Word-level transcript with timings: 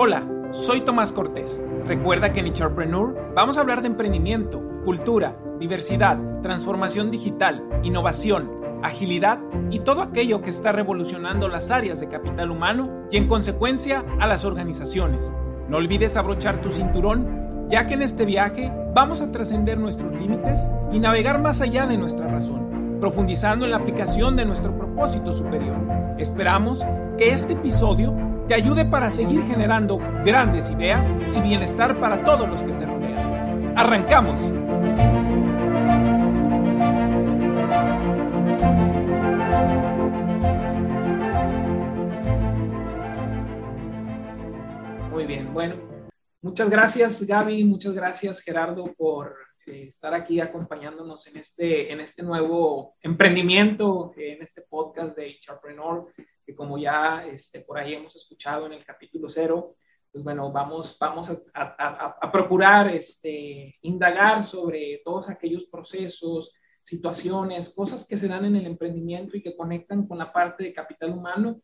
Hola, 0.00 0.22
soy 0.52 0.82
Tomás 0.82 1.12
Cortés. 1.12 1.60
Recuerda 1.84 2.32
que 2.32 2.38
en 2.38 2.46
Entrepreneur 2.46 3.32
vamos 3.34 3.58
a 3.58 3.62
hablar 3.62 3.82
de 3.82 3.88
emprendimiento, 3.88 4.62
cultura, 4.84 5.36
diversidad, 5.58 6.16
transformación 6.40 7.10
digital, 7.10 7.64
innovación, 7.82 8.48
agilidad 8.84 9.40
y 9.72 9.80
todo 9.80 10.02
aquello 10.02 10.40
que 10.40 10.50
está 10.50 10.70
revolucionando 10.70 11.48
las 11.48 11.72
áreas 11.72 11.98
de 11.98 12.06
capital 12.06 12.52
humano 12.52 13.08
y 13.10 13.16
en 13.16 13.26
consecuencia 13.26 14.04
a 14.20 14.28
las 14.28 14.44
organizaciones. 14.44 15.34
No 15.68 15.78
olvides 15.78 16.16
abrochar 16.16 16.60
tu 16.60 16.70
cinturón, 16.70 17.66
ya 17.68 17.88
que 17.88 17.94
en 17.94 18.02
este 18.02 18.24
viaje 18.24 18.72
vamos 18.94 19.20
a 19.20 19.32
trascender 19.32 19.78
nuestros 19.78 20.14
límites 20.14 20.70
y 20.92 21.00
navegar 21.00 21.42
más 21.42 21.60
allá 21.60 21.88
de 21.88 21.98
nuestra 21.98 22.28
razón, 22.28 23.00
profundizando 23.00 23.64
en 23.64 23.72
la 23.72 23.78
aplicación 23.78 24.36
de 24.36 24.44
nuestro 24.44 24.78
propósito 24.78 25.32
superior. 25.32 25.74
Esperamos 26.18 26.86
que 27.16 27.32
este 27.32 27.54
episodio 27.54 28.27
te 28.48 28.54
ayude 28.54 28.86
para 28.86 29.10
seguir 29.10 29.44
generando 29.46 29.98
grandes 30.24 30.70
ideas 30.70 31.14
y 31.36 31.40
bienestar 31.42 32.00
para 32.00 32.22
todos 32.22 32.48
los 32.48 32.62
que 32.62 32.72
te 32.72 32.86
rodean. 32.86 33.74
¡Arrancamos! 33.76 34.40
Muy 45.10 45.26
bien, 45.26 45.52
bueno, 45.52 45.74
muchas 46.40 46.70
gracias 46.70 47.26
Gaby, 47.26 47.64
muchas 47.64 47.92
gracias 47.92 48.40
Gerardo 48.40 48.94
por 48.96 49.36
eh, 49.66 49.88
estar 49.88 50.14
aquí 50.14 50.40
acompañándonos 50.40 51.26
en 51.26 51.36
este, 51.36 51.92
en 51.92 52.00
este 52.00 52.22
nuevo 52.22 52.96
emprendimiento, 53.02 54.14
en 54.16 54.40
este 54.40 54.62
podcast 54.62 55.18
de 55.18 55.32
Entrepreneur 55.32 56.06
que 56.48 56.56
como 56.56 56.78
ya 56.78 57.26
este, 57.30 57.60
por 57.60 57.76
ahí 57.78 57.92
hemos 57.92 58.16
escuchado 58.16 58.64
en 58.64 58.72
el 58.72 58.82
capítulo 58.82 59.28
cero, 59.28 59.76
pues 60.10 60.24
bueno, 60.24 60.50
vamos, 60.50 60.96
vamos 60.98 61.28
a, 61.52 62.30
procurar 62.32 62.88
este, 62.88 63.76
indagar 63.82 64.42
sobre 64.42 65.02
todos 65.04 65.28
aquellos 65.28 65.66
procesos, 65.66 66.54
situaciones, 66.80 67.74
cosas 67.74 68.08
que 68.08 68.16
se 68.16 68.28
dan 68.28 68.46
en 68.46 68.56
el 68.56 68.64
emprendimiento 68.64 69.36
y 69.36 69.42
que 69.42 69.54
conectan 69.54 70.06
con 70.06 70.16
la 70.16 70.32
parte 70.32 70.64
de 70.64 70.72
capital 70.72 71.10
humano 71.10 71.60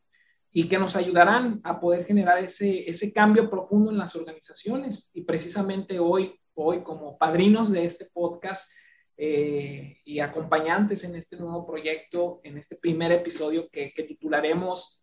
y 0.53 0.69
que 0.69 0.79
nos 0.79 0.97
ayudarán 0.97 1.63
a 1.65 1.81
poder 1.81 2.05
generar 2.05 2.45
ese, 2.45 2.87
ese 2.87 3.11
cambio 3.11 3.49
profundo 3.49 3.91
en 3.91 3.97
las 3.97 4.15
organizaciones. 4.15 5.11
Y 5.15 5.23
precisamente 5.23 5.99
hoy, 5.99 6.39
hoy 6.53 6.83
como 6.83 7.17
padrinos 7.17 7.73
de 7.73 7.87
este 7.87 8.05
podcast, 8.13 8.71
eh, 9.17 10.01
y 10.05 10.19
acompañantes 10.19 11.05
en 11.05 11.15
este 11.15 11.37
nuevo 11.37 11.65
proyecto, 11.65 12.41
en 12.43 12.59
este 12.59 12.77
primer 12.77 13.13
episodio 13.13 13.69
que, 13.71 13.93
titularemos 13.97 15.01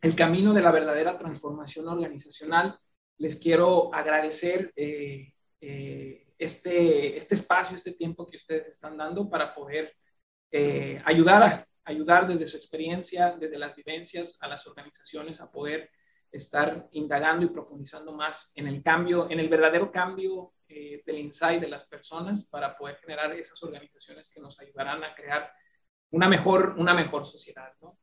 El 0.00 0.14
camino 0.14 0.52
de 0.52 0.62
la 0.62 0.72
verdadera 0.72 1.16
transformación 1.18 1.88
organizacional. 1.88 2.78
Les 3.18 3.36
quiero 3.36 3.94
agradecer 3.94 4.72
eh, 4.76 5.32
eh, 5.60 6.26
este, 6.38 7.16
este 7.16 7.34
espacio, 7.34 7.76
este 7.76 7.92
tiempo 7.92 8.28
que 8.28 8.36
ustedes 8.36 8.68
están 8.68 8.96
dando 8.96 9.28
para 9.28 9.54
poder 9.54 9.94
ayudar, 11.04 11.66
ayudar 11.84 12.26
desde 12.26 12.46
su 12.46 12.56
experiencia, 12.56 13.36
desde 13.38 13.58
las 13.58 13.76
vivencias 13.76 14.38
a 14.40 14.48
las 14.48 14.66
organizaciones 14.66 15.40
a 15.40 15.50
poder 15.50 15.90
estar 16.32 16.88
indagando 16.92 17.44
y 17.44 17.50
profundizando 17.50 18.12
más 18.12 18.52
en 18.56 18.66
el 18.68 18.82
cambio, 18.82 19.30
en 19.30 19.38
el 19.38 19.48
verdadero 19.48 19.92
cambio 19.92 20.52
eh, 20.68 21.02
del 21.06 21.18
insight 21.18 21.60
de 21.60 21.68
las 21.68 21.86
personas 21.86 22.48
para 22.48 22.76
poder 22.76 22.96
generar 22.96 23.32
esas 23.32 23.62
organizaciones 23.62 24.32
que 24.32 24.40
nos 24.40 24.60
ayudarán 24.60 25.04
a 25.04 25.14
crear 25.14 25.52
una 26.10 26.28
mejor, 26.28 26.74
una 26.76 26.92
mejor 26.92 27.24
sociedad. 27.24 27.72
¿no? 27.80 27.98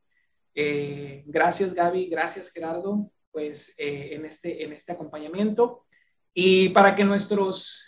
Eh, 0.54 1.24
gracias 1.26 1.74
Gaby, 1.74 2.06
gracias 2.06 2.50
Gerardo, 2.50 3.10
pues 3.30 3.74
eh, 3.76 4.14
en, 4.14 4.24
este, 4.24 4.64
en 4.64 4.72
este 4.72 4.92
acompañamiento. 4.92 5.86
Y 6.32 6.70
para 6.70 6.96
que 6.96 7.04
nuestros, 7.04 7.84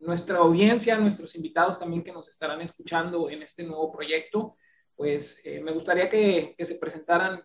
nuestra 0.00 0.38
audiencia, 0.38 0.98
nuestros 0.98 1.34
invitados 1.36 1.78
también 1.78 2.02
que 2.02 2.12
nos 2.12 2.28
estarán 2.28 2.60
escuchando 2.60 3.30
en 3.30 3.42
este 3.42 3.62
nuevo 3.62 3.92
proyecto, 3.92 4.56
pues 4.96 5.40
me 5.62 5.72
gustaría 5.72 6.10
que, 6.10 6.54
que, 6.58 6.64
se 6.64 6.74
presentaran 6.74 7.42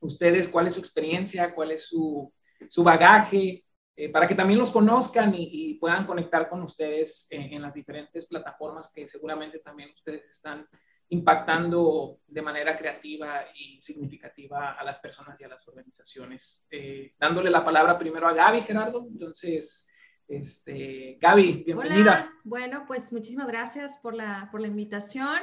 ustedes 0.00 0.48
cuál 0.48 0.66
es 0.66 0.74
su 0.74 0.80
experiencia, 0.80 1.54
cuál 1.54 1.70
es 1.70 1.86
su, 1.86 2.30
su 2.68 2.82
bagaje, 2.82 3.64
eh, 4.00 4.10
para 4.10 4.28
que 4.28 4.36
también 4.36 4.60
los 4.60 4.70
conozcan 4.70 5.34
y, 5.36 5.74
puedan 5.74 6.06
conectar 6.06 6.48
con 6.48 6.62
ustedes 6.62 7.26
en, 7.30 7.60
las 7.60 7.74
diferentes 7.74 8.26
plataformas 8.26 8.92
que 8.94 9.08
seguramente 9.08 9.58
también 9.58 9.90
ustedes 9.90 10.24
están 10.28 10.68
impactando 11.08 12.20
de 12.28 12.42
manera 12.42 12.78
creativa 12.78 13.46
y 13.56 13.82
significativa 13.82 14.74
a 14.74 14.84
las 14.84 14.98
personas 14.98 15.40
y 15.40 15.44
a 15.44 15.48
las 15.48 15.66
organizaciones. 15.66 16.68
Eh, 16.70 17.14
dándole 17.18 17.50
la 17.50 17.64
palabra 17.64 17.98
primero 17.98 18.28
a 18.28 18.34
Gaby, 18.34 18.62
Gerardo. 18.62 19.04
Entonces, 19.10 19.88
este, 20.28 21.18
Gaby, 21.20 21.64
bienvenida. 21.64 22.00
Hola. 22.00 22.32
Bueno, 22.44 22.84
pues 22.86 23.12
muchísimas 23.12 23.48
gracias 23.48 23.98
por 24.00 24.14
la, 24.14 24.48
por 24.52 24.60
la 24.60 24.68
invitación. 24.68 25.40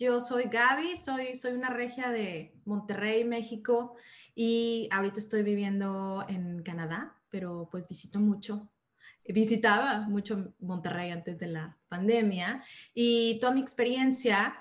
Yo 0.00 0.18
soy 0.18 0.44
Gaby, 0.44 0.96
soy, 0.96 1.36
soy 1.36 1.52
una 1.52 1.70
regia 1.70 2.10
de 2.10 2.56
Monterrey, 2.64 3.22
México, 3.22 3.94
y 4.34 4.88
ahorita 4.90 5.20
estoy 5.20 5.44
viviendo 5.44 6.24
en 6.28 6.64
Canadá 6.64 7.16
pero 7.34 7.68
pues 7.68 7.88
visito 7.88 8.20
mucho. 8.20 8.70
Visitaba 9.26 10.02
mucho 10.02 10.54
Monterrey 10.60 11.10
antes 11.10 11.36
de 11.36 11.48
la 11.48 11.76
pandemia 11.88 12.62
y 12.94 13.40
toda 13.40 13.52
mi 13.52 13.60
experiencia 13.60 14.54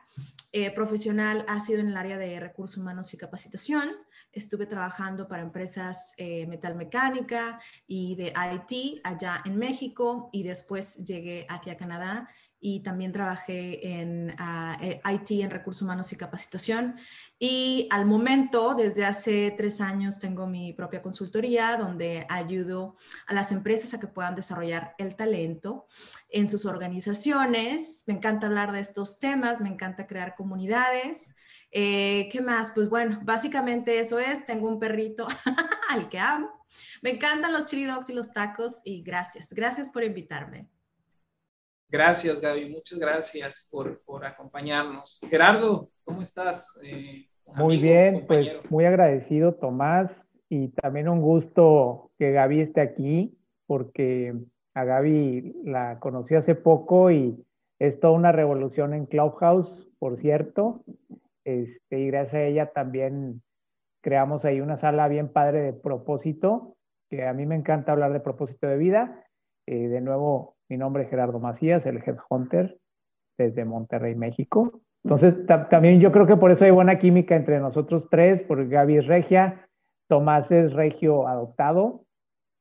eh, 0.51 0.71
profesional 0.71 1.45
ha 1.47 1.59
sido 1.59 1.81
en 1.81 1.89
el 1.89 1.97
área 1.97 2.17
de 2.17 2.39
recursos 2.39 2.79
humanos 2.79 3.13
y 3.13 3.17
capacitación. 3.17 3.91
Estuve 4.31 4.65
trabajando 4.65 5.27
para 5.27 5.43
empresas 5.43 6.15
eh, 6.17 6.47
metalmecánica 6.47 7.61
y 7.85 8.15
de 8.15 8.33
IT 8.35 9.01
allá 9.03 9.43
en 9.45 9.59
México 9.59 10.31
y 10.33 10.41
después 10.41 11.05
llegué 11.05 11.45
aquí 11.49 11.69
a 11.69 11.77
Canadá 11.77 12.27
y 12.65 12.79
también 12.79 13.11
trabajé 13.11 13.99
en 13.99 14.33
ah, 14.39 14.77
eh, 14.81 15.01
IT, 15.11 15.43
en 15.43 15.51
recursos 15.51 15.81
humanos 15.81 16.13
y 16.13 16.15
capacitación. 16.15 16.95
Y 17.37 17.89
al 17.91 18.05
momento, 18.05 18.73
desde 18.73 19.03
hace 19.03 19.53
tres 19.57 19.81
años, 19.81 20.17
tengo 20.17 20.47
mi 20.47 20.71
propia 20.71 21.01
consultoría 21.01 21.75
donde 21.75 22.25
ayudo 22.29 22.95
a 23.27 23.33
las 23.33 23.51
empresas 23.51 23.93
a 23.93 23.99
que 23.99 24.07
puedan 24.07 24.33
desarrollar 24.33 24.95
el 24.97 25.17
talento 25.17 25.87
en 26.29 26.47
sus 26.47 26.65
organizaciones. 26.65 28.03
Me 28.07 28.13
encanta 28.13 28.47
hablar 28.47 28.71
de 28.71 28.79
estos 28.79 29.19
temas, 29.19 29.59
me 29.59 29.67
encanta 29.67 30.07
crear 30.07 30.33
comunidades. 30.33 31.35
Eh, 31.69 32.29
¿Qué 32.31 32.39
más? 32.39 32.71
Pues 32.71 32.87
bueno, 32.87 33.19
básicamente 33.23 33.99
eso 33.99 34.19
es. 34.19 34.45
Tengo 34.45 34.69
un 34.69 34.79
perrito 34.79 35.27
al 35.89 36.07
que 36.07 36.19
amo. 36.19 36.49
Me 37.01 37.09
encantan 37.09 37.51
los 37.51 37.65
chili 37.65 37.83
dogs 37.83 38.09
y 38.09 38.13
los 38.13 38.31
tacos 38.31 38.79
y 38.85 39.03
gracias. 39.03 39.51
Gracias 39.51 39.89
por 39.89 40.05
invitarme. 40.05 40.69
Gracias, 41.93 42.41
Gaby. 42.41 42.69
Muchas 42.69 42.97
gracias 42.97 43.69
por, 43.71 44.01
por 44.03 44.25
acompañarnos. 44.25 45.21
Gerardo, 45.29 45.89
¿cómo 46.03 46.23
estás? 46.23 46.75
Eh, 46.81 47.27
muy 47.45 47.77
bien, 47.77 48.25
pues 48.25 48.49
muy 48.71 48.85
agradecido, 48.85 49.53
Tomás, 49.53 50.27
y 50.49 50.69
también 50.69 51.07
un 51.07 51.21
gusto 51.21 52.09
que 52.17 52.31
Gaby 52.31 52.61
esté 52.61 52.81
aquí, 52.81 53.37
porque 53.67 54.33
a 54.73 54.83
Gaby 54.85 55.61
la 55.65 55.99
conocí 55.99 56.33
hace 56.33 56.55
poco 56.55 57.11
y 57.11 57.45
es 57.77 57.99
toda 57.99 58.13
una 58.13 58.31
revolución 58.31 58.95
en 58.95 59.05
Clubhouse, 59.05 59.87
por 59.99 60.17
cierto. 60.17 60.83
Este, 61.45 61.99
y 61.99 62.07
gracias 62.07 62.33
a 62.33 62.43
ella 62.45 62.71
también 62.73 63.43
creamos 64.01 64.45
ahí 64.45 64.61
una 64.61 64.77
sala 64.77 65.07
bien 65.09 65.31
padre 65.31 65.61
de 65.61 65.73
propósito, 65.73 66.75
que 67.11 67.27
a 67.27 67.33
mí 67.33 67.45
me 67.45 67.53
encanta 67.53 67.91
hablar 67.91 68.13
de 68.13 68.19
propósito 68.19 68.65
de 68.65 68.77
vida. 68.77 69.23
Eh, 69.67 69.87
de 69.87 70.01
nuevo, 70.01 70.57
mi 70.73 70.77
nombre 70.77 71.03
es 71.03 71.09
Gerardo 71.11 71.39
Macías, 71.39 71.85
el 71.85 71.97
Headhunter 71.97 72.79
desde 73.37 73.63
Monterrey, 73.63 74.15
México. 74.15 74.81
Entonces, 75.03 75.35
también 75.69 75.99
yo 75.99 76.11
creo 76.11 76.25
que 76.25 76.35
por 76.35 76.49
eso 76.49 76.65
hay 76.65 76.71
buena 76.71 76.97
química 76.97 77.35
entre 77.35 77.59
nosotros 77.59 78.07
tres, 78.09 78.41
porque 78.41 78.69
Gaby 78.69 78.97
es 78.97 79.05
regia, 79.05 79.69
Tomás 80.09 80.51
es 80.51 80.73
regio 80.73 81.27
adoptado, 81.27 82.05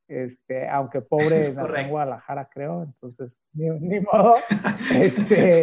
este, 0.08 0.68
aunque 0.68 1.00
pobre 1.00 1.40
en 1.40 1.88
Guadalajara, 1.88 2.50
creo, 2.52 2.82
entonces, 2.82 3.32
ni, 3.54 4.00
modo. 4.00 4.34
Este, 4.94 5.62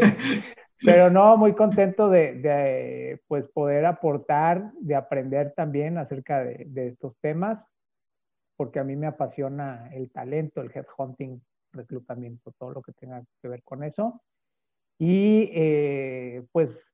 pero 0.84 1.12
no, 1.12 1.38
muy 1.38 1.54
contento 1.54 2.10
de, 2.10 3.22
pues, 3.28 3.46
poder 3.50 3.86
aportar, 3.86 4.72
de 4.80 4.96
aprender 4.96 5.54
también 5.56 6.00
acerca 6.00 6.44
de, 6.44 6.66
de 6.68 6.88
estos 6.88 7.16
temas, 7.22 7.64
porque 8.58 8.80
a 8.80 8.84
mí 8.84 8.96
me 8.96 9.06
apasiona 9.06 9.88
el 9.94 10.10
talento, 10.10 10.62
el 10.62 10.72
headhunting 10.74 11.40
reclutamiento, 11.72 12.52
todo 12.58 12.72
lo 12.72 12.82
que 12.82 12.94
tenga 12.94 13.24
que 13.42 13.48
ver 13.48 13.64
con 13.64 13.84
eso. 13.84 14.22
Y 14.98 15.50
eh, 15.54 16.44
pues 16.52 16.86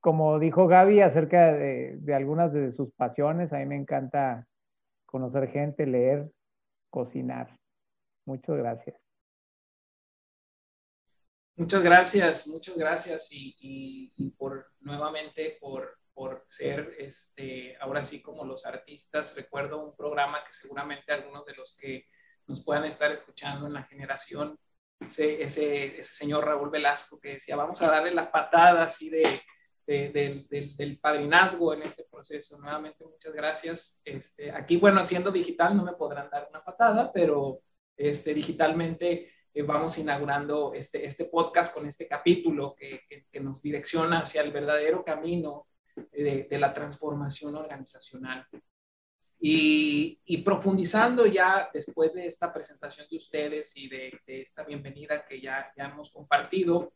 como 0.00 0.38
dijo 0.38 0.66
Gaby 0.66 1.00
acerca 1.00 1.52
de, 1.52 1.96
de, 1.98 2.14
algunas 2.14 2.52
de 2.52 2.72
sus 2.72 2.92
pasiones, 2.92 3.52
a 3.52 3.58
mí 3.58 3.66
me 3.66 3.76
encanta 3.76 4.48
conocer 5.06 5.48
gente, 5.48 5.86
leer, 5.86 6.30
cocinar. 6.90 7.56
Muchas 8.24 8.56
gracias. 8.56 9.02
Muchas 11.54 11.82
gracias, 11.82 12.48
muchas 12.48 12.76
gracias 12.78 13.28
y, 13.30 13.54
y, 14.16 14.30
por 14.30 14.72
nuevamente 14.80 15.58
por, 15.60 15.98
por 16.14 16.44
ser, 16.48 16.96
este, 16.98 17.76
ahora 17.76 18.04
sí 18.04 18.22
como 18.22 18.44
los 18.44 18.64
artistas. 18.64 19.36
Recuerdo 19.36 19.84
un 19.84 19.94
programa 19.94 20.42
que 20.46 20.54
seguramente 20.54 21.12
algunos 21.12 21.44
de 21.44 21.54
los 21.54 21.76
que 21.76 22.06
nos 22.46 22.64
puedan 22.64 22.84
estar 22.84 23.10
escuchando 23.12 23.66
en 23.66 23.72
la 23.72 23.84
generación, 23.84 24.58
ese, 25.00 25.42
ese, 25.42 26.02
señor 26.02 26.44
Raúl 26.44 26.70
Velasco 26.70 27.18
que 27.18 27.34
decía, 27.34 27.56
vamos 27.56 27.80
a 27.82 27.90
darle 27.90 28.14
la 28.14 28.30
patada 28.30 28.84
así 28.84 29.10
de, 29.10 29.40
del 29.86 30.98
padrinazgo 31.00 31.74
en 31.74 31.82
este 31.82 32.04
proceso. 32.04 32.58
Nuevamente, 32.58 33.04
muchas 33.04 33.32
gracias. 33.32 34.00
Este, 34.04 34.50
aquí, 34.50 34.76
bueno, 34.76 35.04
siendo 35.04 35.30
digital 35.30 35.76
no 35.76 35.84
me 35.84 35.92
podrán 35.94 36.30
dar 36.30 36.48
una 36.50 36.64
patada, 36.64 37.12
pero 37.12 37.60
este, 37.96 38.32
digitalmente 38.32 39.30
eh, 39.52 39.62
vamos 39.62 39.98
inaugurando 39.98 40.72
este, 40.74 41.04
este 41.04 41.26
podcast 41.26 41.74
con 41.74 41.86
este 41.86 42.06
capítulo 42.06 42.74
que, 42.74 43.02
que, 43.30 43.40
nos 43.40 43.62
direcciona 43.62 44.20
hacia 44.20 44.42
el 44.42 44.50
verdadero 44.50 45.04
camino 45.04 45.66
de, 46.10 46.46
de 46.48 46.58
la 46.58 46.72
transformación 46.72 47.54
organizacional. 47.56 48.46
Y, 49.44 50.20
y, 50.24 50.38
profundizando 50.42 51.26
ya 51.26 51.68
después 51.74 52.14
de 52.14 52.28
esta 52.28 52.52
presentación 52.52 53.08
de 53.10 53.16
ustedes 53.16 53.76
y 53.76 53.88
de, 53.88 54.20
de 54.24 54.42
esta 54.42 54.62
bienvenida 54.62 55.26
que 55.26 55.40
ya, 55.40 55.72
ya 55.76 55.86
hemos 55.86 56.12
compartido, 56.12 56.92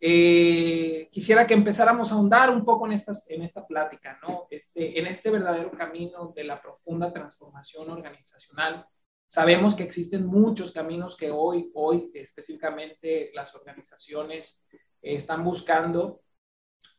eh, 0.00 1.08
quisiera 1.10 1.46
que 1.46 1.54
empezáramos 1.54 2.12
a 2.12 2.14
ahondar 2.14 2.50
un 2.50 2.64
poco 2.64 2.86
en, 2.86 2.92
estas, 2.92 3.28
en 3.30 3.42
esta 3.42 3.66
plática, 3.66 4.18
¿no? 4.22 4.46
Este, 4.50 4.98
en 4.98 5.06
este 5.06 5.30
verdadero 5.30 5.72
camino 5.72 6.32
de 6.36 6.44
la 6.44 6.60
profunda 6.62 7.12
transformación 7.12 7.90
organizacional. 7.90 8.86
Sabemos 9.26 9.74
que 9.74 9.82
existen 9.82 10.24
muchos 10.26 10.72
caminos 10.72 11.16
que 11.16 11.30
hoy, 11.30 11.70
hoy 11.74 12.10
específicamente 12.14 13.30
las 13.34 13.54
organizaciones 13.54 14.64
eh, 14.70 15.16
están 15.16 15.42
buscando 15.42 16.22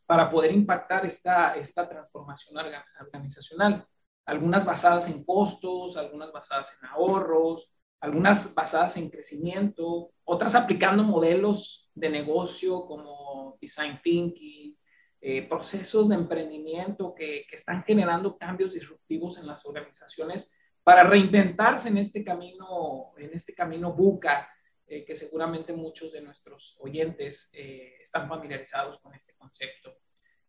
para 0.06 0.30
poder 0.30 0.51
impactar 0.51 1.06
esta, 1.06 1.56
esta 1.56 1.88
transformación 1.88 2.57
organizacional. 3.00 3.88
Algunas 4.30 4.64
basadas 4.64 5.10
en 5.10 5.24
costos, 5.24 5.98
algunas 5.98 6.31
basadas 6.31 6.78
en 6.80 6.88
ahorros, 6.90 7.74
algunas 8.00 8.54
basadas 8.54 8.96
en 8.98 9.10
crecimiento, 9.10 10.12
otras 10.24 10.54
aplicando 10.54 11.04
modelos 11.04 11.90
de 11.96 12.10
negocio 12.10 12.86
como 12.86 13.58
design 13.60 14.00
thinking, 14.04 14.78
eh, 15.20 15.42
procesos 15.48 16.10
de 16.10 16.16
emprendimiento 16.16 17.14
que, 17.16 17.46
que, 17.50 17.56
están 17.56 17.84
generando 17.84 18.38
cambios 18.38 18.74
disruptivos 18.74 19.40
en 19.40 19.48
las 19.48 19.66
organizaciones 19.66 20.54
para 20.84 21.04
reinventarse 21.04 21.90
en 21.90 21.98
este 21.98 22.24
camino, 22.24 23.14
en 23.18 23.31
este 23.34 23.56
camino 23.56 23.94
buca, 23.94 24.48
eh, 24.88 25.04
que 25.04 25.16
seguramente 25.16 25.74
muchos 25.74 26.12
de 26.12 26.22
nuestros 26.22 26.78
oyentes 26.80 27.52
eh, 27.54 27.98
están 28.00 28.30
familiarizados 28.30 29.00
con 29.00 29.14
este 29.14 29.34
concepto. 29.34 29.98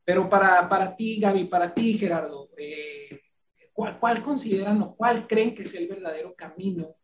Pero 0.04 0.28
para, 0.28 0.68
para 0.68 0.94
ti, 0.94 1.18
Gaby, 1.18 1.44
para 1.44 1.74
ti, 1.74 1.94
Gerardo, 1.94 2.50
¿cuál, 3.80 3.98
¿cuál 3.98 4.22
consideran 4.22 4.82
o 4.82 4.94
cuál 4.94 5.26
creen 5.26 5.54
que 5.54 5.62
es 5.62 5.74
el 5.74 5.88
verdadero 5.88 6.34
camino 6.34 6.96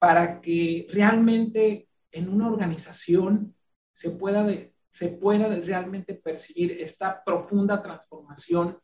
para 0.00 0.40
que 0.40 0.88
realmente 0.90 1.88
en 2.10 2.28
una 2.28 2.48
organización 2.48 3.54
se 3.92 4.10
pueda, 4.10 4.44
se 4.90 5.08
pueda 5.10 5.46
realmente 5.46 6.14
percibir 6.14 6.72
esta 6.80 7.22
profunda 7.22 7.80
transformación 7.80 8.80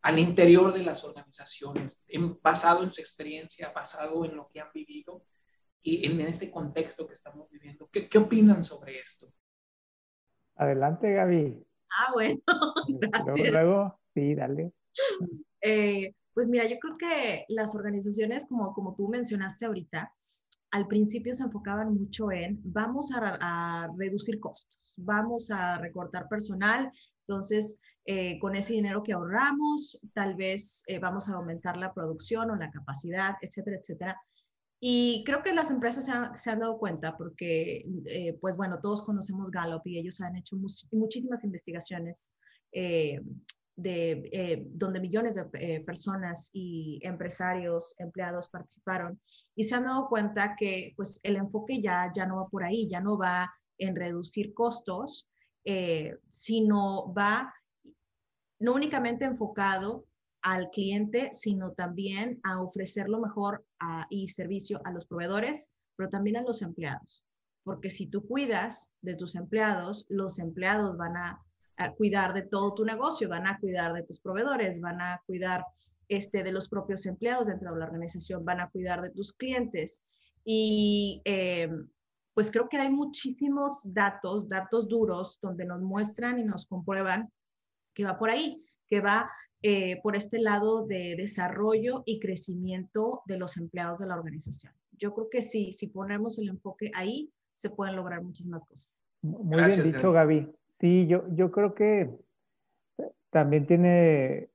al 0.00 0.18
interior 0.18 0.72
de 0.72 0.82
las 0.82 1.04
organizaciones, 1.04 2.06
basado 2.40 2.82
en 2.82 2.94
su 2.94 3.02
experiencia, 3.02 3.72
basado 3.74 4.24
en 4.24 4.36
lo 4.36 4.48
que 4.48 4.60
han 4.60 4.70
vivido 4.72 5.26
y 5.82 6.06
en 6.06 6.18
este 6.22 6.50
contexto 6.50 7.06
que 7.06 7.12
estamos 7.12 7.50
viviendo. 7.50 7.90
¿Qué, 7.92 8.08
qué 8.08 8.16
opinan 8.16 8.64
sobre 8.64 9.00
esto? 9.00 9.30
Adelante, 10.56 11.12
Gaby. 11.12 11.62
Ah, 11.90 12.12
bueno, 12.14 12.40
gracias. 12.88 13.50
Luego, 13.50 14.00
sí, 14.14 14.34
dale. 14.34 14.72
Eh, 15.60 16.14
pues 16.34 16.48
mira, 16.48 16.68
yo 16.68 16.78
creo 16.78 16.96
que 16.96 17.44
las 17.48 17.74
organizaciones, 17.74 18.46
como, 18.46 18.72
como 18.72 18.94
tú 18.94 19.08
mencionaste 19.08 19.66
ahorita, 19.66 20.12
al 20.70 20.86
principio 20.86 21.34
se 21.34 21.44
enfocaban 21.44 21.94
mucho 21.94 22.30
en 22.30 22.60
vamos 22.64 23.10
a, 23.14 23.88
reducir 23.96 24.38
costos, 24.38 24.94
vamos 24.96 25.50
a 25.50 25.78
recortar 25.78 26.28
personal, 26.28 26.92
entonces 27.26 27.80
eh, 28.04 28.38
con 28.38 28.56
ese 28.56 28.74
dinero 28.74 29.02
que 29.02 29.12
ahorramos, 29.12 30.00
tal 30.14 30.34
vez 30.36 30.84
eh, 30.86 30.98
vamos 30.98 31.28
a 31.28 31.34
aumentar 31.34 31.76
la 31.76 31.92
producción 31.92 32.50
o 32.50 32.56
la 32.56 32.70
capacidad, 32.70 33.34
etcétera, 33.40 33.78
etcétera. 33.78 34.20
Y 34.82 35.22
creo 35.26 35.42
que 35.42 35.52
las 35.52 35.70
empresas 35.70 36.06
se 36.34 36.50
han, 36.50 36.60
dado 36.60 36.78
cuenta 36.78 37.16
porque, 37.18 37.84
eh, 38.06 38.38
pues 38.40 38.56
bueno, 38.56 38.78
todos 38.80 39.04
conocemos 39.04 39.50
Gallup 39.50 39.82
y 39.84 39.98
ellos 39.98 40.22
han 40.22 40.36
hecho 40.36 40.56
muchísimas 40.92 41.44
investigaciones 41.44 42.32
de, 43.80 44.28
eh, 44.32 44.62
donde 44.66 45.00
millones 45.00 45.34
de 45.34 45.46
eh, 45.54 45.80
personas 45.80 46.50
y 46.52 47.00
empresarios, 47.02 47.94
empleados 47.98 48.50
participaron 48.50 49.20
y 49.54 49.64
se 49.64 49.74
han 49.74 49.84
dado 49.84 50.08
cuenta 50.08 50.54
que 50.56 50.92
pues 50.96 51.20
el 51.22 51.36
enfoque 51.36 51.80
ya, 51.80 52.12
ya 52.14 52.26
no 52.26 52.36
va 52.36 52.48
por 52.48 52.64
ahí, 52.64 52.88
ya 52.88 53.00
no 53.00 53.16
va 53.16 53.50
en 53.78 53.96
reducir 53.96 54.52
costos, 54.52 55.30
eh, 55.64 56.18
sino 56.28 57.12
va 57.14 57.54
no 58.58 58.74
únicamente 58.74 59.24
enfocado 59.24 60.04
al 60.42 60.70
cliente, 60.70 61.30
sino 61.32 61.72
también 61.72 62.40
a 62.42 62.60
ofrecer 62.62 63.08
lo 63.08 63.20
mejor 63.20 63.64
y 64.10 64.28
servicio 64.28 64.80
a 64.84 64.90
los 64.90 65.06
proveedores, 65.06 65.72
pero 65.96 66.10
también 66.10 66.36
a 66.36 66.42
los 66.42 66.60
empleados. 66.62 67.24
Porque 67.62 67.90
si 67.90 68.06
tú 68.06 68.26
cuidas 68.26 68.92
de 69.02 69.14
tus 69.14 69.34
empleados, 69.34 70.06
los 70.08 70.38
empleados 70.38 70.96
van 70.96 71.16
a 71.16 71.42
a 71.80 71.92
cuidar 71.92 72.34
de 72.34 72.42
todo 72.42 72.74
tu 72.74 72.84
negocio, 72.84 73.28
van 73.28 73.46
a 73.46 73.58
cuidar 73.58 73.92
de 73.94 74.02
tus 74.02 74.20
proveedores, 74.20 74.80
van 74.80 75.00
a 75.00 75.22
cuidar 75.26 75.64
este, 76.08 76.42
de 76.42 76.52
los 76.52 76.68
propios 76.68 77.06
empleados 77.06 77.48
dentro 77.48 77.72
de 77.72 77.78
la 77.78 77.86
organización, 77.86 78.44
van 78.44 78.60
a 78.60 78.68
cuidar 78.68 79.00
de 79.00 79.10
tus 79.10 79.32
clientes. 79.32 80.04
Y 80.44 81.22
eh, 81.24 81.70
pues 82.34 82.50
creo 82.50 82.68
que 82.68 82.76
hay 82.76 82.90
muchísimos 82.90 83.82
datos, 83.94 84.48
datos 84.48 84.88
duros, 84.88 85.38
donde 85.40 85.64
nos 85.64 85.80
muestran 85.80 86.38
y 86.38 86.44
nos 86.44 86.66
comprueban 86.66 87.30
que 87.94 88.04
va 88.04 88.18
por 88.18 88.30
ahí, 88.30 88.62
que 88.86 89.00
va 89.00 89.30
eh, 89.62 90.00
por 90.02 90.16
este 90.16 90.38
lado 90.38 90.86
de 90.86 91.14
desarrollo 91.16 92.02
y 92.04 92.20
crecimiento 92.20 93.22
de 93.24 93.38
los 93.38 93.56
empleados 93.56 94.00
de 94.00 94.06
la 94.06 94.16
organización. 94.16 94.72
Yo 94.92 95.14
creo 95.14 95.28
que 95.30 95.40
sí, 95.40 95.72
si 95.72 95.86
ponemos 95.86 96.38
el 96.38 96.48
enfoque 96.48 96.90
ahí, 96.94 97.32
se 97.54 97.70
pueden 97.70 97.96
lograr 97.96 98.22
muchísimas 98.22 98.64
cosas. 98.64 99.02
Muy 99.22 99.62
bien 99.64 99.92
dicho, 99.92 100.12
Gaby. 100.12 100.59
Sí, 100.80 101.06
yo, 101.06 101.24
yo 101.34 101.50
creo 101.50 101.74
que 101.74 102.10
también 103.30 103.66
tiene 103.66 104.48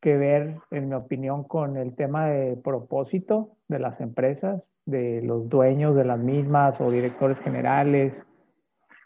que 0.00 0.16
ver, 0.16 0.56
en 0.70 0.88
mi 0.88 0.94
opinión, 0.94 1.44
con 1.44 1.76
el 1.76 1.94
tema 1.94 2.26
de 2.26 2.56
propósito 2.56 3.56
de 3.68 3.78
las 3.78 4.00
empresas, 4.00 4.68
de 4.86 5.22
los 5.22 5.48
dueños 5.48 5.94
de 5.94 6.04
las 6.04 6.18
mismas 6.18 6.80
o 6.80 6.90
directores 6.90 7.38
generales, 7.40 8.14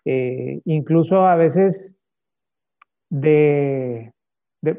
eh, 0.04 0.60
incluso 0.64 1.26
a 1.26 1.34
veces 1.34 1.92
de, 3.10 4.12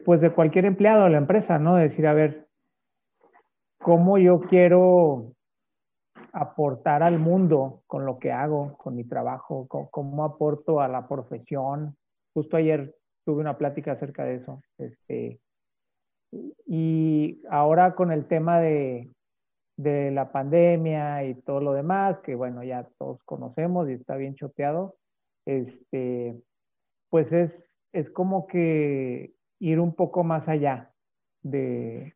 pues 0.05 0.21
de 0.21 0.31
cualquier 0.31 0.65
empleado 0.65 1.03
de 1.03 1.11
la 1.11 1.17
empresa, 1.17 1.59
¿no? 1.59 1.75
Decir, 1.75 2.07
a 2.07 2.13
ver, 2.13 2.47
¿cómo 3.77 4.17
yo 4.17 4.39
quiero 4.39 5.33
aportar 6.37 7.01
al 7.01 7.17
mundo 7.17 7.81
con 7.87 8.05
lo 8.05 8.19
que 8.19 8.31
hago, 8.31 8.77
con 8.77 8.95
mi 8.95 9.03
trabajo, 9.03 9.67
cómo 9.67 10.23
aporto 10.23 10.81
a 10.81 10.87
la 10.87 11.07
profesión. 11.07 11.97
Justo 12.33 12.57
ayer 12.57 12.95
tuve 13.25 13.41
una 13.41 13.57
plática 13.57 13.93
acerca 13.93 14.23
de 14.23 14.35
eso. 14.35 14.61
Este, 14.77 15.39
y 16.67 17.41
ahora 17.49 17.95
con 17.95 18.11
el 18.11 18.27
tema 18.27 18.59
de, 18.59 19.09
de 19.77 20.11
la 20.11 20.31
pandemia 20.31 21.23
y 21.23 21.33
todo 21.41 21.59
lo 21.59 21.73
demás, 21.73 22.19
que 22.19 22.35
bueno, 22.35 22.63
ya 22.63 22.87
todos 22.99 23.23
conocemos 23.23 23.89
y 23.89 23.93
está 23.93 24.15
bien 24.15 24.35
choteado, 24.35 24.95
este, 25.45 26.39
pues 27.09 27.33
es, 27.33 27.79
es 27.93 28.11
como 28.11 28.45
que 28.45 29.33
ir 29.59 29.79
un 29.79 29.95
poco 29.95 30.23
más 30.23 30.47
allá 30.47 30.91
de, 31.41 32.13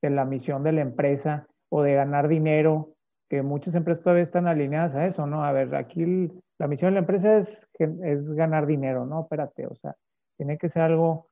de 0.00 0.10
la 0.10 0.24
misión 0.24 0.62
de 0.62 0.72
la 0.72 0.82
empresa 0.82 1.48
o 1.70 1.82
de 1.82 1.94
ganar 1.94 2.28
dinero 2.28 2.93
que 3.34 3.42
muchas 3.42 3.74
empresas 3.74 4.04
todavía 4.04 4.22
están 4.22 4.46
alineadas 4.46 4.94
a 4.94 5.06
eso, 5.08 5.26
¿no? 5.26 5.44
A 5.44 5.50
ver, 5.50 5.74
aquí 5.74 6.30
la 6.56 6.68
misión 6.68 6.90
de 6.90 6.94
la 6.94 7.00
empresa 7.00 7.36
es, 7.36 7.60
es 7.80 8.30
ganar 8.30 8.64
dinero, 8.64 9.06
¿no? 9.06 9.22
Espérate, 9.22 9.66
o 9.66 9.74
sea, 9.74 9.96
tiene 10.36 10.56
que 10.56 10.68
ser 10.68 10.82
algo 10.82 11.26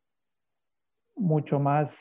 mucho 1.15 1.61
más 1.61 1.97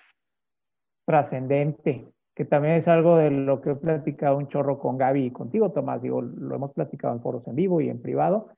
trascendente, 1.05 2.07
que 2.35 2.45
también 2.45 2.75
es 2.75 2.87
algo 2.87 3.17
de 3.17 3.29
lo 3.29 3.61
que 3.61 3.71
he 3.71 3.75
platicado 3.75 4.37
un 4.37 4.47
chorro 4.47 4.79
con 4.79 4.97
Gaby 4.97 5.25
y 5.25 5.31
contigo, 5.31 5.71
Tomás, 5.71 6.01
digo, 6.01 6.19
lo 6.23 6.55
hemos 6.55 6.73
platicado 6.73 7.13
en 7.13 7.21
foros 7.21 7.47
en 7.47 7.55
vivo 7.55 7.79
y 7.79 7.89
en 7.89 8.01
privado, 8.01 8.49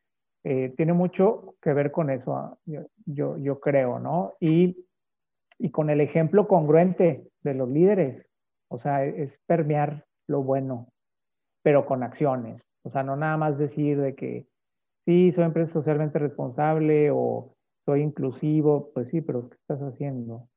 eh, 0.46 0.74
tiene 0.78 0.94
mucho 0.94 1.56
que 1.62 1.74
ver 1.74 1.92
con 1.92 2.10
eso, 2.10 2.38
ah, 2.38 2.58
yo, 3.06 3.38
yo, 3.38 3.60
creo, 3.60 4.00
¿no? 4.00 4.32
Y, 4.40 4.86
y 5.60 5.72
con 5.72 5.90
el 5.90 6.00
ejemplo 6.00 6.48
congruente 6.48 7.28
de 7.42 7.54
los 7.54 7.68
líderes, 7.68 8.26
o 8.70 8.80
sea, 8.80 9.04
es 9.04 9.38
permear 9.46 10.06
lo 10.28 10.42
bueno, 10.42 10.88
pero 11.64 11.86
con 11.86 12.04
acciones. 12.04 12.62
O 12.84 12.92
sea, 12.92 13.04
no 13.04 13.16
nada 13.16 13.38
más 13.38 13.58
decir 13.58 14.00
de 14.00 14.16
que 14.16 14.46
sí, 15.06 15.32
soy 15.32 15.46
empresa 15.46 15.74
socialmente 15.74 16.20
responsable 16.20 17.10
o 17.12 17.56
soy 17.86 18.02
inclusivo, 18.02 18.92
pues 18.94 19.10
sí, 19.10 19.22
pero 19.22 19.50
¿qué 19.50 19.56
estás 19.56 19.80
haciendo? 19.80 20.48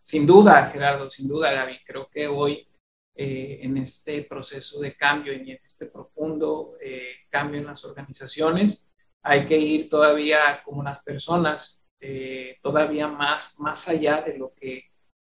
Sin 0.00 0.26
duda, 0.26 0.66
Gerardo, 0.66 1.10
sin 1.10 1.28
duda, 1.28 1.52
Gaby. 1.52 1.78
Creo 1.84 2.08
que 2.08 2.26
hoy 2.28 2.66
eh, 3.14 3.60
en 3.62 3.78
este 3.78 4.22
proceso 4.24 4.78
de 4.80 4.94
cambio 4.94 5.32
y 5.32 5.52
en 5.52 5.60
este 5.64 5.86
profundo 5.86 6.76
eh, 6.80 7.24
cambio 7.30 7.60
en 7.60 7.66
las 7.66 7.84
organizaciones, 7.84 8.92
hay 9.22 9.46
que 9.46 9.56
ir 9.56 9.88
todavía 9.88 10.62
como 10.64 10.82
las 10.82 11.02
personas, 11.02 11.84
eh, 11.98 12.58
todavía 12.62 13.08
más, 13.08 13.58
más 13.58 13.88
allá 13.88 14.20
de 14.20 14.36
lo 14.36 14.52
que 14.54 14.84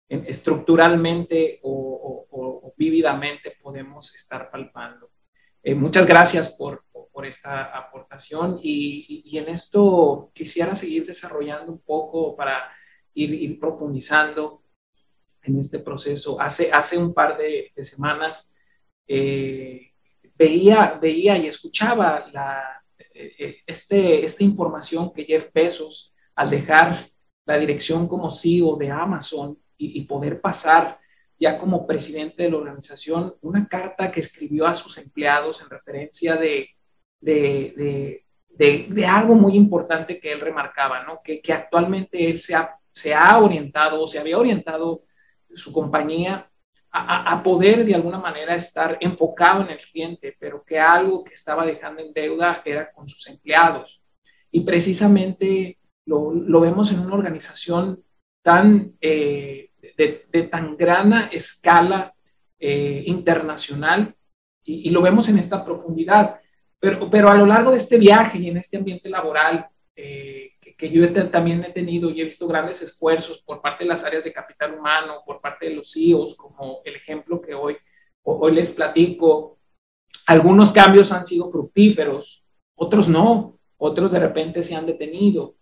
estructuralmente 0.09 1.61
o, 1.63 2.27
o, 2.31 2.75
vívidamente 2.77 3.57
podemos 3.63 4.15
estar 4.15 4.51
palpando. 4.51 5.10
Muchas 5.77 6.07
gracias 6.07 6.51
por, 6.51 6.85
por 7.13 7.27
esta 7.27 7.77
aportación 7.77 8.61
y, 8.63 9.23
y, 9.25 9.39
en 9.39 9.49
esto 9.49 10.31
quisiera 10.35 10.75
seguir 10.75 11.07
desarrollando 11.07 11.73
un 11.73 11.81
poco 11.81 12.35
para 12.35 12.71
ir, 13.15 13.59
profundizando 13.59 14.63
en 15.43 15.59
este 15.59 15.81
proceso. 15.81 16.41
Hace, 16.41 16.71
hace 16.73 16.99
un 16.99 17.13
par 17.13 17.37
de, 17.37 17.73
semanas 17.83 18.55
eh, 19.07 19.93
veía, 20.35 20.99
veía 21.01 21.37
y 21.37 21.47
escuchaba 21.47 22.29
la, 22.33 22.83
eh, 22.99 23.35
eh, 23.39 23.57
este, 23.67 24.25
esta 24.25 24.45
información 24.45 25.13
que 25.13 25.25
Jeff 25.25 25.51
Bezos, 25.53 26.15
al 26.35 26.51
dejar 26.51 27.11
la 27.45 27.59
dirección 27.59 28.07
como 28.07 28.31
CEO 28.31 28.77
de 28.77 28.91
Amazon 28.91 29.59
y, 29.77 30.03
poder 30.03 30.43
pasar 30.43 31.00
ya 31.41 31.59
como 31.59 31.87
presidente 31.87 32.43
de 32.43 32.51
la 32.51 32.59
organización, 32.59 33.35
una 33.41 33.67
carta 33.67 34.13
que 34.13 34.21
escribió 34.21 34.67
a 34.67 34.75
sus 34.75 34.99
empleados 34.99 35.63
en 35.63 35.71
referencia 35.71 36.37
de, 36.37 36.69
de, 37.19 38.23
de, 38.51 39.07
algo 39.07 39.35
muy 39.35 39.57
importante 39.57 40.21
que 40.21 40.33
él 40.33 40.41
remarcaba, 40.41 41.03
¿no? 41.03 41.21
que, 41.25 41.41
que 41.41 41.55
actualmente 41.55 42.31
él 42.31 42.43
se 42.43 42.55
ha, 42.55 42.77
se 42.93 43.15
ha 43.15 43.39
orientado 43.39 44.03
o 44.03 44.07
se 44.07 44.19
había 44.19 44.39
orientado 44.39 45.05
su 45.55 45.73
compañía 45.73 46.47
a, 46.93 47.41
poder 47.43 47.85
de 47.85 47.95
alguna 47.95 48.19
manera 48.19 48.57
estar 48.57 48.99
enfocado 49.01 49.63
en 49.63 49.71
el 49.71 49.79
cliente, 49.79 50.37
pero 50.39 50.65
que 50.65 50.79
algo 50.79 51.23
que 51.23 51.35
estaba 51.35 51.65
dejando 51.65 52.03
en 52.03 52.13
deuda 52.13 52.63
era 52.65 52.91
con 52.93 53.09
sus 53.09 53.29
empleados. 53.29 54.03
Y 54.51 54.61
precisamente 54.63 55.79
lo, 56.05 56.33
lo 56.33 56.61
vemos 56.61 56.93
en 56.93 57.01
una 57.01 57.15
organización 57.15 58.03
tan, 58.43 58.95
eh, 59.01 59.70
de, 59.97 60.43
tan 60.51 60.77
gran 60.77 61.29
escala 61.33 62.15
eh, 62.59 63.03
internacional 63.07 64.15
y, 64.65 64.91
lo 64.91 65.03
vemos 65.03 65.29
en 65.29 65.39
esta 65.39 65.65
profundidad. 65.65 66.41
Pero, 66.79 67.11
pero 67.11 67.29
a 67.29 67.37
lo 67.37 67.47
largo 67.47 67.71
de 67.71 67.77
este 67.77 67.99
viaje 67.99 68.39
y 68.39 68.49
en 68.49 68.57
este 68.57 68.79
ambiente 68.79 69.09
laboral, 69.09 69.69
eh, 69.97 70.53
que, 70.61 70.91
yo 70.91 71.13
también 71.31 71.63
he 71.65 71.73
tenido 71.73 72.11
y 72.11 72.21
he 72.21 72.25
visto 72.25 72.47
grandes 72.47 72.81
esfuerzos 72.83 73.41
por 73.41 73.61
parte 73.61 73.85
de 73.85 73.91
las 73.91 74.05
áreas 74.05 74.25
de 74.25 74.33
capital 74.33 74.75
humano, 74.75 75.23
por 75.27 75.41
parte 75.41 75.67
de 75.67 75.75
los 75.75 75.93
CEOs, 75.93 76.37
como 76.37 76.81
el 76.85 76.97
ejemplo 76.97 77.41
que 77.41 77.55
hoy, 77.55 77.77
hoy 78.23 78.53
les 78.53 78.73
platico. 78.73 79.59
Algunos 80.27 80.73
cambios 80.73 81.13
han 81.13 81.25
sido 81.25 81.51
fructíferos, 81.51 82.47
otros 82.77 83.09
no, 83.09 83.59
otros 83.77 84.13
de 84.13 84.21
repente 84.21 84.63
se 84.63 84.75
han 84.75 84.87
detenido. 84.87 85.57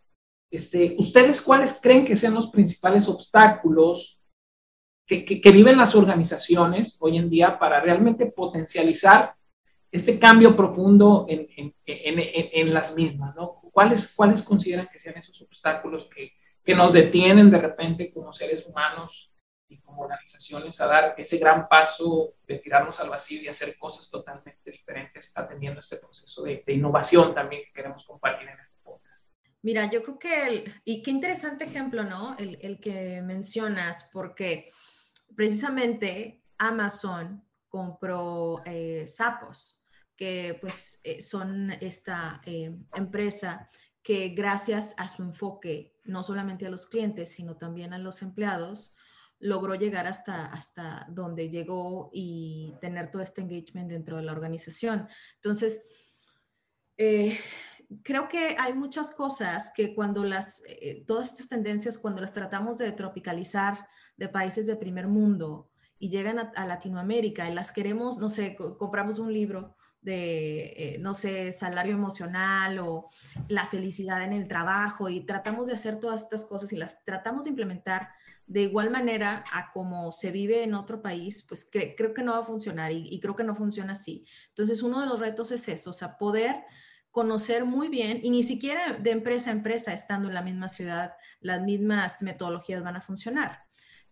Este, 0.51 0.97
¿Ustedes 0.99 1.43
cuáles 1.43 1.81
creen 1.81 2.05
que 2.07 2.17
sean 2.17 2.35
los 2.35 2.51
principales 2.51 3.09
obstáculos 3.09 4.23
que, 5.07 5.41
viven 5.53 5.79
las 5.79 5.95
organizaciones 5.95 6.99
hoy 7.01 7.17
en 7.17 7.31
día 7.31 7.59
para 7.59 7.81
realmente 7.81 8.27
potencializar 8.27 9.35
este 9.91 10.19
cambio 10.19 10.55
profundo 10.55 11.27
en, 11.29 11.49
en, 11.57 11.75
en, 11.87 12.75
las 12.75 12.95
mismas? 12.95 13.35
¿no? 13.35 13.61
¿Cuáles, 13.73 14.13
¿Cuáles 14.15 14.43
consideran 14.43 14.89
que 14.93 15.01
sean 15.01 15.17
esos 15.17 15.41
obstáculos 15.43 16.09
que, 16.15 16.33
que 16.65 16.75
nos 16.75 16.93
detienen 16.93 17.51
de 17.51 17.59
repente 17.59 18.13
como 18.13 18.33
seres 18.33 18.67
humanos 18.67 19.35
y 19.69 19.79
como 19.81 20.03
organizaciones 20.03 20.81
a 20.81 20.87
dar 20.87 21.15
ese 21.17 21.39
gran 21.39 21.69
paso 21.69 22.35
de 22.47 22.59
tirarnos 22.59 23.01
al 23.01 23.11
vacío 23.11 23.43
y 23.43 23.49
hacer 23.49 23.79
cosas 23.79 24.11
totalmente 24.11 24.71
diferentes 24.71 25.37
atendiendo 25.37 25.81
este 25.81 25.97
proceso 25.97 26.43
de, 26.43 26.63
innovación 26.67 27.35
también 27.35 27.63
que 27.65 27.73
queremos 27.73 28.05
compartir 28.05 28.49
en 28.49 28.61
este. 28.61 28.68
Mira, 29.63 29.91
yo 29.91 30.03
creo 30.03 30.19
que, 30.19 30.47
el, 30.47 30.75
y 30.85 31.03
qué 31.03 31.11
interesante 31.11 31.65
ejemplo, 31.65 32.05
¿no? 32.05 32.37
El, 32.39 32.79
que 32.81 33.21
mencionas, 33.23 34.11
porque 34.13 34.71
precisamente 35.35 36.43
Amazon 36.59 37.45
compró 37.69 38.63
eh, 38.65 39.07
sapos 39.07 39.85
que 40.17 40.59
pues 40.61 41.01
eh, 41.05 41.23
son 41.23 41.71
esta 41.81 42.43
eh, 42.45 42.77
empresa 42.95 43.69
que 44.03 44.31
gracias 44.31 44.95
a 44.97 45.09
su 45.09 45.23
enfoque, 45.23 45.95
no 46.05 46.23
solamente 46.23 46.67
a 46.67 46.71
los 46.71 46.87
clientes, 46.87 47.31
sino 47.31 47.57
también 47.57 47.93
a 47.93 47.99
los 47.99 48.23
empleados, 48.23 48.95
logró 49.39 49.75
llegar 49.75 50.07
hasta, 50.07 50.47
hasta 50.47 51.07
donde 51.11 51.51
llegó 51.51 52.11
y 52.13 52.75
tener 52.81 53.11
todo 53.11 53.23
este 53.23 53.43
engagement 53.43 53.89
dentro 53.91 54.17
de 54.17 54.25
la 54.25 54.33
organización. 54.33 55.09
Entonces, 55.37 55.83
eh, 56.97 57.39
creo 58.03 58.29
que 58.29 58.57
hay 58.59 58.75
muchas 58.75 59.13
cosas 59.13 59.73
que 59.75 59.95
cuando 59.95 60.25
las, 60.25 60.63
todas 61.07 61.31
estas 61.31 61.49
tendencias, 61.49 61.99
cuando 61.99 62.21
las 62.21 62.35
tratamos 62.35 62.79
de 62.79 62.93
tropicalizar 62.93 63.89
de 64.17 64.29
países 64.29 64.67
de 64.67 64.77
primer 64.77 65.09
mundo 65.09 65.71
y 65.99 66.11
llegan 66.11 66.39
a, 66.39 66.53
a 66.55 66.67
Latinoamérica 66.67 67.49
y 67.49 67.55
las 67.55 67.73
queremos, 67.73 68.19
no 68.19 68.29
sé, 68.29 68.57
compramos 68.57 69.19
un 69.19 69.33
libro 69.33 69.77
de, 70.01 70.75
eh, 70.77 70.99
no 71.01 71.15
sé, 71.15 71.53
salario 71.53 71.95
emocional 71.95 72.79
o 72.79 73.09
la 73.49 73.67
felicidad 73.67 74.23
en 74.23 74.33
el 74.33 74.49
trabajo 74.49 75.09
y 75.09 75.27
tratamos 75.27 75.67
de 75.67 75.75
hacer 75.75 75.99
todas 75.99 76.23
estas 76.23 76.45
cosas 76.45 76.73
y 76.73 76.77
las 76.77 77.05
tratamos 77.05 77.45
de 77.45 77.51
implementar 77.51 78.09
de 78.47 78.63
igual 78.63 78.91
manera 78.91 79.45
a 79.53 79.71
como 79.73 80.11
se 80.11 80.31
vive 80.31 80.63
en 80.63 80.73
otro 80.73 81.03
país, 81.03 81.45
pues 81.47 81.69
creo 81.71 82.15
que 82.15 82.23
no 82.23 82.33
va 82.33 82.39
a 82.39 82.45
funcionar 82.45 82.93
y, 82.93 83.07
y, 83.07 83.21
creo 83.21 83.37
que 83.37 83.45
no 83.45 83.55
funciona 83.55 83.93
así. 83.93 84.25
Entonces, 84.49 84.83
uno 84.83 85.01
de 85.01 85.07
los 85.07 85.21
retos 85.21 85.53
es 85.53 85.69
eso, 85.69 85.91
o 85.91 85.93
sea, 85.93 86.17
poder 86.17 86.65
conocer 87.11 87.65
muy 87.65 87.89
bien 87.89 88.21
y 88.23 88.31
ni 88.31 88.43
siquiera 88.43 88.93
de 88.95 89.11
empresa 89.11 89.51
a 89.51 89.55
empresa, 89.55 89.93
estando 89.93 90.29
en 90.29 90.35
la 90.35 90.43
misma 90.43 90.69
ciudad, 90.69 91.15
las 91.41 91.63
mismas 91.63 92.23
metodologías 92.23 92.83
van 92.83 92.97
a 92.97 93.01
funcionar. 93.01 93.65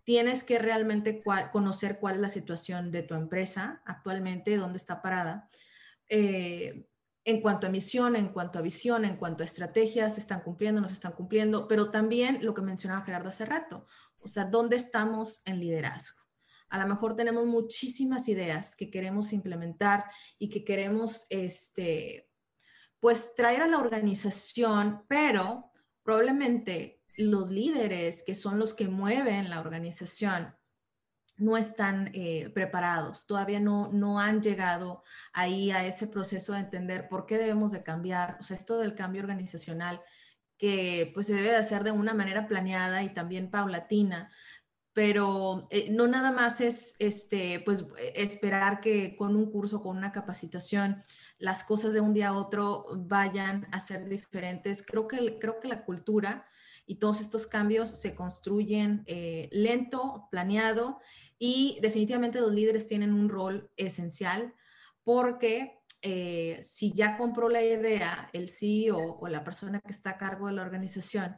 Tienes 0.05 0.45
que 0.45 0.59
realmente 0.59 1.23
conocer 1.53 1.99
cuál 1.99 2.17
es 2.17 2.21
la 2.21 2.29
situación 2.29 2.91
de 2.91 3.03
tu 3.03 3.15
empresa 3.15 3.83
actualmente, 3.85 4.57
dónde 4.57 4.76
está 4.76 5.03
parada 5.03 5.49
eh, 6.09 6.87
en 7.25 7.41
cuanto 7.41 7.67
a 7.67 7.71
misión, 7.71 8.15
en 8.15 8.29
cuanto 8.29 8.59
a 8.61 8.62
visión, 8.62 9.05
en 9.05 9.17
cuanto 9.17 9.43
a 9.43 9.47
estrategias, 9.47 10.15
se 10.15 10.21
están 10.21 10.43
cumpliendo, 10.43 10.81
no 10.81 10.88
se 10.88 10.95
están 10.95 11.12
cumpliendo, 11.12 11.67
pero 11.67 11.91
también 11.91 12.38
lo 12.43 12.55
que 12.55 12.62
mencionaba 12.62 13.05
Gerardo 13.05 13.31
hace 13.31 13.45
rato, 13.45 13.87
o 14.19 14.29
sea, 14.29 14.45
¿dónde 14.45 14.76
estamos 14.76 15.43
en 15.45 15.59
liderazgo? 15.59 16.23
A 16.69 16.79
lo 16.79 16.87
mejor 16.87 17.17
tenemos 17.17 17.45
muchísimas 17.47 18.29
ideas 18.29 18.76
que 18.76 18.91
queremos 18.91 19.33
implementar 19.33 20.05
y 20.38 20.50
que 20.50 20.65
queremos, 20.65 21.26
este, 21.31 22.25
pues, 23.00 23.35
traer 23.37 23.62
a 23.62 23.69
la 23.69 23.79
organización, 23.79 25.05
pero 25.09 25.73
probablemente 26.03 27.03
los 27.17 27.50
líderes, 27.50 28.23
que 28.25 28.35
son 28.35 28.59
los 28.59 28.75
que 28.75 28.88
mueven 28.88 29.50
la 29.50 29.61
organización, 29.61 30.55
no 31.38 31.57
están 31.57 32.11
eh, 32.15 32.50
preparados, 32.55 33.26
todavía 33.26 33.61
no, 33.61 33.91
no 33.93 34.21
han 34.21 34.43
llegado 34.43 35.03
ahí 35.33 35.71
a 35.71 35.85
ese 35.85 36.07
proceso 36.07 36.55
de 36.55 36.61
entender 36.61 37.09
por 37.09 37.26
qué 37.26 37.37
debemos 37.37 37.73
de 37.73 37.83
cambiar, 37.83 38.38
o 38.41 38.43
sea, 38.43 38.57
esto 38.57 38.79
del 38.79 38.95
cambio 38.95 39.23
organizacional 39.23 40.00
que 40.59 41.11
pues 41.12 41.26
se 41.26 41.35
debe 41.35 41.50
de 41.50 41.57
hacer 41.57 41.85
de 41.85 41.91
una 41.91 42.15
manera 42.15 42.47
planeada 42.49 43.03
y 43.03 43.12
también 43.12 43.50
paulatina, 43.50 44.31
pero 44.95 45.69
eh, 45.71 45.91
no 45.91 46.07
nada 46.07 46.33
más 46.33 46.62
es 46.62 46.97
este, 46.99 47.61
pues, 47.61 47.85
esperar 48.15 48.81
que 48.81 49.15
con 49.17 49.37
un 49.37 49.50
curso, 49.50 49.83
con 49.83 49.99
una 49.99 50.12
capacitación, 50.12 51.03
las 51.38 51.64
cosas 51.64 51.93
de 51.93 52.00
un 52.00 52.14
día 52.14 52.28
a 52.28 52.38
otro 52.38 52.87
vayan 52.97 53.66
a 53.73 53.81
ser 53.81 54.09
diferentes. 54.09 54.85
Creo 54.85 55.07
que, 55.07 55.38
creo 55.38 55.61
que 55.61 55.69
la 55.69 55.85
cultura 55.85 56.47
y 56.87 56.97
todos 56.97 57.21
estos 57.21 57.47
cambios 57.47 57.90
se 57.90 58.14
construyen 58.14 59.02
eh, 59.07 59.49
lento, 59.52 60.28
planeado 60.31 61.00
y 61.38 61.78
definitivamente 61.83 62.40
los 62.40 62.52
líderes 62.52 62.87
tienen 62.87 63.12
un 63.12 63.28
rol 63.28 63.71
esencial 63.76 64.55
porque 65.02 65.81
eh, 66.02 66.61
si 66.62 66.93
ya 66.95 67.16
compró 67.16 67.49
la 67.49 67.62
idea 67.62 68.31
el 68.33 68.49
CEO 68.49 69.19
o 69.19 69.28
la 69.28 69.45
persona 69.45 69.81
que 69.81 69.93
está 69.93 70.11
a 70.11 70.19
cargo 70.19 70.47
de 70.47 70.55
la 70.55 70.62
organización, 70.62 71.37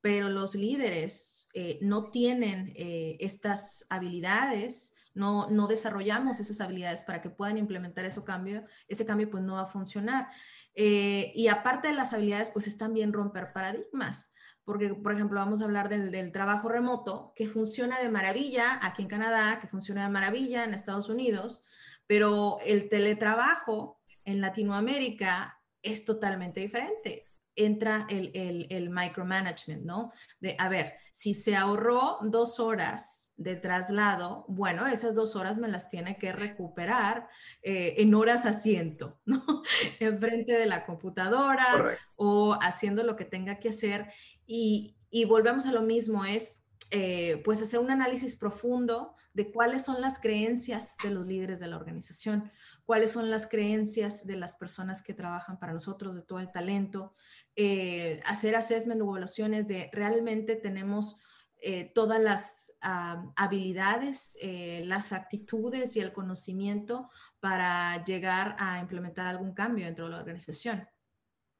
pero 0.00 0.28
los 0.28 0.54
líderes 0.54 1.48
eh, 1.54 1.78
no 1.80 2.10
tienen 2.10 2.72
estas 2.76 3.86
habilidades, 3.90 4.94
no, 5.18 5.50
no 5.50 5.66
desarrollamos 5.66 6.40
esas 6.40 6.60
habilidades 6.60 7.02
para 7.02 7.20
que 7.20 7.30
puedan 7.30 7.58
implementar 7.58 8.04
ese 8.04 8.24
cambio, 8.24 8.64
ese 8.86 9.04
cambio 9.04 9.30
pues 9.30 9.42
no 9.42 9.54
va 9.54 9.62
a 9.62 9.66
funcionar. 9.66 10.28
y 10.74 11.48
aparte 11.48 11.88
de 11.88 11.94
las 11.94 12.12
habilidades, 12.12 12.50
pues 12.50 12.66
es 12.66 12.78
también 12.78 13.12
romper 13.12 13.52
paradigmas 13.52 14.32
porque, 14.68 14.94
por 14.94 15.14
ejemplo, 15.14 15.40
vamos 15.40 15.62
a 15.62 15.64
hablar 15.64 15.88
del, 15.88 16.30
trabajo 16.30 16.68
remoto, 16.68 17.32
que 17.34 17.46
funciona 17.46 18.00
de 18.00 18.10
maravilla 18.10 18.78
aquí 18.82 19.00
en 19.00 19.08
Canadá, 19.08 19.60
que 19.60 19.66
funciona 19.66 20.02
de 20.02 20.10
maravilla 20.10 20.62
en 20.62 20.74
Estados 20.74 21.08
Unidos, 21.08 21.64
pero 22.06 22.58
el 22.66 22.90
teletrabajo 22.90 23.98
en 24.26 24.42
Latinoamérica 24.42 25.58
es 25.80 26.04
totalmente 26.04 26.60
diferente. 26.60 27.27
Entra 27.58 28.06
el, 28.08 28.30
el, 28.70 28.90
micromanagement, 28.90 29.84
¿no? 29.84 30.12
De, 30.40 30.56
a 30.58 30.68
ver, 30.68 30.94
si 31.12 31.34
se 31.34 31.56
ahorró 31.56 32.18
dos 32.22 32.60
horas 32.60 33.34
de 33.36 33.56
traslado, 33.56 34.44
bueno, 34.48 34.86
esas 34.86 35.14
dos 35.14 35.36
horas 35.36 35.58
me 35.58 35.68
las 35.68 35.88
tiene 35.88 36.16
que 36.16 36.32
recuperar 36.32 37.28
eh, 37.62 37.96
en 37.98 38.14
horas 38.14 38.46
asiento, 38.46 39.20
¿no? 39.26 39.44
Enfrente 40.00 40.52
de 40.52 40.66
la 40.66 40.86
computadora 40.86 41.98
o 42.16 42.58
haciendo 42.62 43.02
lo 43.02 43.16
que 43.16 43.24
tenga 43.24 43.58
que 43.58 43.70
hacer. 43.70 44.06
Y, 44.46 44.96
y 45.10 45.24
volvemos 45.24 45.66
a 45.66 45.72
lo 45.72 45.82
mismo, 45.82 46.24
es 46.24 46.64
eh, 46.90 47.42
pues 47.44 47.60
hacer 47.60 47.80
un 47.80 47.90
análisis 47.90 48.34
profundo 48.36 49.14
de 49.34 49.50
cuáles 49.50 49.84
son 49.84 50.00
las 50.00 50.20
creencias 50.20 50.96
de 51.02 51.10
los 51.10 51.26
líderes 51.26 51.60
de 51.60 51.66
la 51.66 51.76
organización, 51.76 52.50
cuáles 52.88 53.10
son 53.10 53.30
las 53.30 53.46
creencias 53.46 54.26
de 54.26 54.36
las 54.36 54.56
personas 54.56 55.02
que 55.02 55.12
trabajan 55.12 55.58
para 55.58 55.74
nosotros, 55.74 56.14
de 56.14 56.22
todo 56.22 56.38
el 56.38 56.50
talento, 56.50 57.12
eh, 57.54 58.18
hacer 58.24 58.56
assessment 58.56 59.02
o 59.02 59.10
evaluaciones 59.10 59.68
de 59.68 59.90
realmente 59.92 60.56
tenemos 60.56 61.20
eh, 61.58 61.92
todas 61.94 62.18
las 62.18 62.72
ah, 62.80 63.30
habilidades, 63.36 64.38
eh, 64.40 64.84
las 64.86 65.12
actitudes 65.12 65.96
y 65.96 66.00
el 66.00 66.14
conocimiento 66.14 67.10
para 67.40 68.02
llegar 68.06 68.56
a 68.58 68.80
implementar 68.80 69.26
algún 69.26 69.52
cambio 69.52 69.84
dentro 69.84 70.06
de 70.06 70.12
la 70.12 70.20
organización. 70.20 70.88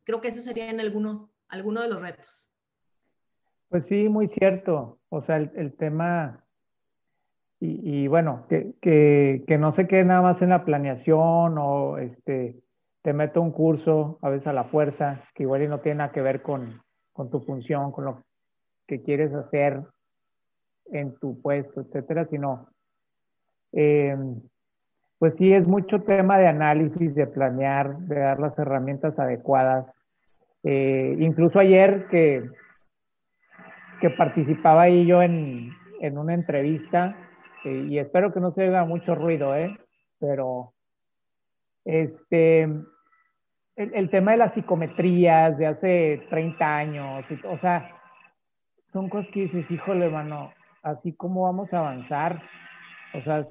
Creo 0.05 0.23
que 0.23 0.29
eso 0.29 0.41
sería 0.41 0.71
en 0.71 0.81
alguno, 0.81 1.31
alguno 1.49 1.83
de 1.83 1.91
los 1.91 2.01
retos. 2.01 2.51
Pues 3.69 3.85
sí, 3.85 4.09
muy 4.09 4.29
cierto. 4.29 4.99
O 5.11 5.21
sea, 5.21 5.37
el, 5.37 5.77
tema, 5.77 6.43
y, 7.61 8.07
bueno, 8.07 8.47
que, 8.49 8.75
que, 8.81 9.59
no 9.59 9.73
se 9.73 9.89
quede 9.89 10.05
nada 10.05 10.23
más 10.23 10.41
en 10.43 10.51
la 10.51 10.65
planeación 10.65 11.59
o 11.59 11.99
este, 11.99 12.57
te 13.03 13.13
meto 13.13 13.43
un 13.43 13.51
curso, 13.51 14.19
a 14.23 14.29
veces 14.29 14.47
a 14.47 14.53
la 14.53 14.65
fuerza, 14.65 15.25
que 15.35 15.43
igual 15.43 15.69
no 15.69 15.81
tiene 15.81 15.99
nada 15.99 16.13
que 16.13 16.23
ver 16.23 16.43
con, 16.43 16.81
con 17.13 17.31
tu 17.31 17.41
función, 17.41 17.91
con 17.91 18.05
lo 18.05 18.23
que 18.87 19.03
quieres 19.03 19.35
hacer 19.35 19.83
en 20.93 21.19
tu 21.19 21.43
puesto, 21.43 21.81
etcétera, 21.81 22.27
sino, 22.27 22.69
eh, 23.73 24.17
pues 25.19 25.35
sí, 25.35 25.53
es 25.53 25.67
mucho 25.67 26.03
tema 26.03 26.39
de 26.39 26.47
análisis, 26.47 27.13
de 27.17 27.27
planear, 27.27 27.99
de 27.99 28.21
dar 28.21 28.39
las 28.39 28.57
herramientas 28.57 29.19
adecuadas. 29.19 29.85
Eh, 30.63 31.17
incluso 31.19 31.59
ayer 31.59 32.07
que, 32.09 32.49
que 34.01 34.11
participaba 34.11 34.83
ahí 34.83 35.07
yo 35.07 35.23
en, 35.23 35.73
en 36.01 36.19
una 36.19 36.35
entrevista, 36.35 37.17
y 37.65 37.99
espero 37.99 38.33
que 38.33 38.41
no 38.41 38.53
se 38.53 38.63
oiga 38.63 38.85
mucho 38.85 39.15
ruido, 39.15 39.55
¿eh? 39.55 39.79
Pero 40.19 40.73
este, 41.85 42.69
el, 43.77 44.11
tema 44.11 44.33
de 44.33 44.39
las 44.39 44.55
psicometrías 44.55 45.59
de 45.59 45.67
hace 45.67 46.27
30 46.31 46.77
años, 46.77 47.25
o 47.45 47.59
sea, 47.59 47.91
son 48.93 49.09
cosas 49.09 49.31
que 49.33 49.41
dices, 49.43 49.71
híjole, 49.71 50.09
mano, 50.09 50.53
así 50.83 51.13
como 51.13 51.43
vamos 51.43 51.73
a 51.73 51.79
avanzar. 51.79 52.43
O 53.15 53.21
sea, 53.23 53.47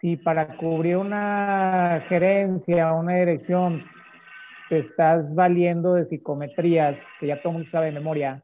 si 0.00 0.16
para 0.16 0.56
cubrir 0.56 0.96
una 0.96 2.04
gerencia, 2.08 2.92
una 2.92 3.16
dirección, 3.16 3.84
te 4.68 4.78
estás 4.78 5.34
valiendo 5.34 5.94
de 5.94 6.04
psicometrías 6.04 6.96
que 7.18 7.26
ya 7.26 7.40
todo 7.40 7.50
el 7.50 7.58
mundo 7.58 7.70
sabe 7.70 7.86
de 7.86 7.92
memoria, 7.92 8.42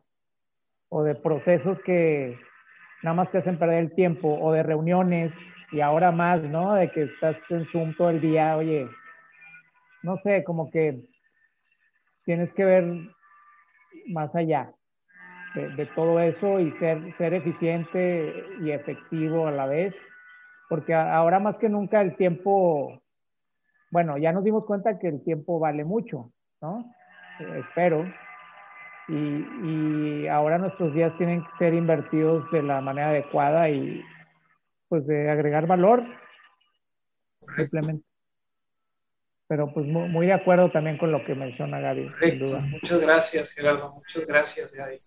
o 0.88 1.02
de 1.02 1.14
procesos 1.14 1.78
que 1.80 2.38
nada 3.04 3.14
más 3.14 3.30
te 3.30 3.38
hacen 3.38 3.58
perder 3.58 3.80
el 3.80 3.94
tiempo, 3.94 4.38
o 4.40 4.50
de 4.52 4.62
reuniones, 4.62 5.30
y 5.70 5.82
ahora 5.82 6.11
más, 6.11 6.42
¿no? 6.42 6.73
De 6.73 6.90
que 6.90 7.02
estás 7.02 7.37
en 7.50 7.66
Zoom 7.66 7.94
todo 7.94 8.08
el 8.08 8.20
día, 8.20 8.56
oye, 8.56 8.88
no 10.02 10.16
sé, 10.25 10.42
como 10.42 10.70
que 10.70 11.02
tienes 12.25 12.50
que 12.54 12.64
ver 12.64 12.84
más 14.08 14.34
allá 14.34 14.73
de, 15.55 15.87
todo 15.94 16.18
eso 16.18 16.61
y 16.61 16.72
ser, 16.78 17.14
ser 17.18 17.35
eficiente 17.35 18.46
y 18.62 18.70
efectivo 18.70 19.46
a 19.48 19.52
la 19.52 19.66
vez, 19.66 19.94
porque 20.70 20.94
ahora 20.94 21.38
más 21.40 21.59
que 21.59 21.68
nunca 21.68 22.00
el 22.00 22.16
tiempo, 22.16 23.02
bueno, 23.90 24.16
ya 24.16 24.33
nos 24.33 24.44
dimos 24.44 24.64
cuenta 24.64 24.98
que 24.98 25.09
el 25.09 25.22
tiempo 25.22 25.59
vale 25.59 25.85
mucho, 25.85 26.33
¿no? 26.62 26.90
espero. 27.59 28.07
Y, 29.08 29.14
y, 29.14 30.28
ahora 30.28 30.58
nuestros 30.58 30.94
días 30.94 31.16
tienen 31.18 31.42
que 31.42 31.50
ser 31.58 31.74
invertidos 31.74 32.50
de 32.50 32.62
la 32.62 32.80
manera 32.80 33.10
adecuada 33.10 33.68
y 33.68 34.02
pues 34.88 35.06
de 35.06 35.30
agregar 35.30 35.66
valor. 35.66 36.04
Simplemente. 37.56 38.04
Pero 39.46 39.72
pues 39.72 39.86
muy, 39.86 40.26
de 40.26 40.32
acuerdo 40.32 40.70
también 40.70 40.96
con 40.96 41.12
lo 41.12 41.24
que 41.24 41.34
menciona 41.34 41.78
Gaby. 41.78 42.10
Muchas 42.70 43.00
gracias, 43.00 43.52
Gerardo. 43.52 43.92
Muchas 43.92 44.26
gracias, 44.26 44.72
Gaby. 44.72 45.02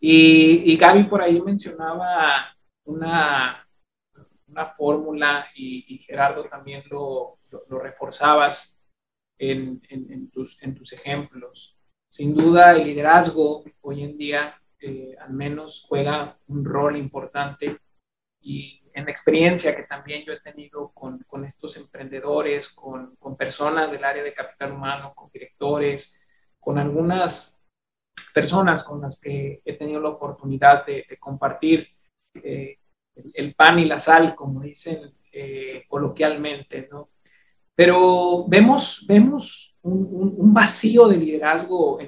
Y, 0.00 0.72
y 0.72 0.76
Gaby 0.76 1.04
por 1.04 1.20
ahí 1.20 1.40
mencionaba 1.40 2.54
una, 2.84 3.66
una 4.48 4.66
fórmula 4.66 5.48
y, 5.54 5.98
Gerardo 5.98 6.44
también 6.44 6.82
lo, 6.90 7.38
lo, 7.68 7.78
reforzabas 7.78 8.80
en, 9.38 9.82
en, 9.88 10.30
tus, 10.30 10.62
en 10.62 10.74
tus 10.74 10.92
ejemplos. 10.92 11.78
Sin 12.14 12.32
duda, 12.32 12.70
el 12.70 12.84
liderazgo 12.84 13.64
hoy 13.80 14.04
en 14.04 14.16
día 14.16 14.56
eh, 14.78 15.16
al 15.18 15.32
menos 15.32 15.84
juega 15.88 16.38
un 16.46 16.64
rol 16.64 16.96
importante 16.96 17.76
y 18.40 18.80
en 18.94 19.08
experiencia 19.08 19.74
que 19.74 19.82
también 19.82 20.24
yo 20.24 20.32
he 20.32 20.38
tenido 20.38 20.92
con, 20.94 21.18
con 21.26 21.44
estos 21.44 21.76
emprendedores, 21.76 22.68
con, 22.68 23.16
con, 23.16 23.36
personas 23.36 23.90
del 23.90 24.04
área 24.04 24.22
de 24.22 24.32
capital 24.32 24.70
humano, 24.70 25.12
con 25.12 25.28
directores, 25.32 26.16
con 26.60 26.78
algunas 26.78 27.60
personas 28.32 28.84
con 28.84 29.00
las 29.00 29.20
que 29.20 29.60
he 29.64 29.72
tenido 29.72 30.00
la 30.00 30.10
oportunidad 30.10 30.86
de, 30.86 31.04
compartir 31.18 31.88
eh, 32.34 32.78
el, 33.32 33.56
pan 33.56 33.80
y 33.80 33.86
la 33.86 33.98
sal, 33.98 34.36
como 34.36 34.60
dicen 34.60 35.12
eh, 35.32 35.84
coloquialmente, 35.88 36.86
¿no? 36.92 37.10
Pero 37.74 38.46
vemos, 38.46 39.04
vemos 39.08 39.73
un, 39.84 40.52
vacío 40.52 41.08
de 41.08 41.16
liderazgo 41.16 41.98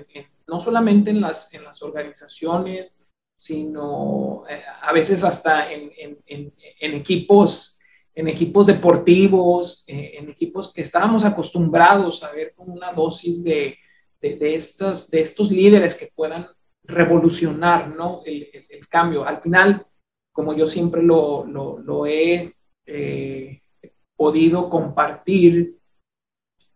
no 0.46 0.60
solamente 0.60 1.10
en 1.10 1.20
las, 1.20 1.50
organizaciones, 1.80 2.98
sino 3.34 4.44
eh, 4.48 4.62
a 4.82 4.92
veces 4.92 5.24
hasta 5.24 5.70
en, 5.72 6.52
equipos, 6.80 7.80
en 8.14 8.28
equipos 8.28 8.66
deportivos, 8.66 9.84
eh, 9.88 10.12
en 10.18 10.30
equipos 10.30 10.72
que 10.72 10.82
estábamos 10.82 11.24
acostumbrados 11.24 12.22
a 12.22 12.32
ver 12.32 12.54
con 12.54 12.70
una 12.70 12.92
dosis 12.92 13.42
de, 13.44 13.76
de, 14.20 14.36
de 14.36 15.20
estos 15.20 15.50
líderes 15.50 15.96
que 15.96 16.10
puedan 16.14 16.46
revolucionar 16.86 17.94
el, 18.24 18.88
cambio. 18.88 19.26
Al 19.26 19.40
final, 19.40 19.84
como 20.32 20.54
yo 20.54 20.66
siempre 20.66 21.02
lo, 21.02 21.44
lo, 21.44 22.06
he 22.06 22.54
eh, 22.86 23.60
podido 24.14 24.70
compartir 24.70 25.76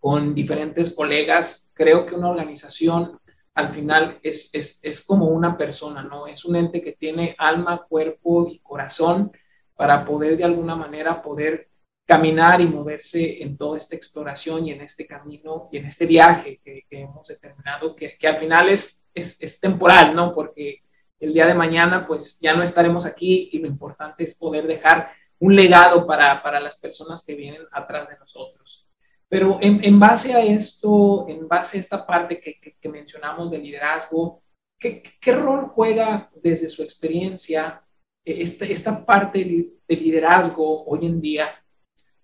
con 0.01 0.35
diferentes 0.35 0.95
colegas, 0.95 1.71
creo 1.75 2.07
que 2.07 2.15
una 2.15 2.31
organización 2.31 3.21
al 3.55 3.75
final 3.75 4.19
es, 4.23 4.49
es, 4.55 4.81
es, 4.83 5.05
como 5.05 5.27
una 5.27 5.57
persona, 5.59 6.03
¿no? 6.03 6.27
Es 6.27 6.45
un 6.45 6.57
ente 6.57 6.81
que 6.81 6.93
tiene 6.93 7.35
alma, 7.39 7.85
cuerpo 7.87 8.49
y 8.51 8.59
corazón 8.61 9.31
para 9.75 10.05
poder 10.05 10.37
de 10.37 10.45
alguna 10.45 10.75
manera 10.75 11.21
poder 11.21 11.69
caminar 12.07 12.61
y 12.61 12.67
moverse 12.67 13.43
en 13.43 13.57
toda 13.57 13.77
esta 13.77 13.95
exploración 13.95 14.67
y 14.67 14.73
en 14.73 14.81
este 14.81 15.07
camino 15.07 15.69
y 15.71 15.77
en 15.77 15.87
este 15.87 16.07
viaje 16.07 16.61
que, 16.65 16.87
hemos 16.91 17.29
determinado, 17.29 17.95
que, 17.95 18.17
que, 18.19 18.27
al 18.27 18.39
final 18.39 18.69
es, 18.69 19.07
es, 19.15 19.41
es 19.43 19.61
temporal, 19.61 20.15
¿no? 20.15 20.35
Porque 20.35 20.83
el 21.21 21.35
día 21.35 21.47
de 21.47 21.55
mañana 21.55 22.07
pues 22.07 22.41
ya 22.41 22.55
no 22.55 22.63
estaremos 22.63 23.05
aquí 23.05 23.51
y 23.53 23.59
lo 23.59 23.69
importante 23.69 24.25
es 24.25 24.35
poder 24.35 24.67
dejar 24.67 25.13
un 25.39 25.55
legado 25.55 26.07
para, 26.07 26.43
para 26.43 26.61
las 26.61 26.79
personas 26.79 27.25
que 27.25 27.35
vienen 27.35 27.63
atrás 27.73 28.09
de 28.09 28.19
nosotros. 28.19 28.90
Pero 29.31 29.61
en, 29.63 30.01
base 30.01 30.35
a 30.35 30.43
esto, 30.43 31.25
en 31.29 31.47
base 31.47 31.79
a 31.79 31.81
esta 31.81 32.05
parte 32.05 32.41
que, 32.41 32.89
mencionamos 32.89 33.53
de 33.53 33.59
liderazgo, 33.59 34.43
¿qué, 34.77 35.05
rol 35.33 35.69
juega 35.69 36.29
desde 36.43 36.69
su 36.69 36.83
experiencia 36.83 37.81
eh, 38.25 38.39
esta, 38.43 38.65
esta 38.65 39.07
parte 39.07 39.39
de 39.39 39.97
liderazgo 39.97 40.85
hoy 40.85 41.07
en 41.07 41.21
día? 41.21 41.49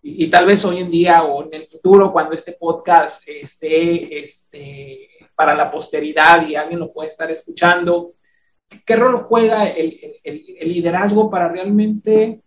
Y, 0.02 0.28
tal 0.28 0.46
vez 0.46 0.64
hoy 0.64 0.78
en 0.78 0.90
día 0.90 1.22
o 1.22 1.44
en 1.44 1.54
el 1.54 1.68
futuro, 1.68 2.12
cuando 2.12 2.34
este 2.34 2.52
podcast 2.58 3.28
esté 3.28 4.24
este, 4.24 5.08
para 5.36 5.54
la 5.54 5.70
posteridad 5.70 6.44
y 6.48 6.56
alguien 6.56 6.80
lo 6.80 6.92
puede 6.92 7.08
estar 7.08 7.30
escuchando, 7.30 8.14
¿qué 8.84 8.96
rol 8.96 9.22
juega 9.28 9.68
el, 9.68 10.18
el 10.24 10.72
liderazgo 10.72 11.30
para 11.30 11.46
realmente, 11.46 12.40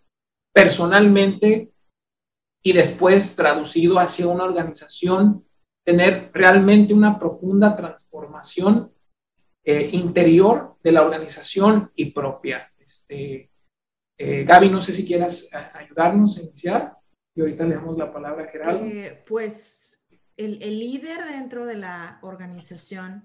personalmente, 0.51 1.71
y 2.61 2.73
después 2.73 3.35
traducido 3.35 3.99
hacia 3.99 4.27
una 4.27 4.43
organización, 4.43 5.45
tener 5.85 6.31
realmente 6.33 6.93
una 6.93 7.17
profunda 7.17 7.75
transformación 7.75 8.91
eh, 9.63 9.89
interior 9.93 10.77
de 10.83 10.91
la 10.91 11.01
organización 11.01 11.91
y 11.95 12.11
propia. 12.11 12.71
Este, 12.77 13.51
eh, 14.17 14.43
Gaby, 14.43 14.69
no 14.69 14.81
sé 14.81 14.93
si 14.93 15.05
quieras 15.05 15.49
ayudarnos 15.73 16.37
a 16.37 16.41
iniciar 16.41 16.93
y 17.35 17.41
ahorita 17.41 17.63
le 17.65 17.75
damos 17.75 17.97
la 17.97 18.11
palabra 18.11 18.45
a 18.45 18.47
Gerardo. 18.47 18.85
Eh, 18.85 19.23
pues 19.25 20.07
el, 20.35 20.61
el, 20.61 20.79
líder 20.79 21.25
dentro 21.25 21.65
de 21.65 21.75
la 21.75 22.19
organización 22.21 23.23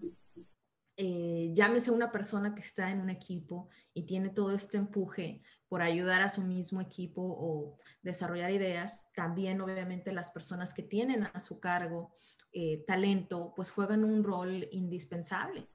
eh, 0.96 1.50
llámese 1.54 1.90
una 1.90 2.12
persona 2.12 2.54
que 2.54 2.60
está 2.60 2.92
en 2.92 3.00
un 3.00 3.10
equipo 3.10 3.68
y 3.92 4.04
tiene 4.04 4.28
todo 4.28 4.54
este 4.54 4.76
empuje 4.76 5.42
por 5.68 5.82
ayudar 5.82 6.22
a 6.22 6.28
su 6.28 6.42
mismo 6.42 6.80
equipo 6.80 7.22
o 7.22 7.78
desarrollar 8.02 8.50
ideas, 8.50 9.10
también 9.14 9.60
obviamente 9.60 10.12
las 10.12 10.30
personas 10.30 10.74
que 10.74 10.82
tienen 10.82 11.24
a 11.32 11.40
su 11.40 11.60
cargo 11.60 12.14
eh, 12.52 12.84
talento, 12.86 13.52
pues 13.56 13.70
juegan 13.70 14.04
un 14.04 14.22
rol 14.22 14.68
indispensable. 14.70 15.68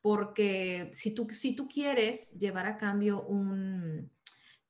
Porque 0.00 0.90
si 0.94 1.14
tú, 1.14 1.28
si 1.30 1.54
tú 1.54 1.68
quieres 1.68 2.38
llevar 2.38 2.66
a 2.66 2.78
cambio 2.78 3.22
un, 3.22 4.10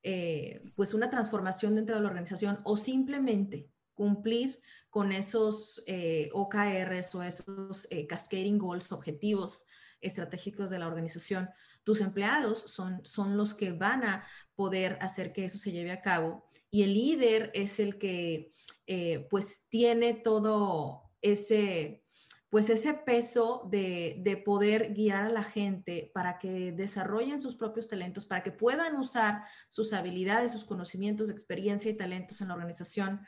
eh, 0.02 0.62
pues 0.74 0.94
una 0.94 1.10
transformación 1.10 1.74
dentro 1.74 1.96
de 1.96 2.02
la 2.02 2.08
organización 2.08 2.60
o 2.64 2.76
simplemente 2.76 3.68
cumplir 3.94 4.60
con 4.88 5.12
esos 5.12 5.84
OKRs 6.32 7.14
o 7.14 7.22
esos 7.22 7.88
cascading 8.08 8.58
goals, 8.58 8.90
objetivos 8.90 9.66
estratégicos 10.00 10.70
de 10.70 10.78
la 10.78 10.86
organización, 10.86 11.50
tus 11.84 12.00
empleados 12.00 12.62
son, 12.66 13.04
son 13.04 13.36
los 13.36 13.54
que 13.54 13.72
van 13.72 14.04
a 14.04 14.24
poder 14.54 14.98
hacer 15.00 15.32
que 15.32 15.44
eso 15.44 15.58
se 15.58 15.72
lleve 15.72 15.92
a 15.92 16.02
cabo 16.02 16.44
y 16.70 16.82
el 16.82 16.94
líder 16.94 17.50
es 17.54 17.80
el 17.80 17.98
que 17.98 18.52
eh, 18.86 19.26
pues 19.30 19.68
tiene 19.68 20.14
todo 20.14 21.10
ese 21.20 22.04
pues 22.48 22.68
ese 22.68 22.94
peso 22.94 23.68
de, 23.70 24.16
de, 24.24 24.36
poder 24.36 24.92
guiar 24.92 25.26
a 25.26 25.30
la 25.30 25.44
gente 25.44 26.10
para 26.12 26.40
que 26.40 26.72
desarrollen 26.72 27.40
sus 27.40 27.54
propios 27.54 27.86
talentos, 27.86 28.26
para 28.26 28.42
que 28.42 28.50
puedan 28.50 28.96
usar 28.96 29.44
sus 29.68 29.92
habilidades, 29.92 30.50
sus 30.50 30.64
conocimientos, 30.64 31.30
experiencia 31.30 31.92
y 31.92 31.96
talentos 31.96 32.40
en 32.40 32.48
la 32.48 32.54
organización 32.54 33.20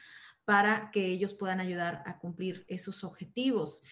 para 0.45 0.91
que 0.91 1.07
ellos 1.07 1.35
puedan 1.35 1.61
ayudar 1.61 2.03
a 2.07 2.19
cumplir 2.19 2.65
esos 2.69 3.05
objetivos. 3.05 3.83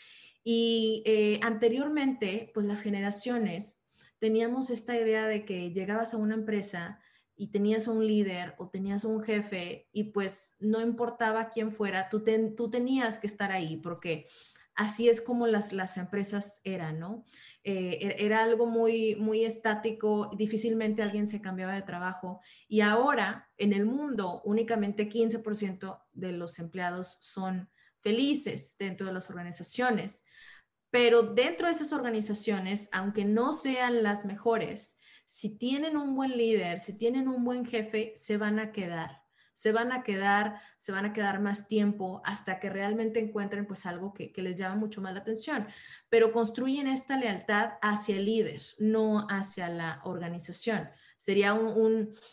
Y 0.43 1.03
eh, 1.07 1.39
anteriormente, 1.43 2.51
pues 2.55 2.67
las 2.67 2.81
generaciones 2.81 3.87
teníamos 4.21 4.71
esta 4.71 4.97
idea 4.97 5.27
de 5.27 5.45
que 5.45 5.73
llegabas 5.73 6.15
a 6.15 6.19
una 6.19 6.35
empresa 6.35 7.01
y 7.35 7.49
tenías 7.49 7.89
un 7.89 8.07
líder 8.07 8.55
o 8.59 8.69
tenías 8.69 9.05
un 9.05 9.23
jefe 9.23 9.89
y 9.93 10.05
pues 10.13 10.57
no 10.61 10.81
importaba 10.83 11.49
quién 11.49 11.73
fuera, 11.73 12.11
tú, 12.11 12.23
tenías 12.23 13.19
que 13.19 13.27
estar 13.27 13.51
ahí 13.51 13.79
porque 13.79 14.27
así 14.75 15.09
es 15.09 15.23
como 15.23 15.47
las, 15.47 15.97
empresas 15.97 16.61
eran, 16.65 17.01
¿no? 17.01 17.25
Eh, 17.65 17.99
er, 18.03 18.17
era 18.19 18.43
algo 18.43 18.67
muy, 18.67 19.17
muy 19.17 19.45
estático, 19.45 20.31
difícilmente 20.37 21.03
alguien 21.03 21.27
se 21.27 21.41
cambiaba 21.41 21.75
de 21.75 21.83
trabajo 21.83 22.41
y 22.69 22.83
ahora 22.83 23.51
en 23.57 23.73
el 23.73 23.87
mundo 23.87 24.43
únicamente 24.45 25.09
15% 25.09 25.99
de 26.13 26.33
los 26.33 26.59
empleados 26.59 27.19
son 27.23 27.71
felices 28.01 28.77
dentro 28.79 29.07
de 29.07 29.15
las 29.15 29.31
organizaciones. 29.31 30.25
Pero 30.91 31.23
dentro 31.23 31.67
de 31.67 31.73
esas 31.73 31.93
organizaciones, 31.93 32.89
aunque 32.93 33.25
no 33.25 33.53
sean 33.53 34.03
las 34.03 34.25
mejores, 34.25 34.99
si 35.25 35.57
tienen 35.57 35.97
un 35.97 36.17
buen 36.17 36.37
líder, 36.37 36.81
si 36.81 36.99
tienen 36.99 37.29
un 37.29 37.45
buen 37.45 37.65
jefe, 37.65 38.13
se 38.17 38.37
van 38.37 38.59
a 38.59 38.73
quedar. 38.73 39.23
Se 39.53 39.73
van 39.73 39.93
a 39.93 40.03
quedar, 40.03 40.61
se 40.79 40.91
van 40.91 41.05
a 41.05 41.13
quedar 41.13 41.39
más 41.39 41.69
tiempo 41.69 42.23
hasta 42.25 42.59
que 42.59 42.71
realmente 42.71 43.21
encuentren 43.21 43.67
pues 43.67 43.87
algo 43.87 44.13
que, 44.13 44.33
les 44.37 44.59
llama 44.59 44.75
mucho 44.75 45.01
más 45.01 45.13
la 45.13 45.21
atención. 45.21 45.69
Pero 46.09 46.33
construyen 46.33 46.89
esta 46.89 47.17
lealtad 47.17 47.75
hacia 47.83 48.17
el 48.17 48.25
líder, 48.25 48.61
no 48.79 49.27
hacia 49.29 49.69
la 49.69 50.01
organización. 50.05 50.89
Sería 51.19 51.57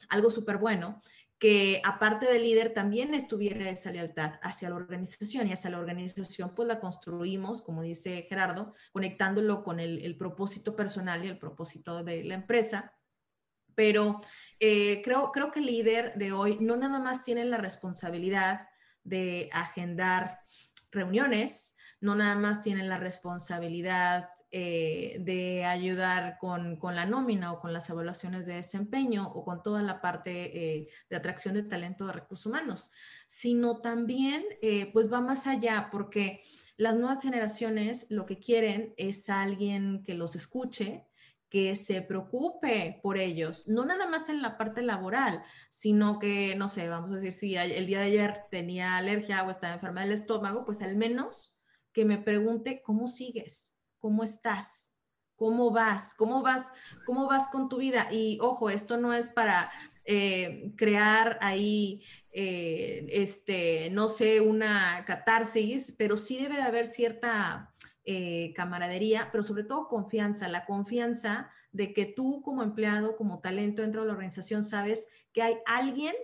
algo 0.09 0.31
súper 0.31 0.57
bueno 0.57 1.01
que 1.39 1.81
aparte 1.83 2.25
del 2.25 2.43
líder 2.43 2.73
también 2.73 3.13
estuviera 3.13 3.69
esa 3.69 3.91
lealtad 3.91 4.39
hacia 4.41 4.69
la 4.69 4.75
organización 4.75 5.47
y 5.47 5.53
hacia 5.53 5.69
la 5.69 5.79
organización 5.79 6.55
pues 6.55 6.67
la 6.67 6.79
construimos, 6.79 7.61
como 7.61 7.83
dice 7.83 8.25
Gerardo, 8.27 8.73
conectándolo 8.91 9.63
con 9.63 9.79
el, 9.79 10.17
propósito 10.17 10.75
personal 10.75 11.23
y 11.23 11.27
el 11.27 11.37
propósito 11.37 12.03
de 12.03 12.23
la 12.23 12.33
empresa. 12.33 12.93
Pero 13.75 14.19
eh, 14.59 15.01
creo, 15.03 15.31
creo 15.31 15.51
que 15.51 15.59
el 15.59 15.67
líder 15.67 16.15
de 16.15 16.31
hoy 16.31 16.57
no 16.59 16.75
nada 16.75 16.99
más 16.99 17.23
tiene 17.23 17.45
la 17.45 17.57
responsabilidad 17.57 18.67
de 19.03 19.49
agendar 19.53 20.39
reuniones, 20.91 21.77
no 22.01 22.15
nada 22.15 22.35
más 22.35 22.61
tiene 22.63 22.83
la 22.83 22.97
responsabilidad 22.97 24.29
eh, 24.59 25.17
de 25.19 25.65
ayudar 25.65 26.39
con, 26.39 26.79
la 26.81 27.05
nómina 27.05 27.53
o 27.53 27.59
con 27.59 27.73
las 27.73 27.87
evaluaciones 27.91 28.47
de 28.47 28.55
desempeño 28.55 29.31
o 29.31 29.45
con 29.45 29.61
toda 29.61 29.83
la 29.83 30.01
parte 30.01 30.31
eh, 30.79 30.89
de 31.11 31.15
atracción 31.15 31.53
de 31.53 31.61
talento 31.61 32.07
de 32.07 32.13
recursos 32.13 32.47
humanos, 32.47 32.89
sino 33.27 33.81
también 33.81 34.43
eh, 34.63 34.89
pues 34.93 35.13
va 35.13 35.21
más 35.21 35.45
allá 35.45 35.89
porque 35.91 36.41
las 36.75 36.95
nuevas 36.95 37.21
generaciones 37.21 38.09
lo 38.09 38.25
que 38.25 38.39
quieren 38.39 38.95
es 38.97 39.29
alguien 39.29 40.01
que 40.03 40.15
los 40.15 40.35
escuche, 40.35 41.05
que 41.49 41.75
se 41.75 42.01
preocupe 42.01 42.99
por 43.03 43.19
ellos, 43.19 43.67
no 43.67 43.85
nada 43.85 44.07
más 44.07 44.27
en 44.27 44.41
la 44.41 44.57
parte 44.57 44.81
laboral, 44.81 45.43
sino 45.69 46.17
que, 46.17 46.55
no 46.55 46.69
sé, 46.69 46.89
vamos 46.89 47.11
a 47.11 47.17
decir, 47.17 47.33
si 47.33 47.55
el 47.57 47.85
día 47.85 47.99
de 47.99 48.05
ayer 48.05 48.45
tenía 48.49 48.97
alergia 48.97 49.43
o 49.43 49.51
estaba 49.51 49.75
enferma 49.75 50.01
del 50.01 50.13
estómago, 50.13 50.65
pues 50.65 50.81
al 50.81 50.95
menos 50.95 51.61
que 51.93 52.05
me 52.05 52.17
pregunte 52.17 52.81
cómo 52.81 53.05
sigues, 53.05 53.76
¿Cómo 54.07 54.23
estás? 54.23 54.95
¿Cómo 55.35 55.69
vas? 55.69 56.13
¿Cómo 56.13 56.41
vas? 56.41 56.71
¿Cómo 57.05 57.27
vas 57.27 57.49
con 57.49 57.67
tu 57.67 57.75
vida? 57.75 58.07
Y 58.09 58.37
ojo, 58.39 58.69
esto 58.69 58.95
no 58.95 59.13
es 59.13 59.27
para 59.27 59.69
eh, 60.05 60.71
crear 60.77 61.37
ahí, 61.41 62.05
eh, 62.31 63.05
este, 63.11 63.89
no 63.89 64.07
sé, 64.07 64.39
una 64.39 65.03
catarsis, 65.03 65.93
pero 65.97 66.15
sí 66.15 66.41
debe 66.41 66.55
de 66.55 66.61
haber 66.61 66.87
cierta 66.87 67.75
eh, 68.05 68.53
camaradería, 68.55 69.27
pero 69.29 69.43
sobre 69.43 69.65
todo 69.65 69.89
confianza, 69.89 70.47
la 70.47 70.63
confianza 70.65 71.51
de 71.73 71.93
que 71.93 72.05
tú 72.05 72.41
como 72.41 72.63
empleado, 72.63 73.17
como 73.17 73.41
talento 73.41 73.81
dentro 73.81 74.03
de 74.03 74.07
la 74.07 74.13
organización, 74.13 74.63
sabes 74.63 75.09
que 75.33 75.41
hay 75.41 75.57
alguien, 75.65 76.15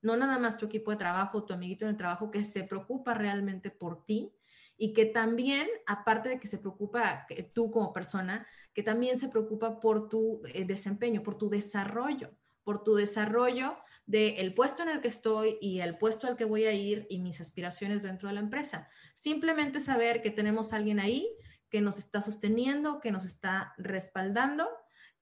no 0.00 0.16
nada 0.16 0.38
más 0.38 0.58
tu 0.58 0.66
equipo 0.66 0.92
de 0.92 0.96
trabajo, 0.96 1.42
tu 1.42 1.54
amiguito 1.54 1.86
en 1.86 1.90
el 1.90 1.96
trabajo, 1.96 2.30
que 2.30 2.44
se 2.44 2.62
preocupa 2.62 3.14
realmente 3.14 3.72
por 3.72 4.04
ti 4.04 4.32
y 4.76 4.92
que 4.92 5.06
también, 5.06 5.68
aparte 5.86 6.28
de 6.28 6.40
que 6.40 6.48
se 6.48 6.58
preocupa 6.58 7.26
tú 7.52 7.70
como 7.70 7.92
persona, 7.92 8.46
que 8.74 8.82
también 8.82 9.18
se 9.18 9.28
preocupa 9.28 9.80
por 9.80 10.08
tu 10.08 10.42
eh, 10.46 10.64
desempeño, 10.64 11.22
por 11.22 11.36
tu 11.36 11.50
desarrollo, 11.50 12.30
por 12.64 12.82
tu 12.82 12.94
desarrollo 12.94 13.76
del 14.06 14.54
puesto 14.54 14.82
en 14.82 14.88
el 14.88 15.00
que 15.00 15.08
estoy 15.08 15.58
y 15.60 15.80
el 15.80 15.96
puesto 15.96 16.26
al 16.26 16.36
que 16.36 16.44
voy 16.44 16.64
a 16.64 16.72
ir 16.72 17.06
y 17.08 17.18
mis 17.18 17.40
aspiraciones 17.40 18.02
dentro 18.02 18.28
de 18.28 18.34
la 18.34 18.40
empresa. 18.40 18.88
Simplemente 19.14 19.80
saber 19.80 20.22
que 20.22 20.30
tenemos 20.30 20.72
alguien 20.72 21.00
ahí 21.00 21.28
que 21.70 21.80
nos 21.80 21.98
está 21.98 22.20
sosteniendo, 22.20 23.00
que 23.00 23.10
nos 23.10 23.24
está 23.24 23.74
respaldando. 23.78 24.68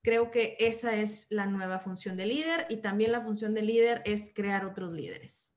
Creo 0.02 0.30
que 0.30 0.56
esa 0.58 0.96
es 0.96 1.28
la 1.30 1.46
nueva 1.46 1.78
función 1.78 2.16
de 2.16 2.26
líder 2.26 2.66
y 2.68 2.78
también 2.78 3.12
la 3.12 3.20
función 3.20 3.54
de 3.54 3.62
líder 3.62 4.02
es 4.04 4.32
crear 4.34 4.64
otros 4.64 4.92
líderes. 4.92 5.56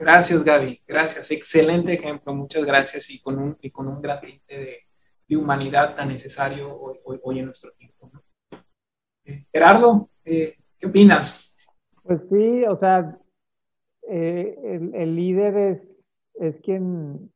Gracias, 0.00 0.42
Gaby. 0.42 0.80
Gracias. 0.88 1.30
Excelente 1.30 1.92
ejemplo. 1.92 2.34
Muchas 2.34 2.64
gracias 2.64 3.10
y 3.10 3.20
con 3.20 3.38
un, 3.38 3.58
y 3.60 3.70
con 3.70 3.86
un 3.86 4.00
gran 4.00 4.18
de, 4.48 4.86
humanidad 5.36 5.94
tan 5.94 6.08
necesario 6.08 6.74
hoy, 6.74 7.38
en 7.38 7.44
nuestro 7.44 7.70
tiempo. 7.72 8.10
Eh, 9.26 9.44
Gerardo, 9.52 10.08
eh, 10.24 10.56
¿qué 10.78 10.86
opinas? 10.86 11.54
Pues 12.02 12.26
sí, 12.30 12.64
o 12.64 12.78
sea, 12.78 13.18
eh, 14.08 14.58
el, 14.94 15.14
líder 15.14 15.56
es, 15.58 16.18
es 16.36 16.58
quien 16.62 17.30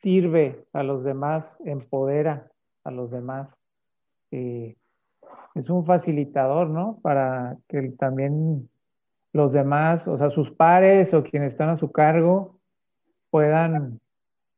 sirve 0.00 0.64
a 0.72 0.82
los 0.82 1.04
demás, 1.04 1.44
empodera 1.66 2.50
a 2.84 2.90
los 2.90 3.10
demás. 3.10 3.50
es 4.30 5.68
un 5.68 5.84
facilitador, 5.84 6.70
¿no? 6.70 6.98
Para 7.02 7.58
que 7.68 7.90
también 7.98 8.70
los 9.32 9.52
demás, 9.52 10.06
o 10.06 10.18
sea, 10.18 10.30
sus 10.30 10.50
pares 10.50 11.12
o 11.14 11.22
quienes 11.22 11.52
están 11.52 11.70
a 11.70 11.78
su 11.78 11.90
cargo, 11.90 12.58
puedan 13.30 14.00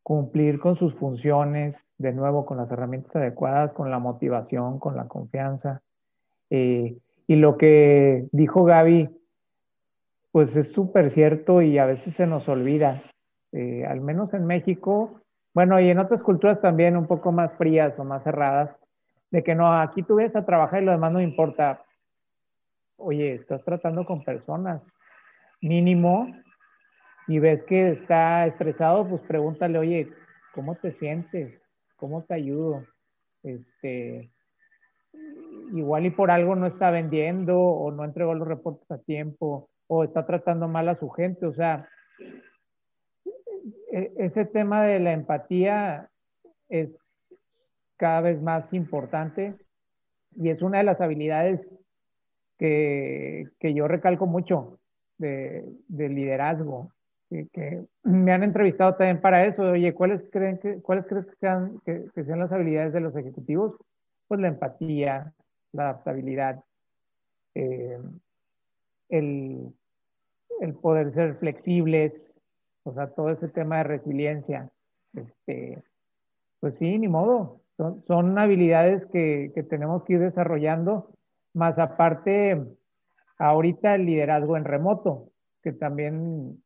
cumplir 0.03 0.59
con 0.59 0.77
sus 0.77 0.95
funciones, 0.95 1.77
de 1.99 2.13
nuevo, 2.13 2.45
con 2.45 2.57
las 2.57 2.71
herramientas 2.71 3.15
adecuadas, 3.17 3.73
con 3.73 3.91
la 3.91 3.99
motivación, 3.99 4.79
con 4.79 4.97
la 4.97 5.07
confianza. 5.07 5.81
Eh, 6.51 6.99
y 7.27 7.37
lo 7.37 7.57
que 7.57 8.27
dijo 8.33 8.65
Gaby, 8.65 9.09
pues 10.33 10.57
es 10.57 10.73
súper 10.73 11.11
cierto 11.11 11.63
y 11.63 11.79
a 11.79 11.87
veces 11.87 12.15
se 12.15 12.27
nos 12.27 12.49
olvida, 12.49 13.03
eh, 13.53 13.87
al 13.87 14.01
menos 14.01 14.35
en 14.35 14.45
México, 14.47 15.21
bueno, 15.55 15.79
y 15.79 15.89
en 15.89 16.01
otras 16.01 16.23
culturas 16.23 16.61
también 16.61 16.97
un 16.97 17.07
poco 17.07 17.31
más 17.31 17.53
frías 17.53 17.97
o 17.99 18.05
más 18.05 18.25
cerradas, 18.25 18.77
de 19.31 19.45
que 19.45 19.55
no, 19.55 19.73
aquí 19.73 20.03
tú 20.03 20.17
vienes 20.17 20.35
a 20.35 20.45
trabajar 20.45 20.83
y 20.83 20.87
lo 20.87 20.93
demás 20.93 21.13
no 21.13 21.21
importa 21.21 21.85
oye, 22.97 23.35
estás 23.35 23.65
tratando 23.65 24.05
con 24.05 24.25
personas, 24.25 24.83
mínimo, 25.61 26.29
y 27.27 27.39
ves 27.39 27.63
que 27.63 27.91
está 27.91 28.47
estresado, 28.47 29.09
pues 29.09 29.23
pregúntale, 29.23 29.79
oye, 29.79 30.13
¿cómo 30.55 30.75
te 30.77 30.93
sientes? 30.93 31.61
¿Cómo 31.97 32.23
te 32.25 32.35
ayudo? 32.35 32.85
Este, 33.43 34.31
igual 35.73 36.07
y 36.07 36.11
por 36.11 36.31
algo 36.31 36.55
no 36.55 36.67
está 36.67 36.91
vendiendo 36.91 37.59
o 37.59 37.91
no 37.91 38.05
entregó 38.05 38.35
los 38.35 38.47
reportes 38.47 38.91
a 38.91 38.99
tiempo 38.99 39.71
o 39.87 40.05
está 40.05 40.27
tratando 40.27 40.69
mal 40.69 40.89
a 40.89 40.97
su 40.97 41.09
gente. 41.11 41.47
O 41.47 41.53
sea, 41.53 41.89
e, 43.93 44.13
ese 44.19 44.45
tema 44.45 44.85
de 44.85 45.01
la 45.01 45.13
empatía 45.13 46.11
es, 46.69 46.91
cada 47.97 48.21
vez 48.21 48.43
más 48.43 48.73
importante 48.73 49.55
y 50.37 50.51
es 50.51 50.63
una 50.63 50.79
de 50.79 50.85
las 50.85 51.01
habilidades 51.01 51.67
que, 52.65 53.51
que 53.61 53.75
yo 53.75 53.87
recalco 53.87 54.25
mucho 54.25 54.79
de, 55.19 55.67
de 55.89 56.09
liderazgo, 56.09 56.93
que, 57.29 57.85
me 58.05 58.33
han 58.33 58.43
entrevistado 58.43 58.95
también 58.95 59.21
para 59.21 59.45
eso. 59.45 59.65
Oye, 59.65 59.93
¿cuáles, 59.93 60.23
creen 60.33 60.57
que, 60.57 60.81
¿cuáles 60.81 61.05
crees 61.07 61.27
que 61.27 61.37
sean, 61.37 61.79
que, 61.85 62.07
que 62.15 62.25
sean 62.25 62.39
las 62.39 62.53
habilidades 62.53 62.95
de 62.95 63.01
los 63.01 63.15
ejecutivos? 63.17 63.77
Pues 64.29 64.41
la 64.41 64.49
empatía, 64.49 65.35
la 65.73 65.91
adaptabilidad, 65.91 66.65
eh, 67.55 67.99
el, 69.11 69.71
el, 70.61 70.75
poder 70.75 71.13
ser 71.13 71.35
flexibles, 71.35 72.33
o 72.85 72.95
sea, 72.95 73.09
todo 73.09 73.29
ese 73.29 73.49
tema 73.49 73.79
de 73.79 73.85
resiliencia. 73.85 74.71
Este, 75.13 75.83
pues 76.61 76.77
sí, 76.79 76.99
ni 76.99 77.09
modo. 77.09 77.61
Son, 77.77 78.03
son 78.07 78.39
habilidades 78.39 79.05
que, 79.05 79.53
que 79.55 79.63
tenemos 79.63 80.05
que 80.05 80.15
ir 80.15 80.21
desarrollando, 80.21 81.11
más 81.55 81.79
aparte, 81.79 82.63
ahorita 83.39 83.95
el 83.95 84.07
liderazgo 84.07 84.57
en 84.57 84.65
remoto, 84.65 85.31
que 85.63 85.73
también 85.73 86.63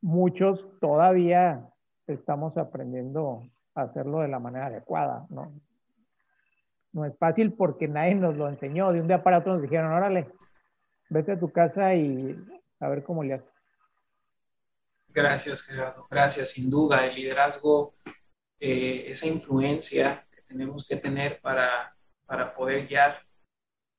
muchos 0.00 0.66
todavía 0.80 1.68
estamos 2.06 2.56
aprendiendo 2.56 3.42
a 3.74 3.82
hacerlo 3.82 4.20
de 4.20 4.28
la 4.28 4.38
manera 4.38 4.66
adecuada, 4.66 5.26
¿no? 5.30 5.52
No 6.92 7.06
es 7.06 7.16
fácil 7.16 7.52
porque 7.52 7.88
nadie 7.88 8.14
nos 8.14 8.36
lo 8.36 8.48
enseñó. 8.48 8.92
De 8.92 9.00
un 9.00 9.08
día 9.08 9.22
para 9.22 9.38
otro 9.38 9.54
nos 9.54 9.62
dijeron, 9.62 9.92
órale, 9.92 10.28
vete 11.08 11.32
a 11.32 11.40
tu 11.40 11.50
casa 11.50 11.94
y 11.94 12.36
a 12.80 12.88
ver 12.88 13.02
cómo 13.02 13.22
le 13.22 13.34
haces. 13.34 13.48
Gracias, 15.08 15.62
Gerardo. 15.62 16.06
Gracias. 16.10 16.50
Sin 16.50 16.68
duda, 16.68 17.06
el 17.06 17.14
liderazgo, 17.14 17.94
eh, 18.60 19.04
esa 19.08 19.26
influencia 19.26 20.26
que 20.30 20.42
tenemos 20.42 20.86
que 20.86 20.96
tener 20.96 21.40
para, 21.40 21.94
para 22.26 22.54
poder 22.54 22.86
guiar 22.86 23.20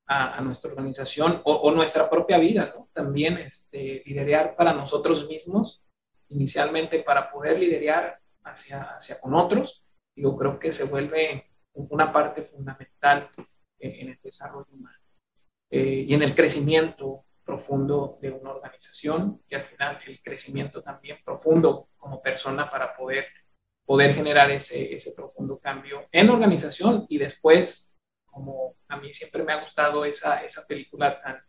a, 0.06 0.40
nuestra 0.40 0.70
organización 0.70 1.40
o, 1.44 1.70
nuestra 1.70 2.08
propia 2.10 2.38
vida. 2.38 2.74
También 2.92 3.38
este, 3.38 4.02
liderar 4.06 4.54
para 4.56 4.72
nosotros 4.72 5.28
mismos, 5.28 5.82
inicialmente 6.28 7.00
para 7.00 7.30
poder 7.30 7.58
liderar 7.58 8.18
hacia, 8.42 8.82
hacia 8.96 9.20
con 9.20 9.34
otros, 9.34 9.84
yo 10.16 10.36
creo 10.36 10.58
que 10.58 10.72
se 10.72 10.84
vuelve 10.84 11.50
una 11.74 12.12
parte 12.12 12.42
fundamental 12.42 13.30
en 13.78 14.08
el 14.08 14.18
desarrollo 14.22 14.68
humano 14.72 14.96
eh, 15.70 16.04
y 16.08 16.14
en 16.14 16.22
el 16.22 16.34
crecimiento 16.34 17.24
profundo 17.44 18.18
de 18.22 18.30
una 18.30 18.50
organización 18.50 19.42
y 19.48 19.54
al 19.54 19.64
final 19.64 19.98
el 20.06 20.22
crecimiento 20.22 20.82
también 20.82 21.18
profundo 21.24 21.88
como 21.96 22.22
persona 22.22 22.70
para 22.70 22.96
poder, 22.96 23.26
poder 23.84 24.14
generar 24.14 24.50
ese, 24.50 24.94
ese 24.94 25.12
profundo 25.12 25.58
cambio 25.58 26.06
en 26.10 26.30
organización 26.30 27.06
y 27.08 27.18
después, 27.18 27.93
como 28.34 28.74
a 28.88 28.96
mí 28.96 29.14
siempre 29.14 29.44
me 29.44 29.52
ha 29.52 29.60
gustado 29.60 30.04
esa, 30.04 30.42
esa 30.42 30.66
película 30.66 31.20
tan, 31.22 31.40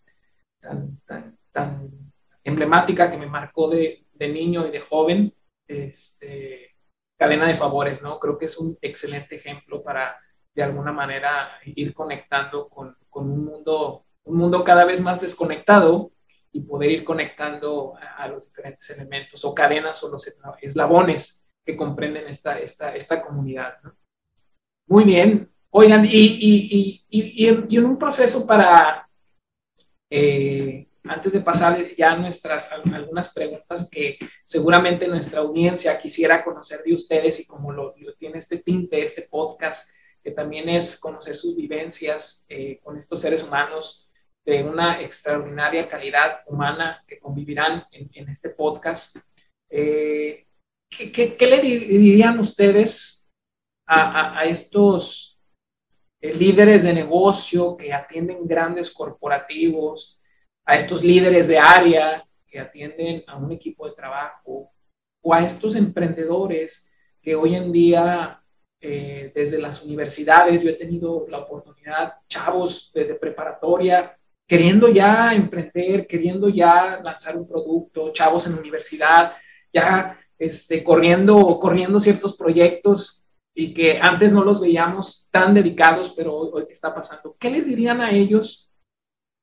tan, 0.62 1.02
tan, 1.06 1.38
tan 1.52 1.90
emblemática 2.44 3.10
que 3.10 3.18
me 3.18 3.26
marcó 3.26 3.70
de, 3.70 4.06
de 4.14 4.28
niño 4.30 4.68
y 4.68 4.72
de 4.72 4.80
joven, 4.80 5.34
este, 5.68 6.76
cadena 7.18 7.48
de 7.48 7.56
favores, 7.56 8.02
¿no? 8.02 8.20
Creo 8.20 8.38
que 8.38 8.46
es 8.46 8.58
un 8.58 8.78
excelente 8.82 9.36
ejemplo 9.36 9.82
para, 9.84 10.18
de 10.54 10.64
alguna 10.64 10.92
manera, 10.92 11.60
ir 11.66 11.94
conectando 11.94 12.70
con, 12.70 12.96
con 13.10 13.32
un, 13.32 13.46
mundo, 13.46 14.06
un 14.24 14.38
mundo 14.38 14.64
cada 14.64 14.86
vez 14.86 15.02
más 15.02 15.22
desconectado 15.22 16.12
y 16.52 16.62
poder 16.62 16.92
ir 16.92 17.04
conectando 17.04 17.96
a, 18.18 18.28
los 18.28 18.48
diferentes 18.48 18.90
elementos 18.92 19.44
o 19.44 19.54
cadenas 19.54 20.04
o 20.04 20.12
los 20.12 20.32
eslabones 20.62 21.46
que 21.66 21.76
comprenden 21.76 22.28
esta, 22.28 22.60
esta, 22.60 22.96
esta 22.96 23.22
comunidad. 23.22 23.76
Muy 24.88 25.04
bien. 25.04 25.55
Oigan, 25.78 26.06
y, 26.06 26.10
y, 26.10 27.06
y, 27.10 27.66
y 27.68 27.78
en 27.78 27.86
un 27.86 28.00
proceso 28.00 28.48
para 28.48 29.10
eh, 30.10 30.88
antes 31.04 31.34
de 31.34 31.42
pasar 31.42 31.94
ya 31.98 32.16
nuestras 32.16 32.72
algunas 32.72 33.34
preguntas 33.34 33.90
que 33.92 34.18
seguramente 34.46 35.06
nuestra 35.06 35.42
audiencia 35.42 36.00
quisiera 36.00 36.46
conocer 36.46 36.80
de 36.86 36.94
ustedes 36.94 37.42
y 37.42 37.46
como 37.46 37.74
lo, 37.74 37.94
tiene 38.18 38.38
este 38.38 38.60
tinte, 38.60 39.04
este 39.04 39.24
podcast, 39.24 39.94
que 40.24 40.32
también 40.32 40.70
es 40.70 40.98
conocer 40.98 41.36
sus 41.36 41.58
vivencias 41.58 42.46
eh, 42.48 42.80
con 42.82 42.98
estos 42.98 43.20
seres 43.20 43.44
humanos 43.44 44.10
de 44.46 44.64
una 44.64 45.02
extraordinaria 45.02 45.90
calidad 45.90 46.40
humana 46.48 47.04
que 47.06 47.20
convivirán 47.20 47.84
en, 47.92 48.30
este 48.30 48.52
podcast. 48.52 49.18
Eh, 49.70 50.48
¿qué, 50.90 51.36
le 51.38 51.60
dirían 51.60 52.40
ustedes 52.40 53.30
a, 53.86 54.40
a 54.40 54.46
estos 54.46 55.35
líderes 56.34 56.84
de 56.84 56.94
negocio 56.94 57.76
que 57.78 57.94
atienden 57.94 58.48
grandes 58.48 58.92
corporativos, 58.92 60.22
a 60.66 60.78
estos 60.78 61.04
líderes 61.04 61.48
de 61.48 61.60
área 61.60 62.26
que 62.48 62.60
atienden 62.60 63.24
a 63.28 63.38
un 63.38 63.52
equipo 63.52 63.88
de 63.88 63.96
trabajo 63.96 64.72
o 65.22 65.34
a 65.34 65.46
estos 65.46 65.76
emprendedores 65.76 66.92
que 67.22 67.36
hoy 67.36 67.56
en 67.56 67.72
día 67.72 68.42
eh, 68.82 69.32
desde 69.34 69.60
las 69.60 69.84
universidades, 69.84 70.62
yo 70.62 70.70
he 70.70 70.74
tenido 70.74 71.26
la 71.30 71.40
oportunidad, 71.40 72.14
chavos 72.28 72.92
desde 72.94 73.16
preparatoria, 73.16 74.18
queriendo 74.48 74.90
ya 74.90 75.34
emprender, 75.34 76.06
queriendo 76.06 76.50
ya 76.50 77.00
lanzar 77.04 77.36
un 77.38 77.48
producto, 77.48 78.12
chavos 78.12 78.46
en 78.48 78.58
universidad, 78.58 79.34
ya 79.74 80.20
este, 80.38 80.84
corriendo, 80.84 81.60
corriendo 81.60 82.00
ciertos 82.00 82.38
proyectos 82.38 83.25
y 83.58 83.74
que 83.74 83.98
antes 84.00 84.34
no 84.34 84.44
los 84.44 84.60
veíamos 84.60 85.30
tan 85.32 85.54
dedicados, 85.54 86.14
pero 86.16 86.36
hoy, 86.36 86.50
hoy 86.52 86.66
¿qué 86.68 86.74
está 86.74 86.94
pasando? 86.94 87.38
¿Qué 87.40 87.50
les 87.50 87.66
dirían 87.66 88.02
a 88.02 88.12
ellos 88.12 88.74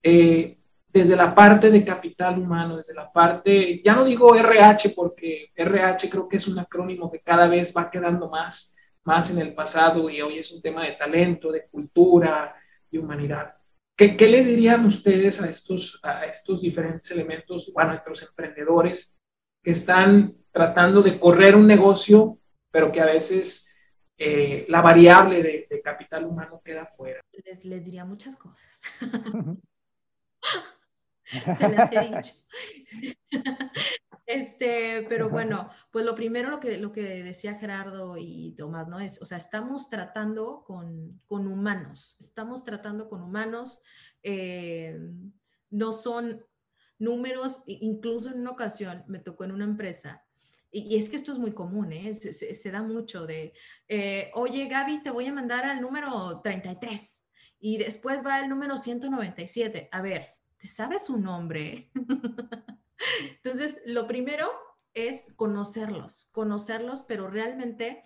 eh, 0.03 0.59
desde 0.87 1.16
la 1.16 1.35
parte 1.35 1.70
de 1.70 1.83
capital 1.83 2.38
humano, 2.38 2.77
desde 2.77 2.92
la 2.92 3.11
parte, 3.11 3.81
ya 3.83 3.94
no 3.94 4.05
digo 4.05 4.37
RH 4.37 4.90
porque 4.90 5.51
RH 5.55 6.11
creo 6.11 6.29
que 6.29 6.37
es 6.37 6.46
un 6.46 6.59
acrónimo 6.59 7.11
que 7.11 7.20
cada 7.20 7.48
vez 7.48 7.72
va 7.75 7.90
quedando 7.90 8.29
más, 8.29 8.77
más 9.05 9.31
en 9.31 9.38
el 9.38 9.55
pasado 9.55 10.11
y 10.11 10.20
hoy 10.20 10.38
es 10.38 10.53
un 10.53 10.61
tema 10.61 10.85
de 10.85 10.92
talento, 10.92 11.51
de 11.51 11.66
cultura, 11.68 12.55
de 12.90 12.98
humanidad. 12.98 13.55
¿Qué, 13.96 14.14
qué 14.14 14.29
les 14.29 14.46
dirían 14.46 14.85
ustedes 14.85 15.40
a 15.40 15.48
estos, 15.48 15.98
a 16.03 16.27
estos 16.27 16.61
diferentes 16.61 17.11
elementos, 17.12 17.72
a 17.75 17.87
nuestros 17.87 18.29
emprendedores 18.29 19.18
que 19.62 19.70
están 19.70 20.35
tratando 20.51 21.01
de 21.01 21.18
correr 21.18 21.57
un 21.57 21.66
negocio, 21.66 22.38
pero 22.70 22.92
que 22.92 23.01
a 23.01 23.07
veces 23.07 23.71
eh, 24.24 24.66
la 24.68 24.80
variable 24.80 25.42
de, 25.42 25.66
de, 25.68 25.82
capital 25.82 26.24
humano 26.26 26.61
queda 26.64 26.87
fuera? 26.87 27.20
Les, 27.44 27.64
les 27.64 27.85
diría 27.85 28.04
muchas 28.04 28.37
cosas. 28.37 28.82
se 31.24 31.68
las 31.68 31.92
he 31.92 32.00
dicho. 32.00 32.35
Este, 34.24 35.04
pero 35.08 35.28
bueno, 35.28 35.68
pues 35.90 36.06
lo 36.06 36.14
primero 36.14 36.48
lo 36.48 36.61
que, 36.61 36.78
lo 36.78 36.92
que 36.92 37.22
decía 37.22 37.58
Gerardo 37.58 38.16
y 38.16 38.54
Tomás, 38.56 38.88
¿no? 38.88 39.00
Es, 39.00 39.20
o 39.20 39.26
sea, 39.26 39.37
estamos 39.37 39.90
tratando 39.90 40.62
con, 40.64 41.20
con 41.26 41.48
humanos, 41.48 42.16
estamos 42.20 42.64
tratando 42.64 43.08
con 43.08 43.20
humanos, 43.20 43.82
eh, 44.22 44.96
no 45.70 45.92
son 45.92 46.46
números, 46.98 47.62
incluso 47.66 48.30
en 48.30 48.40
una 48.40 48.52
ocasión 48.52 49.04
me 49.08 49.18
tocó 49.18 49.44
en 49.44 49.52
una 49.52 49.64
empresa, 49.64 50.24
y, 50.72 50.96
es 50.96 51.11
que 51.11 51.16
esto 51.16 51.32
es 51.32 51.38
muy 51.38 51.52
común, 51.52 51.92
¿eh? 51.92 52.14
se, 52.14 52.70
da 52.70 52.82
mucho 52.82 53.26
de, 53.26 53.52
eh, 53.88 54.30
oye 54.35 54.66
Gaby, 54.66 55.02
te 55.02 55.11
voy 55.11 55.26
a 55.26 55.32
mandar 55.32 55.66
al 55.66 55.82
número 55.82 56.40
33 56.42 57.28
y 57.61 57.76
después 57.76 58.24
va 58.26 58.40
el 58.40 58.48
número 58.48 58.78
197. 58.78 59.90
A 59.92 60.00
ver, 60.00 60.35
¿te 60.56 60.66
sabes 60.66 61.04
su 61.06 61.18
nombre? 61.18 61.90
Entonces, 63.37 63.82
lo 63.85 64.06
primero 64.06 64.50
es 64.94 65.35
conocerlos, 65.37 66.28
conocerlos, 66.32 67.02
pero 67.02 67.28
realmente 67.28 68.02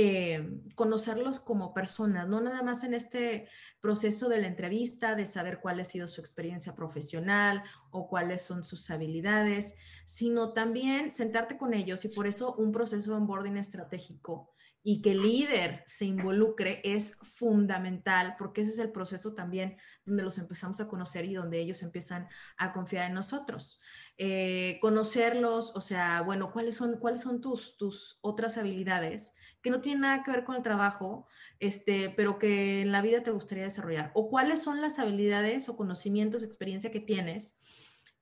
eh, 0.00 0.48
conocerlos 0.76 1.40
como 1.40 1.74
personas, 1.74 2.28
no 2.28 2.40
nada 2.40 2.62
más 2.62 2.84
en 2.84 2.94
este 2.94 3.48
proceso 3.80 4.28
de 4.28 4.40
la 4.40 4.46
entrevista, 4.46 5.16
de 5.16 5.26
saber 5.26 5.58
cuál 5.60 5.80
ha 5.80 5.84
sido 5.84 6.06
su 6.06 6.20
experiencia 6.20 6.76
profesional 6.76 7.64
o 7.90 8.08
cuáles 8.08 8.42
son 8.42 8.62
sus 8.62 8.90
habilidades, 8.90 9.76
sino 10.06 10.52
también 10.52 11.10
sentarte 11.10 11.58
con 11.58 11.74
ellos 11.74 12.04
y 12.04 12.10
por 12.10 12.28
eso 12.28 12.54
un 12.54 12.70
proceso 12.70 13.10
de 13.10 13.16
onboarding 13.16 13.56
estratégico 13.56 14.54
y 14.84 15.02
que 15.02 15.10
el 15.10 15.22
líder 15.22 15.82
se 15.86 16.04
involucre 16.04 16.80
es 16.84 17.16
fundamental 17.16 18.36
porque 18.38 18.60
ese 18.60 18.70
es 18.70 18.78
el 18.78 18.92
proceso 18.92 19.34
también 19.34 19.78
donde 20.04 20.22
los 20.22 20.38
empezamos 20.38 20.80
a 20.80 20.86
conocer 20.86 21.24
y 21.24 21.34
donde 21.34 21.58
ellos 21.58 21.82
empiezan 21.82 22.28
a 22.56 22.72
confiar 22.72 23.06
en 23.06 23.14
nosotros. 23.14 23.80
Eh, 24.16 24.78
conocerlos, 24.80 25.74
o 25.74 25.80
sea, 25.80 26.22
bueno, 26.22 26.52
¿cuáles 26.52 26.76
son, 26.76 27.00
cuáles 27.00 27.22
son 27.22 27.40
tus, 27.40 27.76
tus 27.76 28.20
otras 28.20 28.58
habilidades 28.58 29.34
que 29.68 29.76
no 29.76 29.82
tienen 29.82 30.00
nada 30.00 30.22
que 30.22 30.30
ver 30.30 30.44
con 30.44 30.56
el 30.56 30.62
trabajo, 30.62 31.26
este, 31.60 32.08
pero 32.08 32.38
que 32.38 32.80
en 32.80 32.90
la 32.90 33.02
vida 33.02 33.22
te 33.22 33.30
gustaría 33.30 33.64
desarrollar? 33.64 34.12
¿O 34.14 34.30
cuáles 34.30 34.62
son 34.62 34.80
las 34.80 34.98
habilidades 34.98 35.68
o 35.68 35.76
conocimientos, 35.76 36.42
experiencia 36.42 36.90
que 36.90 37.00
tienes? 37.00 37.60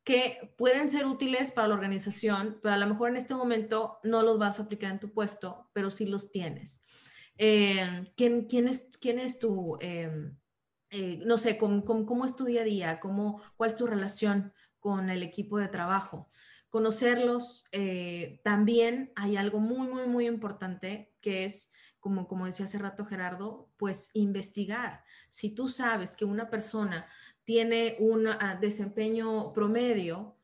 que 0.02 0.54
pueden 0.56 0.86
ser 0.86 1.04
útiles 1.04 1.50
para 1.50 1.66
la 1.66 1.74
organización, 1.74 2.60
pero 2.62 2.74
a 2.74 2.78
lo 2.78 2.86
mejor 2.86 3.10
en 3.10 3.16
este 3.16 3.34
momento 3.34 3.98
no 4.04 4.22
los 4.22 4.38
vas 4.38 4.60
a 4.60 4.62
aplicar 4.62 4.92
en 4.92 5.00
tu 5.00 5.12
puesto, 5.12 5.68
pero 5.72 5.90
sí 5.90 6.06
los 6.06 6.30
tienes. 6.30 6.86
Eh, 7.38 8.12
¿quién, 8.16 8.46
quién, 8.46 8.68
es, 8.68 8.88
¿Quién 9.00 9.18
es 9.18 9.40
tu, 9.40 9.76
em, 9.80 10.38
eh, 10.90 11.18
no 11.26 11.38
sé, 11.38 11.58
cómo, 11.58 11.84
cómo, 11.84 12.24
es 12.24 12.36
tu 12.36 12.44
día 12.44 12.60
a 12.60 12.64
día? 12.64 13.00
¿Cómo, 13.00 13.42
¿Cuál 13.56 13.70
es 13.70 13.76
tu 13.76 13.84
relación 13.88 14.52
con 14.78 15.10
el 15.10 15.24
equipo 15.24 15.58
de 15.58 15.66
trabajo? 15.66 16.30
Conocerlos. 16.68 17.66
Eh, 17.72 18.40
también 18.44 19.10
hay 19.16 19.36
algo 19.36 19.58
muy, 19.58 19.88
muy, 19.88 20.06
muy 20.06 20.28
importante 20.28 21.15
que 21.26 21.44
es, 21.44 21.72
como, 21.98 22.28
como 22.28 22.46
decía 22.46 22.66
hace 22.66 22.78
rato 22.78 23.04
Gerardo, 23.04 23.68
pues 23.78 24.12
investigar. 24.14 25.02
Si 25.28 25.56
tú 25.56 25.66
sabes 25.66 26.14
que 26.14 26.24
una 26.24 26.50
persona 26.50 27.08
tiene 27.42 27.96
un 27.98 28.28
ah, 28.28 28.56
desempeño 28.60 29.52
promedio 29.52 30.38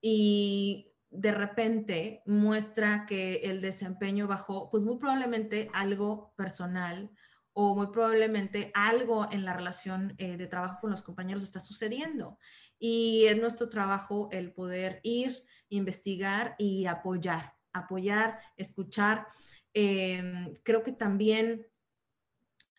y 0.00 0.92
de 1.10 1.30
repente 1.30 2.24
muestra 2.26 3.06
que 3.06 3.36
el 3.44 3.60
desempeño 3.60 4.26
bajó, 4.26 4.70
pues 4.72 4.82
muy 4.82 4.98
probablemente 4.98 5.70
algo 5.72 6.34
personal 6.34 7.12
o 7.52 7.76
muy 7.76 7.92
probablemente 7.92 8.72
algo 8.74 9.28
en 9.30 9.44
la 9.44 9.52
relación 9.52 10.16
eh, 10.18 10.36
de 10.36 10.48
trabajo 10.48 10.78
con 10.80 10.90
los 10.90 11.04
compañeros 11.04 11.44
está 11.44 11.60
sucediendo. 11.60 12.38
Y 12.76 13.26
es 13.26 13.38
nuestro 13.40 13.68
trabajo 13.68 14.30
el 14.32 14.52
poder 14.52 14.98
ir, 15.04 15.44
investigar 15.68 16.56
y 16.58 16.86
apoyar, 16.86 17.54
apoyar, 17.72 18.40
escuchar. 18.56 19.28
Em, 19.74 20.54
creo 20.62 20.82
que 20.84 20.92
también, 20.92 21.66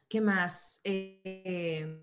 ¿qué 0.08 0.22
más? 0.22 0.80
Em, 0.86 2.00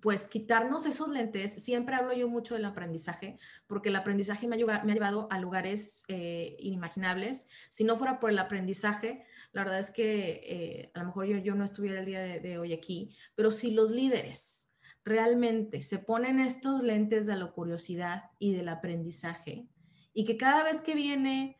pues 0.00 0.28
quitarnos 0.28 0.86
esos 0.86 1.08
lentes, 1.08 1.52
siempre 1.52 1.94
hablo 1.94 2.12
yo 2.12 2.28
mucho 2.28 2.54
del 2.54 2.64
aprendizaje, 2.64 3.38
porque 3.66 3.90
el 3.90 3.96
aprendizaje 3.96 4.46
me 4.46 4.56
ha, 4.56 4.84
llevado 4.84 5.28
a 5.30 5.38
lugares 5.38 6.04
eh, 6.08 6.56
inimaginables. 6.58 7.48
Si 7.70 7.84
no 7.84 7.96
fuera 7.96 8.18
por 8.18 8.30
el 8.30 8.38
aprendizaje, 8.38 9.24
la 9.52 9.62
verdad 9.64 9.80
es 9.80 9.90
que 9.90 10.40
eh, 10.44 10.90
a 10.94 11.00
lo 11.00 11.06
mejor 11.06 11.26
yo, 11.26 11.38
yo, 11.38 11.54
no 11.54 11.64
estuviera 11.64 12.00
el 12.00 12.06
día 12.06 12.20
de, 12.20 12.58
hoy 12.58 12.72
aquí, 12.72 13.14
pero 13.34 13.50
si 13.50 13.72
los 13.72 13.90
líderes 13.90 14.74
realmente 15.04 15.82
se 15.82 15.98
ponen 15.98 16.40
estos 16.40 16.82
lentes 16.82 17.26
de 17.26 17.36
la 17.36 17.50
curiosidad 17.50 18.24
y 18.38 18.52
del 18.52 18.68
aprendizaje, 18.68 19.66
y 20.12 20.24
que 20.24 20.36
cada 20.36 20.64
vez 20.64 20.80
que 20.80 20.94
viene 20.94 21.59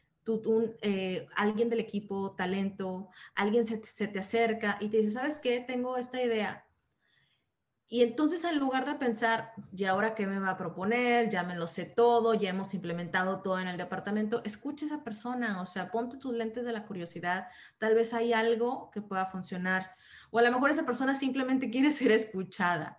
eh, 0.83 1.27
alguien 1.37 1.69
del 1.71 1.81
equipo, 1.81 2.33
talento, 2.33 3.09
alguien 3.35 3.65
se, 3.65 3.83
se 3.85 4.09
te 4.09 4.19
acerca 4.19 4.79
y 4.81 4.89
te 4.89 4.99
dice, 4.99 5.13
¿sabes 5.13 5.39
qué? 5.39 5.61
Tengo 5.61 5.97
esta 5.97 6.23
idea 6.23 6.65
y 7.93 8.03
entonces 8.05 8.45
en 8.45 8.61
lugar 8.61 8.87
de 8.87 8.95
pensar, 8.95 9.53
¿y 9.73 9.85
ahora 9.85 10.15
qué 10.15 10.25
me 10.25 10.39
va 10.39 10.51
a 10.51 10.57
proponer? 10.57 11.29
Ya 11.29 11.43
me 11.43 11.57
lo 11.57 11.67
sé 11.67 11.87
todo, 11.87 12.35
ya 12.35 12.51
hemos 12.51 12.73
implementado 12.73 13.43
todo 13.43 13.59
en 13.59 13.67
el 13.67 13.77
departamento, 13.77 14.43
escucha 14.45 14.85
a 14.85 14.89
esa 14.89 15.03
persona, 15.03 15.61
o 15.61 15.67
sea, 15.67 15.91
ponte 15.91 16.17
tus 16.17 16.33
lentes 16.33 16.65
de 16.65 16.71
la 16.71 16.87
curiosidad, 16.87 17.49
tal 17.79 17.97
vez 17.97 18.15
hay 18.15 18.33
algo 18.33 18.93
que 18.93 19.03
pueda 19.03 19.27
funcionar, 19.27 19.97
o 20.31 20.39
a 20.39 20.43
lo 20.43 20.53
mejor 20.53 20.71
esa 20.71 20.87
persona 20.87 21.17
simplemente 21.17 21.69
quiere 21.69 21.91
ser 21.91 22.13
escuchada. 22.13 22.97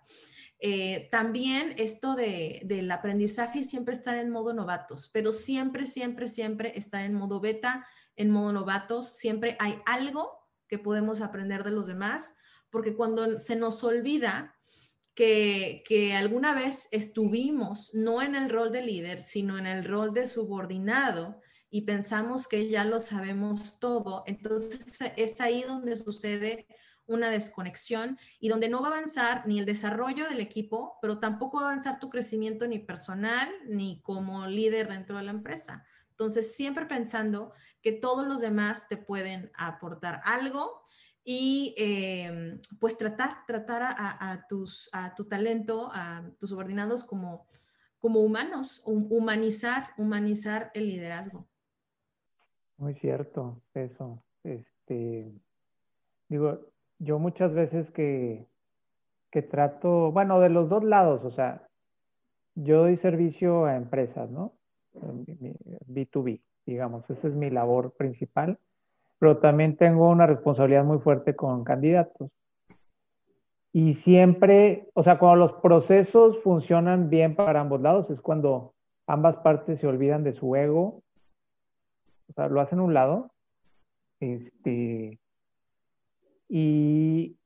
Eh, 0.64 1.08
también 1.10 1.74
esto 1.76 2.14
de, 2.14 2.60
del 2.64 2.88
aprendizaje 2.92 3.64
siempre 3.64 3.94
estar 3.94 4.14
en 4.14 4.30
modo 4.30 4.52
novatos, 4.52 5.10
pero 5.12 5.32
siempre, 5.32 5.88
siempre, 5.88 6.28
siempre 6.28 6.78
estar 6.78 7.04
en 7.04 7.14
modo 7.14 7.40
beta, 7.40 7.84
en 8.14 8.30
modo 8.30 8.52
novatos, 8.52 9.16
siempre 9.16 9.56
hay 9.58 9.80
algo 9.86 10.30
que 10.68 10.78
podemos 10.78 11.20
aprender 11.20 11.64
de 11.64 11.72
los 11.72 11.88
demás, 11.88 12.36
porque 12.70 12.94
cuando 12.94 13.40
se 13.40 13.56
nos 13.56 13.82
olvida, 13.82 14.54
que, 15.16 16.14
alguna 16.16 16.54
vez 16.54 16.88
estuvimos 16.92 17.92
no 17.92 18.22
en 18.22 18.36
el 18.36 18.48
rol 18.48 18.70
de 18.70 18.82
líder, 18.82 19.20
sino 19.20 19.58
en 19.58 19.66
el 19.66 19.84
rol 19.84 20.14
de 20.14 20.28
subordinado 20.28 21.40
y 21.70 21.82
pensamos 21.82 22.46
que 22.46 22.68
ya 22.68 22.84
lo 22.84 23.00
sabemos 23.00 23.80
todo, 23.80 24.22
entonces 24.26 24.98
es 25.16 25.40
ahí 25.40 25.62
donde 25.62 25.96
sucede 25.96 26.68
una 27.12 27.30
desconexión 27.30 28.18
y 28.40 28.48
donde 28.48 28.68
no 28.68 28.80
va 28.80 28.88
a 28.88 28.92
avanzar 28.92 29.46
ni 29.46 29.58
el 29.58 29.66
desarrollo 29.66 30.28
del 30.28 30.40
equipo, 30.40 30.98
pero 31.00 31.18
tampoco 31.18 31.58
va 31.58 31.64
a 31.64 31.66
avanzar 31.66 31.98
tu 31.98 32.10
crecimiento 32.10 32.66
ni 32.66 32.78
personal 32.78 33.48
ni 33.66 34.00
como 34.02 34.46
líder 34.46 34.88
dentro 34.88 35.16
de 35.16 35.24
la 35.24 35.30
empresa. 35.30 35.84
Entonces, 36.10 36.54
siempre 36.54 36.86
pensando 36.86 37.52
que 37.80 37.92
todos 37.92 38.26
los 38.26 38.40
demás 38.40 38.88
te 38.88 38.96
pueden 38.96 39.50
aportar 39.54 40.20
algo 40.24 40.82
y 41.24 41.74
em, 41.76 42.60
pues 42.80 42.96
tratar, 42.96 43.44
tratar 43.46 43.82
a, 43.82 44.46
tus, 44.48 44.88
a 44.92 45.14
tu 45.14 45.24
talento, 45.26 45.90
a 45.92 46.24
tus 46.38 46.50
subordinados 46.50 47.04
como, 47.04 47.46
como 47.98 48.20
humanos, 48.20 48.82
humanizar, 48.84 49.90
humanizar 49.96 50.70
el 50.74 50.88
liderazgo. 50.88 51.48
Muy 52.76 52.94
cierto, 52.94 53.62
eso. 53.74 54.22
Este, 54.42 55.32
digo, 56.28 56.71
yo 57.02 57.18
muchas 57.18 57.52
veces 57.52 57.90
que, 57.90 58.46
que 59.30 59.42
trato, 59.42 60.12
bueno, 60.12 60.40
de 60.40 60.48
los 60.48 60.68
dos 60.68 60.84
lados, 60.84 61.24
o 61.24 61.30
sea, 61.30 61.68
yo 62.54 62.82
doy 62.82 62.96
servicio 62.98 63.64
a 63.64 63.76
empresas, 63.76 64.30
¿no? 64.30 64.52
B2B, 64.94 66.40
digamos, 66.66 67.08
esa 67.08 67.28
es 67.28 67.34
mi 67.34 67.50
labor 67.50 67.92
principal 67.92 68.58
pero 69.22 69.38
también 69.38 69.76
tengo 69.76 70.10
una 70.10 70.26
responsabilidad 70.26 70.82
muy 70.82 70.98
fuerte 70.98 71.36
con 71.36 71.62
candidatos. 71.62 72.28
Y 73.72 73.92
siempre, 73.92 74.90
o 74.94 75.04
sea, 75.04 75.20
cuando 75.20 75.36
los 75.36 75.52
procesos 75.62 76.42
funcionan 76.42 77.08
bien 77.08 77.36
para 77.36 77.60
ambos 77.60 77.80
lados, 77.80 78.10
es 78.10 78.20
cuando 78.20 78.74
ambas 79.06 79.36
partes 79.36 79.78
se 79.78 79.86
olvidan 79.86 80.24
de 80.24 80.32
su 80.32 80.56
ego, 80.56 81.04
o 82.30 82.32
sea, 82.34 82.48
lo 82.48 82.60
hacen 82.60 82.80
a 82.80 82.82
un 82.82 82.94
lado, 82.94 83.30
este, 84.18 85.20
y 86.54 87.38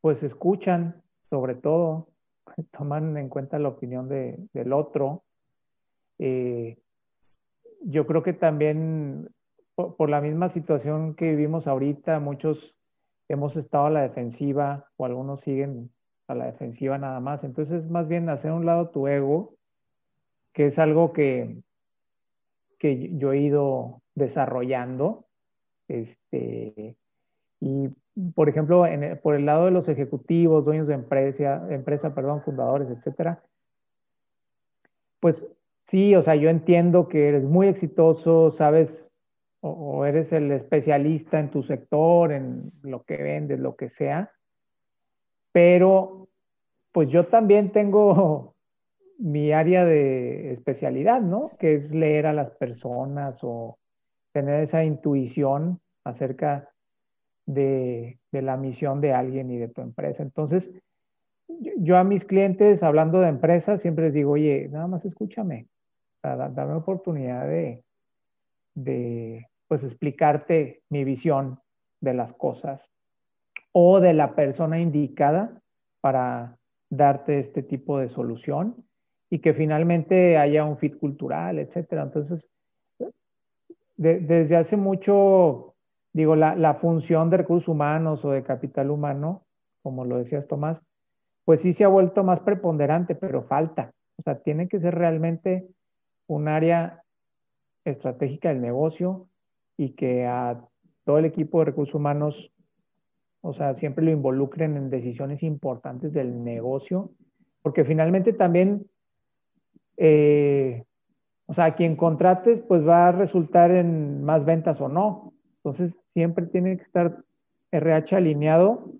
pues 0.00 0.20
escuchan, 0.24 1.00
sobre 1.30 1.54
todo, 1.54 2.08
toman 2.76 3.16
en 3.16 3.28
cuenta 3.28 3.60
la 3.60 3.68
opinión 3.68 4.08
del 4.08 4.72
otro. 4.72 5.22
Eh, 6.18 6.76
yo 7.84 8.08
creo 8.08 8.24
que 8.24 8.32
también 8.32 9.30
por, 9.76 10.10
la 10.10 10.20
misma 10.20 10.48
situación 10.48 11.14
que 11.14 11.30
vivimos 11.30 11.68
ahorita, 11.68 12.18
muchos 12.18 12.74
hemos 13.28 13.54
estado 13.54 13.86
a 13.86 13.90
la 13.90 14.02
defensiva 14.02 14.90
o 14.96 15.04
algunos 15.04 15.40
siguen 15.42 15.92
a 16.26 16.34
la 16.34 16.46
defensiva 16.46 16.98
nada 16.98 17.20
más. 17.20 17.44
Entonces, 17.44 17.88
más 17.88 18.08
bien 18.08 18.28
hacer 18.28 18.50
un 18.50 18.66
lado 18.66 18.90
tu 18.90 19.06
ego, 19.06 19.54
que 20.52 20.66
es 20.66 20.78
algo 20.80 21.12
que, 21.12 21.62
que 22.80 23.16
yo 23.16 23.32
he 23.32 23.38
ido 23.38 24.02
desarrollando. 24.16 25.24
Este, 25.86 26.96
y, 27.60 27.90
por 28.34 28.48
ejemplo, 28.48 28.84
por 29.22 29.34
el 29.34 29.46
lado 29.46 29.66
de 29.66 29.70
los 29.72 29.88
ejecutivos, 29.88 30.64
dueños 30.64 30.86
de 30.86 30.94
empresa, 30.94 31.66
empresa, 31.70 32.14
perdón, 32.14 32.42
fundadores, 32.42 32.88
etcétera, 32.90 33.42
pues 35.20 35.46
sí, 35.88 36.14
o 36.14 36.22
sea, 36.22 36.36
yo 36.36 36.48
entiendo 36.48 37.08
que 37.08 37.28
eres 37.28 37.42
muy 37.42 37.66
exitoso, 37.68 38.52
sabes 38.52 38.90
o, 39.60 40.04
eres 40.04 40.32
el 40.32 40.52
especialista 40.52 41.40
en 41.40 41.50
tu 41.50 41.62
sector, 41.62 42.32
en 42.32 42.70
lo 42.82 43.02
que 43.02 43.16
vendes, 43.16 43.58
lo 43.58 43.76
que 43.76 43.88
sea, 43.88 44.30
pero 45.52 46.28
pues 46.92 47.08
yo 47.08 47.26
también 47.26 47.72
tengo 47.72 48.54
mi 49.18 49.52
área 49.52 49.84
de 49.84 50.52
especialidad, 50.52 51.20
¿no? 51.20 51.52
Que 51.58 51.74
es 51.74 51.90
leer 51.90 52.26
a 52.26 52.32
las 52.32 52.50
personas 52.50 53.38
o 53.42 53.78
tener 54.32 54.62
esa 54.62 54.84
intuición 54.84 55.80
acerca 56.04 56.73
de, 57.46 58.18
la 58.32 58.56
misión 58.56 59.00
de 59.00 59.12
alguien 59.12 59.50
y 59.50 59.58
de 59.58 59.68
tu 59.68 59.80
empresa. 59.80 60.22
Entonces, 60.22 60.70
yo, 61.48 61.96
a 61.96 62.04
mis 62.04 62.24
clientes, 62.24 62.82
hablando 62.82 63.20
de 63.20 63.28
empresas, 63.28 63.80
siempre 63.80 64.06
les 64.06 64.14
digo, 64.14 64.32
oye, 64.32 64.68
nada 64.70 64.86
más 64.86 65.04
escúchame, 65.04 65.68
dame 66.22 66.74
oportunidad 66.74 67.46
de, 68.74 69.46
pues 69.68 69.84
explicarte 69.84 70.82
mi 70.88 71.04
visión 71.04 71.60
de 72.00 72.14
las 72.14 72.32
cosas 72.34 72.80
o 73.72 74.00
de 74.00 74.14
la 74.14 74.34
persona 74.34 74.80
indicada 74.80 75.60
para 76.00 76.56
darte 76.90 77.40
este 77.40 77.62
tipo 77.62 77.98
de 77.98 78.08
solución 78.08 78.84
y 79.30 79.40
que 79.40 79.52
finalmente 79.52 80.38
haya 80.38 80.64
un 80.64 80.78
fit 80.78 80.96
cultural, 80.98 81.58
etcétera. 81.58 82.02
Entonces, 82.02 82.44
desde 83.96 84.56
hace 84.56 84.76
mucho, 84.76 85.73
digo, 86.14 86.36
la, 86.36 86.56
la, 86.56 86.74
función 86.74 87.28
de 87.28 87.36
recursos 87.36 87.68
humanos 87.68 88.24
o 88.24 88.30
de 88.30 88.42
capital 88.42 88.90
humano, 88.90 89.42
como 89.82 90.06
lo 90.06 90.16
decías 90.16 90.48
Tomás, 90.48 90.80
pues 91.44 91.60
sí 91.60 91.74
se 91.74 91.84
ha 91.84 91.88
vuelto 91.88 92.24
más 92.24 92.40
preponderante, 92.40 93.14
pero 93.14 93.42
falta. 93.42 93.92
O 94.16 94.22
sea, 94.22 94.38
tiene 94.38 94.68
que 94.68 94.80
ser 94.80 94.94
realmente 94.94 95.68
un 96.26 96.48
área 96.48 97.02
estratégica 97.84 98.48
del 98.48 98.62
negocio 98.62 99.26
y 99.76 99.90
que 99.90 100.24
a 100.26 100.64
todo 101.04 101.18
el 101.18 101.26
equipo 101.26 101.58
de 101.58 101.66
recursos 101.66 101.94
humanos, 101.94 102.50
o 103.42 103.52
sea, 103.52 103.74
siempre 103.74 104.04
lo 104.04 104.10
involucren 104.10 104.76
en 104.76 104.88
decisiones 104.88 105.42
importantes 105.42 106.12
del 106.12 106.42
negocio, 106.42 107.10
porque 107.62 107.84
finalmente 107.84 108.32
también, 108.32 108.86
eh, 109.96 110.84
o 111.46 111.54
sea, 111.54 111.74
quien 111.74 111.96
contrates, 111.96 112.62
pues 112.66 112.86
va 112.86 113.08
a 113.08 113.12
resultar 113.12 113.70
en 113.70 114.24
más 114.24 114.44
ventas 114.44 114.80
o 114.80 114.88
no. 114.88 115.34
Entonces, 115.56 115.92
siempre 116.14 116.46
tiene 116.46 116.78
que 116.78 116.84
estar 116.84 117.18
RH 117.72 118.16
alineado 118.16 118.92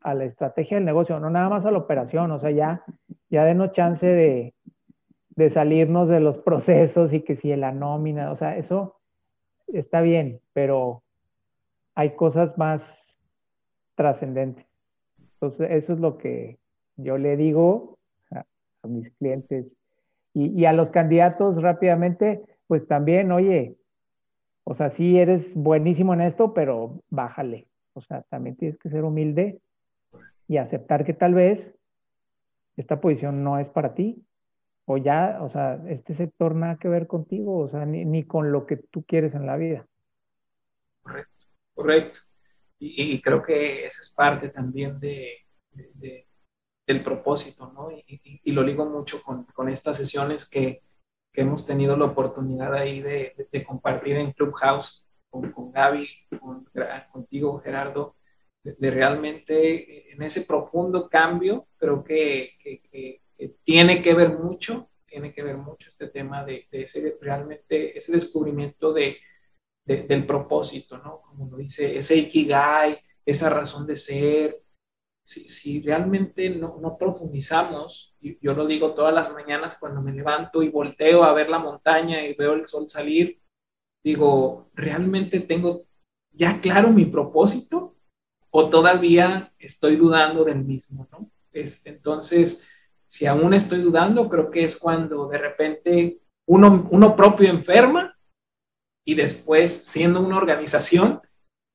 a 0.00 0.14
la 0.14 0.24
estrategia 0.24 0.76
del 0.76 0.86
negocio, 0.86 1.18
no 1.20 1.28
nada 1.28 1.48
más 1.48 1.66
a 1.66 1.70
la 1.70 1.78
operación, 1.78 2.30
o 2.30 2.38
sea, 2.38 2.50
ya, 2.50 2.84
ya 3.28 3.44
denos 3.44 3.72
chance 3.72 4.06
de, 4.06 4.54
de 5.30 5.50
salirnos 5.50 6.08
de 6.08 6.20
los 6.20 6.38
procesos 6.44 7.12
y 7.12 7.20
que 7.20 7.36
si 7.36 7.54
la 7.56 7.72
nómina, 7.72 8.32
o 8.32 8.36
sea, 8.36 8.56
eso 8.56 8.96
está 9.66 10.00
bien, 10.00 10.40
pero 10.52 11.02
hay 11.94 12.14
cosas 12.14 12.56
más 12.56 13.20
trascendentes. 13.96 14.66
Entonces, 15.34 15.70
eso 15.72 15.92
es 15.92 15.98
lo 15.98 16.18
que 16.18 16.58
yo 16.96 17.18
le 17.18 17.36
digo 17.36 17.98
a, 18.30 18.44
mis 18.86 19.10
clientes 19.14 19.72
y, 20.32 20.48
y, 20.58 20.64
a 20.64 20.72
los 20.72 20.90
candidatos 20.90 21.60
rápidamente, 21.60 22.42
pues 22.68 22.86
también, 22.86 23.32
oye, 23.32 23.76
o 24.64 24.74
sea, 24.74 24.90
sí 24.90 25.18
eres 25.18 25.54
buenísimo 25.54 26.14
en 26.14 26.20
esto, 26.20 26.54
pero 26.54 27.02
bájale. 27.10 27.68
O 27.94 28.00
sea, 28.00 28.22
también 28.22 28.56
tienes 28.56 28.78
que 28.78 28.90
ser 28.90 29.04
humilde 29.04 29.60
y 30.48 30.56
aceptar 30.56 31.04
que 31.04 31.14
tal 31.14 31.34
vez 31.34 31.74
esta 32.76 33.00
posición 33.00 33.42
no 33.42 33.58
es 33.58 33.68
para 33.68 33.94
ti. 33.94 34.24
O 34.84 34.96
ya, 34.96 35.38
o 35.42 35.48
sea, 35.50 35.80
este 35.88 36.14
sector 36.14 36.54
nada 36.54 36.76
que 36.76 36.88
ver 36.88 37.06
contigo, 37.06 37.58
o 37.58 37.68
sea, 37.68 37.86
ni, 37.86 38.24
con 38.24 38.50
lo 38.50 38.66
que 38.66 38.76
tú 38.76 39.04
quieres 39.04 39.34
en 39.34 39.46
la 39.46 39.56
vida. 39.56 39.86
Correcto, 41.02 41.46
correcto. 41.74 42.20
Y, 42.78 43.22
creo 43.22 43.40
que 43.42 43.86
esa 43.86 44.00
es 44.00 44.12
parte 44.12 44.48
también 44.48 44.98
de, 44.98 45.36
del 46.84 47.04
propósito, 47.04 47.70
¿no? 47.72 47.90
Y, 47.92 48.50
lo 48.50 48.64
digo 48.64 48.84
mucho 48.86 49.22
con, 49.22 49.44
con 49.44 49.68
estas 49.68 49.96
sesiones 49.96 50.50
que, 50.50 50.82
que 51.32 51.40
hemos 51.40 51.66
tenido 51.66 51.96
la 51.96 52.06
oportunidad 52.06 52.74
ahí 52.74 53.00
de, 53.00 53.34
de, 53.50 53.64
compartir 53.64 54.16
en 54.16 54.32
Clubhouse 54.32 55.08
con, 55.30 55.50
con 55.50 55.72
Gaby, 55.72 56.08
con, 56.38 56.68
contigo 57.10 57.58
Gerardo, 57.60 58.16
de, 58.62 58.90
realmente 58.90 60.12
en 60.12 60.22
ese 60.22 60.42
profundo 60.42 61.08
cambio, 61.08 61.68
creo 61.76 62.04
que, 62.04 62.52
que, 62.62 63.20
tiene 63.64 64.02
que 64.02 64.14
ver 64.14 64.38
mucho, 64.38 64.90
tiene 65.04 65.32
que 65.32 65.42
ver 65.42 65.56
mucho 65.56 65.88
este 65.88 66.08
tema 66.08 66.44
de, 66.44 66.68
ese 66.70 67.16
realmente, 67.20 67.96
ese 67.96 68.12
descubrimiento 68.12 68.92
de, 68.92 69.16
del 69.84 70.26
propósito, 70.26 70.98
¿no? 70.98 71.22
Como 71.22 71.50
lo 71.50 71.56
dice, 71.56 71.96
ese 71.96 72.16
ikigai, 72.16 73.00
esa 73.24 73.48
razón 73.50 73.86
de 73.86 73.96
ser, 73.96 74.61
si, 75.24 75.80
realmente 75.80 76.50
no, 76.50 76.78
no, 76.80 76.98
profundizamos, 76.98 78.14
y 78.20 78.38
yo 78.44 78.54
lo 78.54 78.66
digo 78.66 78.94
todas 78.94 79.14
las 79.14 79.32
mañanas 79.32 79.78
cuando 79.78 80.02
me 80.02 80.12
levanto 80.12 80.62
y 80.62 80.68
volteo 80.68 81.24
a 81.24 81.32
ver 81.32 81.48
la 81.48 81.58
montaña 81.58 82.24
y 82.26 82.34
veo 82.34 82.54
el 82.54 82.66
sol 82.66 82.88
salir, 82.88 83.40
digo, 84.04 84.70
¿realmente 84.74 85.40
tengo 85.40 85.86
ya 86.32 86.60
claro 86.60 86.90
mi 86.90 87.04
propósito? 87.04 87.96
¿O 88.50 88.68
todavía 88.68 89.52
estoy 89.58 89.96
dudando 89.96 90.44
del 90.44 90.64
mismo? 90.64 91.08
¿no? 91.10 91.30
Este, 91.52 91.90
entonces, 91.90 92.68
si 93.08 93.26
aún 93.26 93.54
estoy 93.54 93.80
dudando, 93.80 94.28
creo 94.28 94.50
que 94.50 94.64
es 94.64 94.78
cuando 94.78 95.28
de 95.28 95.38
repente 95.38 96.20
uno, 96.46 96.88
uno 96.90 97.16
propio 97.16 97.48
enferma 97.48 98.18
y 99.04 99.14
después, 99.14 99.72
siendo 99.72 100.20
una 100.20 100.36
organización, 100.36 101.21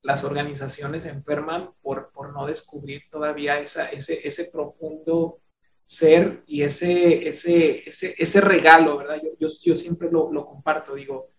las 0.07 0.23
organizaciones 0.23 1.03
se 1.03 1.09
enferman 1.09 1.71
por, 1.81 2.13
por 2.13 2.31
no 2.31 2.45
descubrir 2.45 3.01
todavía 3.11 3.59
esa, 3.59 3.89
ese, 3.89 4.25
ese 4.25 4.45
profundo 4.45 5.41
ser 5.83 6.43
y 6.47 6.63
ese, 6.63 7.27
ese, 7.27 7.89
ese, 7.89 8.15
ese 8.17 8.39
regalo, 8.39 8.99
¿verdad? 8.99 9.19
Yo, 9.21 9.31
yo, 9.37 9.47
yo 9.61 9.75
siempre 9.75 10.09
lo, 10.09 10.31
lo, 10.31 10.45
comparto, 10.45 10.95
digo, 10.95 11.31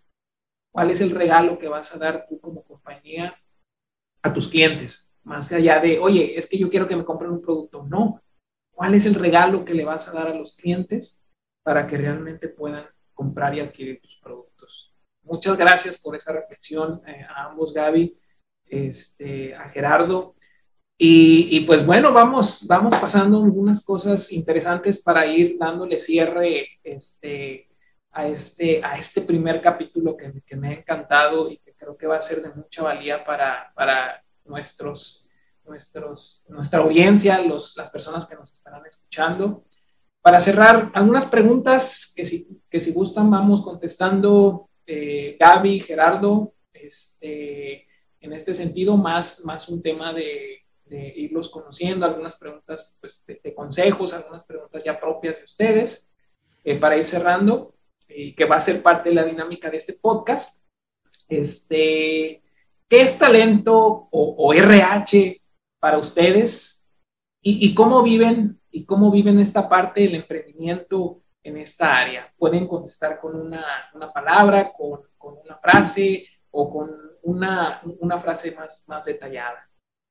¿cuál 0.70 0.90
es 0.90 1.00
el 1.00 1.12
regalo 1.12 1.58
que 1.58 1.66
vas 1.66 1.94
a 1.94 1.98
dar 1.98 2.26
tú 2.28 2.38
como 2.40 2.62
compañía 2.62 3.34
a 4.20 4.34
tus 4.34 4.48
clientes? 4.48 5.14
Más 5.22 5.50
allá 5.50 5.80
de, 5.80 5.98
oye, 5.98 6.38
es 6.38 6.46
que 6.46 6.58
yo 6.58 6.68
quiero 6.68 6.86
que 6.86 6.96
me 6.96 7.06
compren 7.06 7.30
un 7.30 7.40
producto. 7.40 7.86
No, 7.88 8.20
¿cuál 8.70 8.94
es 8.94 9.06
el 9.06 9.14
regalo 9.14 9.64
que 9.64 9.72
le 9.72 9.86
vas 9.86 10.08
a 10.08 10.12
dar 10.12 10.28
a 10.28 10.34
los 10.34 10.54
clientes 10.54 11.26
para 11.62 11.86
que 11.86 11.96
realmente 11.96 12.48
puedan 12.48 12.84
comprar 13.14 13.54
y 13.54 13.60
adquirir 13.60 13.98
tus 14.02 14.20
productos? 14.20 14.94
Muchas 15.22 15.56
gracias 15.56 16.02
por 16.02 16.14
esa 16.16 16.32
reflexión 16.32 17.00
eh, 17.06 17.24
a 17.26 17.46
ambos, 17.46 17.72
Gaby 17.72 18.14
este, 18.70 19.54
a 19.54 19.68
Gerardo. 19.70 20.34
Y, 21.00 21.60
pues 21.60 21.86
bueno, 21.86 22.12
vamos, 22.12 22.66
vamos 22.66 22.96
pasando 22.96 23.44
algunas 23.44 23.84
cosas 23.84 24.32
interesantes 24.32 25.00
para 25.00 25.26
ir 25.26 25.56
dándole 25.56 25.96
cierre 25.96 26.80
este, 26.82 27.68
a, 28.10 28.26
este, 28.26 28.82
a 28.82 28.98
este 28.98 29.20
primer 29.20 29.62
capítulo 29.62 30.16
que, 30.16 30.42
que, 30.44 30.56
me 30.56 30.68
ha 30.68 30.72
encantado 30.72 31.52
y 31.52 31.58
que 31.58 31.72
creo 31.74 31.96
que 31.96 32.08
va 32.08 32.16
a 32.16 32.22
ser 32.22 32.42
de 32.42 32.48
mucha 32.48 32.82
valía 32.82 33.24
para, 33.24 33.72
para 33.76 34.24
nuestros, 34.44 35.28
nuestros, 35.64 36.44
nuestra 36.48 36.80
audiencia, 36.80 37.40
los, 37.42 37.76
las 37.76 37.90
personas 37.90 38.28
que 38.28 38.34
nos 38.34 38.52
estarán 38.52 38.84
escuchando. 38.84 39.64
Para 40.20 40.40
cerrar, 40.40 40.90
algunas 40.94 41.26
preguntas 41.26 42.12
que 42.16 42.26
si, 42.26 42.60
que 42.68 42.80
si 42.80 42.90
gustan 42.90 43.30
vamos 43.30 43.62
contestando 43.62 44.68
eh, 44.84 45.36
Gaby, 45.38 45.80
Gerardo. 45.80 46.54
Este, 46.72 47.87
en 48.20 48.32
este 48.32 48.54
sentido, 48.54 48.96
más, 48.96 49.44
más 49.44 49.68
un 49.68 49.82
tema 49.82 50.12
de, 50.12 50.64
irlos 50.90 51.50
conociendo, 51.50 52.06
algunas 52.06 52.36
preguntas 52.36 52.96
pues, 52.98 53.22
de, 53.26 53.54
consejos, 53.54 54.14
algunas 54.14 54.44
preguntas 54.44 54.82
ya 54.82 54.98
propias 54.98 55.38
de 55.38 55.44
ustedes, 55.44 56.10
eh, 56.64 56.76
para 56.76 56.96
ir 56.96 57.06
cerrando, 57.06 57.74
y 58.08 58.34
que 58.34 58.46
va 58.46 58.56
a 58.56 58.60
ser 58.60 58.82
parte 58.82 59.10
de 59.10 59.14
la 59.14 59.24
dinámica 59.24 59.70
de 59.70 59.76
este 59.76 59.92
podcast. 59.92 60.66
Este, 61.28 62.42
¿Qué 62.88 63.02
es 63.02 63.18
talento 63.18 64.08
o, 64.10 64.54
RH 64.54 65.42
para 65.78 65.98
ustedes? 65.98 66.88
Y, 67.42 67.74
cómo 67.74 68.02
viven 68.02 68.60
y 68.70 68.84
cómo 68.84 69.10
viven 69.10 69.38
esta 69.40 69.68
parte 69.68 70.00
del 70.02 70.16
emprendimiento 70.16 71.20
en 71.42 71.58
esta 71.58 71.98
área? 71.98 72.32
Pueden 72.38 72.66
contestar 72.66 73.20
con 73.20 73.36
una, 73.36 73.90
una 73.94 74.10
palabra, 74.10 74.72
con, 74.72 75.02
con, 75.18 75.36
una 75.44 75.56
frase 75.58 76.26
o 76.50 76.70
con 76.70 77.07
una, 77.28 77.82
una 78.00 78.18
frase 78.18 78.52
más, 78.52 78.84
más 78.88 79.04
detallada. 79.04 79.68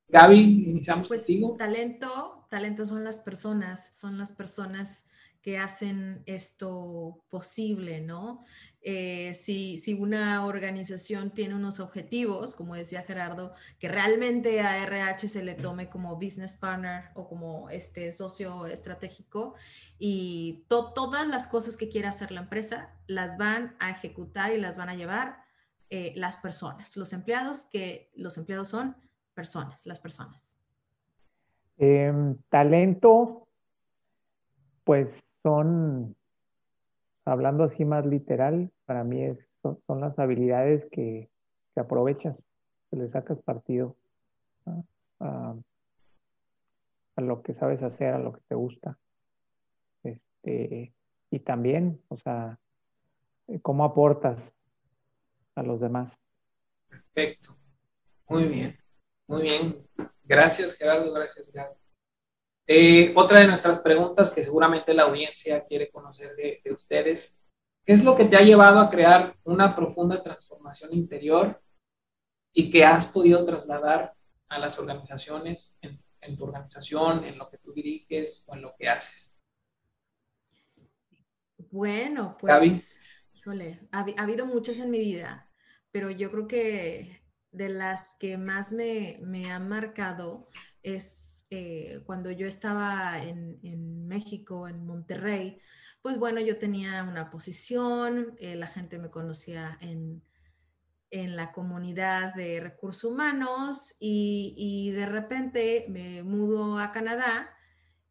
Gaby, 0.07 0.65
iniciamos 0.69 1.07
pues, 1.07 1.27
Talento, 1.57 2.45
talento 2.49 2.85
son 2.85 3.03
las 3.03 3.19
personas, 3.19 3.97
son 3.97 4.17
las 4.17 4.31
personas 4.31 5.03
que 5.41 5.57
hacen 5.57 6.23
esto 6.25 7.23
posible, 7.29 8.01
¿no? 8.01 8.43
Eh, 8.81 9.33
si, 9.33 9.77
si, 9.77 9.93
una 9.95 10.45
organización 10.45 11.33
tiene 11.33 11.55
unos 11.55 11.79
objetivos, 11.79 12.53
como 12.53 12.75
decía 12.75 13.01
Gerardo, 13.01 13.53
que 13.79 13.89
realmente 13.89 14.61
a 14.61 14.77
RH 14.83 15.27
se 15.27 15.43
le 15.43 15.55
tome 15.55 15.89
como 15.89 16.15
business 16.15 16.55
partner 16.55 17.09
o 17.15 17.27
como 17.27 17.69
este 17.69 18.11
socio 18.11 18.67
estratégico 18.67 19.55
y 19.99 20.65
todas 20.69 21.27
las 21.27 21.47
cosas 21.47 21.75
que 21.75 21.89
quiera 21.89 22.09
hacer 22.09 22.31
la 22.31 22.41
empresa 22.41 22.93
las 23.07 23.37
van 23.37 23.75
a 23.79 23.89
ejecutar 23.89 24.53
y 24.53 24.59
las 24.59 24.77
van 24.77 24.89
a 24.89 24.95
llevar 24.95 25.46
eh, 25.89 26.11
las 26.15 26.35
personas, 26.35 26.97
los 26.97 27.13
empleados, 27.13 27.65
que 27.67 28.11
los 28.15 28.37
empleados 28.37 28.67
son 28.67 28.97
personas, 29.33 29.85
las 29.85 30.01
personas. 30.01 30.59
Em, 31.77 32.35
talento, 32.49 33.47
pues 34.83 35.09
son, 35.43 36.13
hablando 37.23 37.63
así 37.63 37.85
más 37.85 38.05
literal, 38.05 38.69
para 38.85 39.05
mí 39.05 39.23
es, 39.23 39.37
son, 39.61 40.01
las 40.01 40.19
habilidades 40.19 40.85
que, 40.91 41.29
que, 41.73 41.79
aprovechas, 41.79 42.35
que 42.89 42.97
le 42.97 43.07
sacas 43.07 43.39
partido 43.41 43.95
a, 45.19 45.55
a, 47.15 47.21
lo 47.21 47.41
que 47.43 47.53
sabes 47.53 47.81
hacer, 47.81 48.13
a 48.13 48.19
lo 48.19 48.33
que 48.33 48.41
te 48.49 48.55
gusta. 48.55 48.97
Este, 50.03 50.91
y 51.31 51.39
también, 51.39 52.01
o 52.09 52.17
sea, 52.17 52.59
cómo 53.61 53.85
aportas 53.85 54.37
a 55.57 55.63
los 55.63 55.81
demás. 55.81 56.13
Perfecto. 56.87 57.57
Muy 58.29 58.43
bien. 58.45 58.79
Muy 59.27 59.41
bien. 59.41 59.87
Gracias, 60.23 60.77
Gerardo. 60.77 61.11
Gracias, 61.11 61.51
Gaby. 61.51 61.75
Eh, 62.67 63.13
otra 63.15 63.39
de 63.39 63.47
nuestras 63.47 63.79
preguntas 63.79 64.33
que 64.33 64.43
seguramente 64.43 64.93
la 64.93 65.03
audiencia 65.03 65.65
quiere 65.65 65.89
conocer 65.89 66.35
de, 66.35 66.61
ustedes, 66.71 67.43
¿qué 67.85 67.93
es 67.93 68.03
lo 68.03 68.15
que 68.15 68.25
te 68.25 68.35
ha 68.35 68.41
llevado 68.41 68.79
a 68.79 68.89
crear 68.89 69.35
una 69.45 69.75
profunda 69.75 70.21
transformación 70.21 70.93
interior 70.93 71.59
y 72.53 72.69
que 72.69 72.85
has 72.85 73.07
podido 73.07 73.43
trasladar 73.45 74.13
a 74.49 74.59
las 74.59 74.77
organizaciones, 74.77 75.79
en, 75.81 76.37
tu 76.37 76.43
organización, 76.43 77.23
en 77.23 77.37
lo 77.37 77.49
que 77.49 77.57
tú 77.57 77.71
diriges 77.71 78.43
o 78.47 78.55
en 78.55 78.61
lo 78.61 78.75
que 78.77 78.89
haces? 78.89 79.39
Bueno, 81.71 82.37
pues, 82.39 82.99
híjole, 83.33 83.79
ha, 83.91 84.05
ha 84.17 84.23
habido 84.23 84.45
muchas 84.45 84.79
en 84.79 84.91
mi 84.91 84.99
vida 84.99 85.46
pero 85.97 86.11
yo 86.11 86.29
creo 86.29 86.47
que 86.47 87.23
de 87.51 87.69
las 87.69 88.17
que 88.19 88.37
más 88.37 88.71
me, 88.71 89.17
me 89.23 89.51
han 89.51 89.67
marcado 89.67 90.47
es 90.83 91.47
eh, 91.49 92.03
cuando 92.05 92.29
yo 92.29 92.45
estaba 92.45 93.17
en, 93.23 93.57
en, 93.63 94.07
México, 94.07 94.67
en 94.67 94.85
Monterrey, 94.85 95.59
pues 96.03 96.19
bueno, 96.19 96.39
yo 96.39 96.59
tenía 96.59 97.03
una 97.03 97.31
posición, 97.31 98.35
eh, 98.37 98.55
la 98.55 98.67
gente 98.67 98.99
me 98.99 99.09
conocía 99.09 99.79
en, 99.81 100.21
en 101.09 101.35
la 101.35 101.51
comunidad 101.51 102.35
de 102.35 102.59
recursos 102.59 103.11
humanos 103.11 103.97
y, 103.99 104.53
y, 104.55 104.91
de 104.91 105.07
repente 105.07 105.87
me 105.89 106.21
mudo 106.21 106.77
a 106.77 106.91
Canadá 106.91 107.56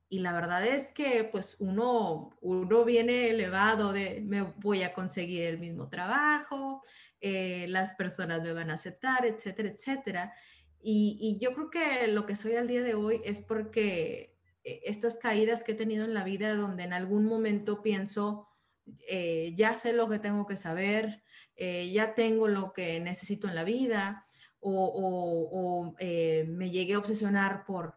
y 0.09 0.21
la 0.21 0.33
verdad 0.33 0.65
es 0.67 0.93
que 0.93 1.25
pues 1.25 1.61
uno, 1.61 2.31
uno 2.41 2.85
viene 2.85 3.31
elevado 3.31 3.93
de 3.93 4.21
me 4.25 4.43
voy 4.43 4.83
a 4.83 4.93
conseguir 4.93 5.45
el 5.45 5.59
mismo 5.59 5.89
trabajo, 5.89 6.83
eh, 7.21 7.67
las 7.69 7.95
personas 7.95 8.43
me 8.43 8.53
van 8.53 8.71
a 8.71 8.75
aceptar, 8.75 9.27
etcétera, 9.27 9.71
etcétera. 9.71 10.35
Y, 10.89 11.39
yo 11.41 11.53
creo 11.55 11.71
que 11.71 12.07
lo 12.07 12.27
que 12.27 12.37
soy 12.37 12.55
al 12.55 12.69
día 12.69 12.83
de 12.83 12.95
hoy 12.95 13.21
es 13.25 13.41
porque 13.41 14.37
eh, 14.63 14.81
estas 14.85 15.19
caídas 15.19 15.65
que 15.65 15.73
he 15.73 15.75
tenido 15.75 16.05
en 16.05 16.15
la 16.15 16.23
vida 16.23 16.55
donde 16.55 16.85
en 16.85 16.93
algún 16.93 17.25
momento 17.25 17.83
pienso, 17.83 18.49
eh, 19.09 19.55
ya 19.57 19.75
sé 19.75 19.93
lo 19.93 20.09
que 20.09 20.21
tengo 20.21 20.47
que 20.47 20.57
saber, 20.57 21.23
ya 21.59 22.15
tengo 22.15 22.49
lo 22.49 22.75
que 22.75 23.01
necesito 23.01 23.49
en 23.49 23.55
la 23.55 23.65
vida 23.65 24.27
o, 24.61 24.75
o, 25.51 25.95
me 25.99 26.71
llegué 26.71 26.93
a 26.93 26.99
obsesionar 26.99 27.65
por 27.65 27.97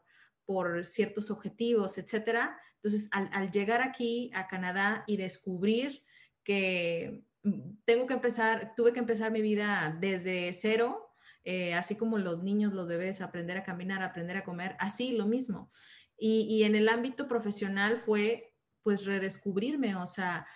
por 0.50 0.84
ciertos 0.84 1.30
objetivos, 1.30 2.00
etcétera. 2.00 2.60
Entonces, 2.78 3.08
al, 3.12 3.52
llegar 3.52 3.84
aquí 3.84 4.32
a 4.34 4.48
Canadá 4.48 5.04
y 5.06 5.16
descubrir 5.16 6.04
que 6.44 7.24
mm, 7.44 7.84
tengo 7.86 8.08
que 8.08 8.16
empezar, 8.16 8.74
tuve 8.76 8.92
que 8.92 8.98
empezar 8.98 9.32
mi 9.32 9.44
vida 9.44 9.96
desde 10.02 10.52
cero, 10.54 11.14
eh, 11.44 11.76
así 11.76 11.96
como 11.96 12.18
los 12.18 12.42
niños, 12.42 12.74
los 12.74 12.88
bebés, 12.88 13.22
aprender 13.22 13.58
a 13.58 13.64
caminar, 13.64 14.02
aprender 14.02 14.38
a 14.38 14.44
comer, 14.44 14.76
así 14.80 15.12
lo 15.12 15.28
mismo. 15.28 15.72
Y, 16.18 16.48
y, 16.50 16.64
en 16.64 16.74
el 16.74 16.90
ámbito 16.90 17.28
profesional 17.28 17.98
fue 17.98 18.52
pues 18.82 19.06
redescubrirme, 19.06 19.96
o 19.98 20.08
sea, 20.08 20.48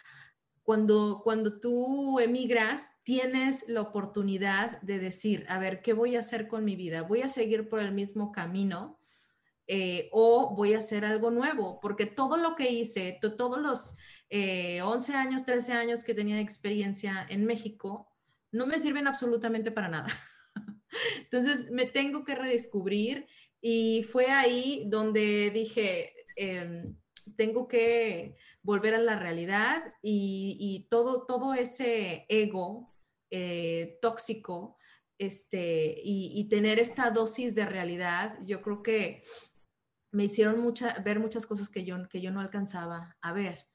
cuando, 0.63 1.21
cuando 1.23 1.59
tú 1.59 2.19
emigras, 2.19 2.99
tienes 3.03 3.69
la 3.69 3.81
oportunidad 3.81 4.81
de 4.81 4.97
decir, 4.97 5.45
a 5.49 5.59
ver, 5.59 5.83
¿qué 5.83 5.93
voy 5.93 6.15
a 6.15 6.19
hacer 6.19 6.47
con 6.47 6.65
mi 6.65 6.75
vida? 6.75 7.03
¿Voy 7.03 7.21
a 7.21 7.29
seguir 7.29 7.69
por 7.69 7.79
el 7.79 7.91
mismo 7.91 8.31
camino? 8.31 8.99
Eh, 9.67 10.09
o 10.11 10.53
voy 10.55 10.73
a 10.73 10.79
hacer 10.79 11.05
algo 11.05 11.31
nuevo, 11.31 11.79
porque 11.79 12.05
todo 12.05 12.35
lo 12.35 12.55
que 12.55 12.69
hice, 12.69 13.17
todos 13.21 13.61
los 13.61 13.95
11 14.29 15.11
eh, 15.11 15.15
años, 15.15 15.45
13 15.45 15.73
años 15.73 16.03
que 16.03 16.13
tenía 16.13 16.41
experiencia 16.41 17.25
en 17.29 17.45
México, 17.45 18.09
no 18.51 18.67
me 18.67 18.79
sirven 18.79 19.07
absolutamente 19.07 19.71
para 19.71 19.87
nada. 19.87 20.07
Entonces 21.23 21.71
me 21.71 21.85
tengo 21.85 22.25
que 22.25 22.35
redescubrir 22.35 23.25
y 23.61 24.03
fue 24.03 24.31
ahí 24.31 24.83
donde 24.87 25.49
dije, 25.51 26.13
em, 26.35 26.97
tengo 27.37 27.67
que 27.67 28.35
volver 28.61 28.95
a 28.95 28.99
la 28.99 29.17
realidad 29.17 29.93
y, 30.01 30.87
todo, 30.89 31.25
todo 31.25 31.53
ese 31.53 32.25
ego 32.27 32.93
eh, 33.31 33.97
tóxico 34.01 34.77
este, 35.17 35.95
y, 36.03 36.31
y, 36.35 36.49
tener 36.49 36.79
esta 36.79 37.09
dosis 37.11 37.55
de 37.55 37.65
realidad, 37.65 38.37
yo 38.45 38.61
creo 38.61 38.83
que 38.83 39.23
me 40.13 40.25
hicieron 40.25 40.61
mucha, 40.61 40.93
ver 40.99 41.19
muchas 41.19 41.45
cosas 41.45 41.69
que 41.69 41.83
yo, 41.83 42.07
que 42.07 42.21
yo 42.21 42.31
no 42.31 42.39
alcanzaba 42.39 43.17
a 43.21 43.33
ver 43.33 43.67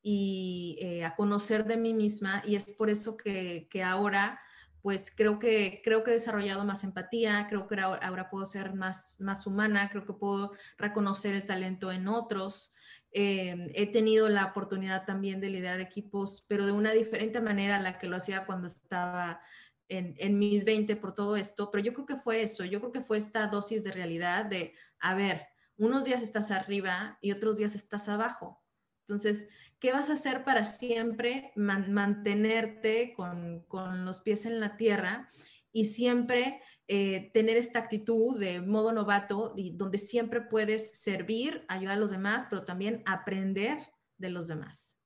y 0.00 0.78
eh, 0.80 1.04
a 1.04 1.14
conocer 1.14 1.64
de 1.64 1.76
mí 1.76 1.92
misma 1.92 2.42
y 2.46 2.56
es 2.56 2.72
por 2.72 2.88
eso 2.88 3.16
que, 3.16 3.68
que, 3.70 3.82
ahora 3.82 4.40
pues 4.80 5.14
creo 5.14 5.38
que, 5.38 5.80
creo 5.84 6.02
que 6.02 6.10
he 6.10 6.14
desarrollado 6.14 6.64
más 6.64 6.82
empatía, 6.82 7.46
creo 7.48 7.68
que 7.68 7.80
ahora, 7.80 8.30
puedo 8.30 8.44
ser 8.44 8.74
más, 8.74 9.16
más 9.20 9.46
humana, 9.46 9.88
creo 9.90 10.04
que 10.04 10.12
puedo 10.12 10.52
reconocer 10.76 11.34
el 11.36 11.46
talento 11.46 11.92
en 11.92 12.08
otros. 12.08 12.74
Eh, 13.12 13.70
he 13.74 13.86
tenido 13.92 14.28
la 14.28 14.46
oportunidad 14.46 15.04
también 15.04 15.40
de 15.40 15.50
liderar 15.50 15.80
equipos, 15.80 16.44
pero 16.48 16.66
de 16.66 16.72
una 16.72 16.90
diferente 16.92 17.40
manera 17.40 17.76
a 17.76 17.80
la 17.80 17.98
que 17.98 18.08
lo 18.08 18.16
hacía 18.16 18.44
cuando 18.44 18.66
estaba 18.66 19.40
en, 19.88 20.14
en, 20.18 20.38
mis 20.38 20.64
20 20.64 20.96
por 20.96 21.14
todo 21.14 21.36
esto, 21.36 21.70
pero 21.70 21.84
yo 21.84 21.94
creo 21.94 22.06
que 22.06 22.16
fue 22.16 22.42
eso, 22.42 22.64
yo 22.64 22.80
creo 22.80 22.92
que 22.92 23.02
fue 23.02 23.18
esta 23.18 23.46
dosis 23.46 23.84
de 23.84 23.92
realidad 23.92 24.46
de, 24.46 24.74
a 24.98 25.14
ver, 25.14 25.51
unos 25.82 26.04
días 26.04 26.22
estás 26.22 26.52
arriba 26.52 27.18
y 27.20 27.32
otros 27.32 27.58
días 27.58 27.74
estás 27.74 28.08
abajo. 28.08 28.62
Entonces, 29.00 29.48
¿qué 29.80 29.92
vas 29.92 30.10
a 30.10 30.12
hacer 30.12 30.44
para 30.44 30.64
siempre 30.64 31.50
mantenerte 31.56 33.14
con, 33.14 33.66
los 34.04 34.20
pies 34.20 34.46
en 34.46 34.60
la 34.60 34.76
tierra 34.76 35.28
y 35.72 35.86
siempre 35.86 36.62
eh, 36.86 37.32
tener 37.34 37.56
esta 37.56 37.80
actitud 37.80 38.38
de 38.38 38.60
modo 38.60 38.92
novato 38.92 39.54
y 39.56 39.76
donde 39.76 39.98
siempre 39.98 40.40
puedes 40.40 41.00
servir, 41.00 41.64
ayudar 41.66 41.96
a 41.96 42.00
los 42.00 42.12
demás, 42.12 42.46
pero 42.48 42.64
también 42.64 43.02
aprender 43.04 43.78
de 44.18 44.30
los 44.30 44.46
demás? 44.46 45.00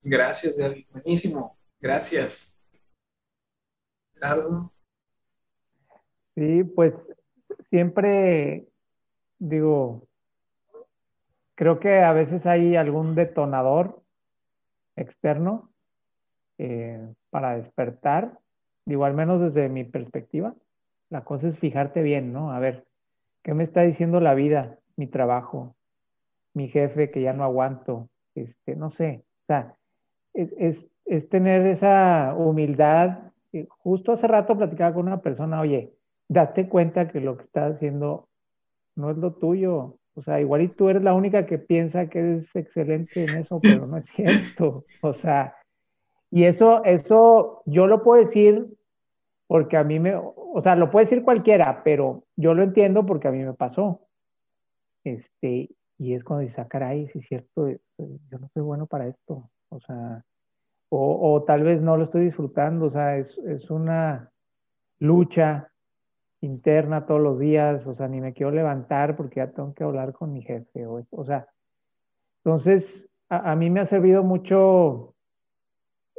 Gracias, 0.00 0.56
David. 0.58 0.86
Buenísimo. 0.90 1.58
Gracias. 1.80 2.56
Claro. 4.14 4.72
Sí, 6.36 6.62
pues 6.62 6.94
siempre 7.72 8.66
digo, 9.38 10.06
creo 11.54 11.80
que 11.80 12.00
a 12.00 12.12
veces 12.12 12.44
hay 12.44 12.76
algún 12.76 13.14
detonador 13.14 14.02
externo 14.94 15.70
eh, 16.58 17.00
para 17.30 17.56
despertar, 17.56 18.38
digo, 18.84 19.06
al 19.06 19.14
menos 19.14 19.40
desde 19.40 19.70
mi 19.70 19.84
perspectiva. 19.84 20.54
La 21.08 21.24
cosa 21.24 21.48
es 21.48 21.58
fijarte 21.58 22.02
bien, 22.02 22.34
¿no? 22.34 22.52
A 22.52 22.58
ver, 22.58 22.84
¿qué 23.42 23.54
me 23.54 23.64
está 23.64 23.80
diciendo 23.80 24.20
la 24.20 24.34
vida, 24.34 24.78
mi 24.96 25.06
trabajo, 25.06 25.74
mi 26.52 26.68
jefe 26.68 27.10
que 27.10 27.22
ya 27.22 27.32
no 27.32 27.42
aguanto? 27.42 28.10
Este, 28.34 28.76
no 28.76 28.90
sé, 28.90 29.24
o 29.44 29.46
sea, 29.46 29.76
es, 30.34 30.84
es 31.06 31.28
tener 31.30 31.66
esa 31.66 32.34
humildad. 32.36 33.32
Justo 33.68 34.12
hace 34.12 34.26
rato 34.26 34.58
platicaba 34.58 34.92
con 34.92 35.06
una 35.06 35.22
persona, 35.22 35.58
oye, 35.58 35.94
date 36.32 36.68
cuenta 36.68 37.08
que 37.08 37.20
lo 37.20 37.36
que 37.36 37.44
estás 37.44 37.74
haciendo 37.74 38.28
no 38.96 39.10
es 39.10 39.16
lo 39.16 39.34
tuyo. 39.34 39.98
O 40.14 40.22
sea, 40.22 40.40
igual 40.40 40.62
y 40.62 40.68
tú 40.68 40.88
eres 40.88 41.02
la 41.02 41.14
única 41.14 41.46
que 41.46 41.58
piensa 41.58 42.08
que 42.08 42.18
eres 42.18 42.54
excelente 42.54 43.24
en 43.24 43.38
eso, 43.38 43.60
pero 43.60 43.86
no 43.86 43.96
es 43.96 44.06
cierto. 44.06 44.84
O 45.02 45.14
sea, 45.14 45.56
y 46.30 46.44
eso, 46.44 46.84
eso 46.84 47.62
yo 47.66 47.86
lo 47.86 48.02
puedo 48.02 48.24
decir 48.24 48.66
porque 49.46 49.76
a 49.76 49.84
mí 49.84 49.98
me, 49.98 50.14
o 50.14 50.60
sea, 50.62 50.76
lo 50.76 50.90
puede 50.90 51.06
decir 51.06 51.22
cualquiera, 51.22 51.82
pero 51.84 52.24
yo 52.36 52.54
lo 52.54 52.62
entiendo 52.62 53.04
porque 53.04 53.28
a 53.28 53.32
mí 53.32 53.42
me 53.42 53.54
pasó. 53.54 54.00
Este, 55.04 55.70
y 55.98 56.14
es 56.14 56.24
cuando 56.24 56.46
dice, 56.46 56.60
ah, 56.60 56.68
caray, 56.68 57.08
sí 57.08 57.18
es 57.18 57.26
cierto, 57.26 57.68
eh, 57.68 57.80
yo 57.98 58.38
no 58.38 58.48
soy 58.48 58.62
bueno 58.62 58.86
para 58.86 59.08
esto. 59.08 59.50
O 59.68 59.80
sea, 59.80 60.24
o, 60.88 61.34
o 61.34 61.42
tal 61.44 61.62
vez 61.62 61.80
no 61.80 61.96
lo 61.96 62.04
estoy 62.04 62.26
disfrutando, 62.26 62.86
o 62.86 62.90
sea, 62.90 63.16
es, 63.16 63.36
es 63.38 63.70
una 63.70 64.30
lucha 64.98 65.71
interna 66.42 67.06
todos 67.06 67.20
los 67.20 67.38
días, 67.38 67.86
o 67.86 67.94
sea, 67.94 68.08
ni 68.08 68.20
me 68.20 68.34
quiero 68.34 68.50
levantar 68.50 69.16
porque 69.16 69.36
ya 69.36 69.50
tengo 69.50 69.72
que 69.74 69.84
hablar 69.84 70.12
con 70.12 70.32
mi 70.32 70.42
jefe, 70.42 70.86
o, 70.86 71.24
sea, 71.24 71.46
entonces 72.44 73.08
a, 73.28 73.54
mí 73.54 73.70
me 73.70 73.80
ha 73.80 73.86
servido 73.86 74.22
mucho 74.24 75.14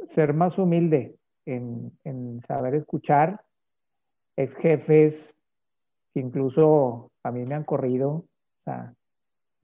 ser 0.08 0.32
más 0.32 0.58
humilde 0.58 1.16
en, 1.46 2.40
saber 2.48 2.74
escuchar 2.74 3.42
ex 4.36 4.54
jefes 4.56 5.34
incluso 6.14 7.10
a 7.22 7.30
mí 7.30 7.44
me 7.44 7.54
han 7.54 7.64
corrido, 7.64 8.10
o 8.10 8.24
sea, 8.64 8.94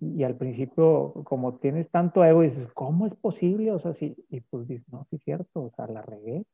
y, 0.01 0.25
al 0.25 0.37
principio, 0.37 1.13
como 1.25 1.59
tienes 1.59 1.91
tanto 1.91 2.25
ego, 2.25 2.41
dices, 2.41 2.73
¿cómo 2.73 3.07
es 3.07 3.15
posible? 3.17 3.71
O 3.71 3.79
sea, 3.79 3.93
sí, 3.93 4.17
y 4.31 4.41
pues 4.41 4.67
dices, 4.67 4.87
no, 4.91 5.07
sí 5.11 5.17
es 5.17 5.23
cierto, 5.23 5.63
o 5.63 5.71
sea, 5.77 5.87
la 5.89 6.01
regué. 6.01 6.45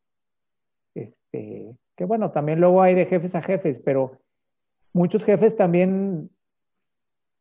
Este, 0.97 1.76
que 1.97 2.05
bueno, 2.05 2.30
también 2.32 2.61
luego 2.61 2.82
hay 2.82 2.94
de 2.94 3.07
jefes 3.07 3.34
a 3.34 3.42
jefes, 3.42 3.80
pero 3.84 4.18
muchos 4.92 5.22
jefes 5.24 5.57
también, 5.57 6.30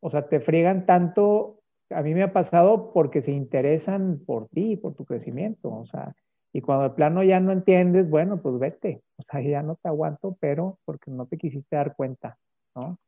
o 0.00 0.10
sea, 0.10 0.28
te 0.28 0.40
friegan 0.40 0.86
tanto, 0.86 1.60
a 1.90 2.02
mí 2.02 2.14
me 2.14 2.22
ha 2.22 2.32
pasado 2.32 2.92
porque 2.92 3.22
se 3.22 3.32
interesan 3.32 4.20
por 4.26 4.48
ti, 4.48 4.76
por 4.76 4.94
tu 4.94 5.04
crecimiento, 5.04 5.70
o 5.70 5.86
sea, 5.86 6.14
y 6.52 6.60
cuando 6.60 6.84
de 6.84 6.94
plano 6.94 7.22
ya 7.22 7.40
no 7.40 7.52
entiendes, 7.52 8.08
bueno, 8.08 8.40
pues 8.40 8.58
vete, 8.58 9.02
o 9.18 9.22
sea, 9.22 9.40
ya 9.40 9.62
no 9.62 9.76
te 9.76 9.88
aguanto, 9.88 10.36
pero 10.40 10.78
porque 10.84 11.10
no 11.10 11.26
te 11.26 11.36
quisiste 11.36 11.76
dar 11.76 11.94
cuenta, 11.96 12.38
¿no? 12.74 12.98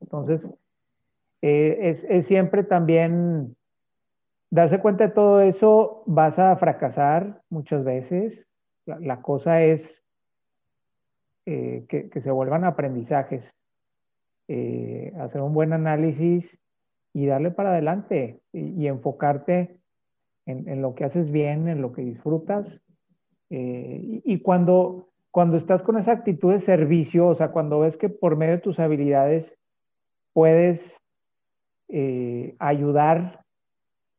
Entonces, 0.00 0.48
eh, 1.42 1.78
es, 1.90 2.04
es 2.04 2.26
siempre 2.26 2.64
también 2.64 3.56
darse 4.50 4.78
cuenta 4.78 5.08
de 5.08 5.12
todo 5.12 5.40
eso, 5.40 6.04
vas 6.06 6.38
a 6.38 6.54
fracasar 6.56 7.42
muchas 7.50 7.84
veces. 7.84 8.46
La, 8.86 9.22
cosa 9.22 9.62
es 9.62 10.02
eh, 11.46 11.84
que, 11.88 12.20
se 12.20 12.30
vuelvan 12.30 12.64
aprendizajes, 12.64 13.52
eh, 14.48 15.12
hacer 15.18 15.40
un 15.40 15.54
buen 15.54 15.72
análisis 15.72 16.58
y 17.12 17.26
darle 17.26 17.50
para 17.50 17.70
adelante 17.70 18.40
y, 18.52 18.86
enfocarte 18.86 19.78
en, 20.46 20.82
lo 20.82 20.94
que 20.94 21.04
haces 21.04 21.30
bien, 21.30 21.68
en 21.68 21.80
lo 21.80 21.92
que 21.92 22.02
disfrutas. 22.02 22.66
Eh, 23.50 24.22
y, 24.24 24.40
cuando, 24.40 25.08
cuando 25.30 25.56
estás 25.56 25.82
con 25.82 25.98
esa 25.98 26.12
actitud 26.12 26.52
de 26.52 26.60
servicio, 26.60 27.28
o 27.28 27.34
sea, 27.34 27.52
cuando 27.52 27.80
ves 27.80 27.96
que 27.96 28.08
por 28.08 28.36
medio 28.36 28.54
de 28.54 28.60
tus 28.60 28.78
habilidades 28.78 29.56
puedes 30.32 30.96
ayudar 32.58 33.44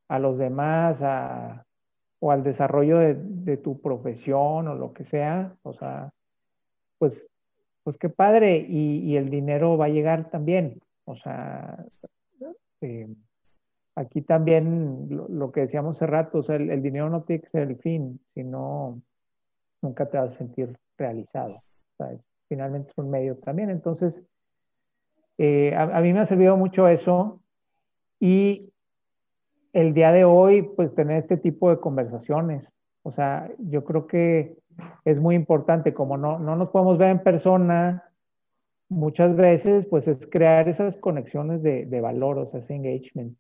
a 0.08 0.20
los 0.20 0.38
demás 0.38 1.02
a, 1.02 1.66
o 2.20 2.32
al 2.32 2.44
desarrollo 2.44 3.00
de, 3.00 3.58
tu 3.58 3.80
profesión 3.82 4.68
o 4.68 4.76
lo 4.76 4.94
que 4.94 5.04
sea, 5.04 5.56
o 5.64 5.74
sea, 5.74 6.12
pues, 6.98 7.26
pues 7.84 7.98
qué 7.98 8.10
padre, 8.10 8.66
y, 8.68 9.16
el 9.16 9.30
dinero 9.30 9.78
va 9.78 9.86
a 9.86 9.90
llegar 9.90 10.30
también, 10.30 10.82
o 11.06 11.16
sea, 11.16 11.86
eh, 12.82 13.08
aquí 13.96 14.22
también 14.22 15.08
lo, 15.10 15.52
que 15.52 15.62
decíamos 15.62 15.98
hace 15.98 16.08
rato, 16.08 16.40
o 16.40 16.44
sea, 16.44 16.56
el, 16.56 16.82
dinero 16.82 17.10
no 17.10 17.24
tiene 17.24 17.44
que 17.44 17.50
ser 17.50 17.70
el 17.70 17.78
fin, 17.78 18.20
sino 18.34 19.02
nunca 19.82 20.10
te 20.10 20.18
vas 20.18 20.34
a 20.34 20.38
sentir 20.38 20.78
realizado, 20.98 21.62
finalmente 22.48 22.92
es 22.92 22.98
un 22.98 23.10
medio 23.10 23.38
también, 23.38 23.70
entonces, 23.70 24.24
eh, 25.38 25.76
a, 25.76 26.00
mí 26.02 26.14
me 26.14 26.22
ha 26.22 26.26
servido 26.26 26.56
mucho 26.56 26.88
eso 26.88 27.42
y 28.20 28.72
el 29.76 29.94
día 29.94 30.14
de 30.14 30.24
hoy, 30.24 30.62
pues 30.62 30.96
tener 30.96 31.18
este 31.18 31.36
tipo 31.36 31.70
de 31.70 31.82
conversaciones. 31.82 32.66
O 33.04 33.12
sea, 33.12 33.52
yo 33.60 33.84
creo 33.84 34.08
que 34.08 34.58
es 35.04 35.20
muy 35.20 35.36
importante, 35.36 35.94
como 35.94 36.16
no, 36.16 36.40
no 36.40 36.56
nos 36.56 36.70
podemos 36.70 36.98
ver 36.98 37.10
en 37.10 37.20
persona, 37.22 38.10
muchas 38.88 39.36
veces, 39.36 39.86
pues 39.88 40.08
es 40.08 40.26
crear 40.28 40.70
esas 40.70 40.96
conexiones 40.96 41.62
de, 41.62 41.86
de 41.86 42.02
valor, 42.02 42.38
o 42.38 42.46
sea, 42.46 42.62
ese 42.62 42.74
engagement. 42.74 43.38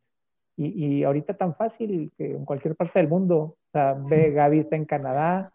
Y, 0.57 0.97
y, 0.97 1.03
ahorita 1.05 1.35
tan 1.35 1.55
fácil 1.55 2.11
que 2.17 2.31
en 2.31 2.43
cualquier 2.43 2.75
parte 2.75 2.99
del 2.99 3.07
mundo, 3.07 3.37
o 3.37 3.57
sea, 3.71 3.93
ve, 3.93 4.31
Gaby 4.31 4.59
está 4.59 4.75
en 4.75 4.85
Canadá, 4.85 5.53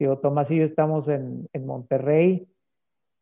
digo, 0.00 0.18
Tomás 0.18 0.50
y 0.50 0.56
yo 0.56 0.64
estamos 0.64 1.06
en, 1.06 1.48
en 1.52 1.66
Monterrey, 1.66 2.48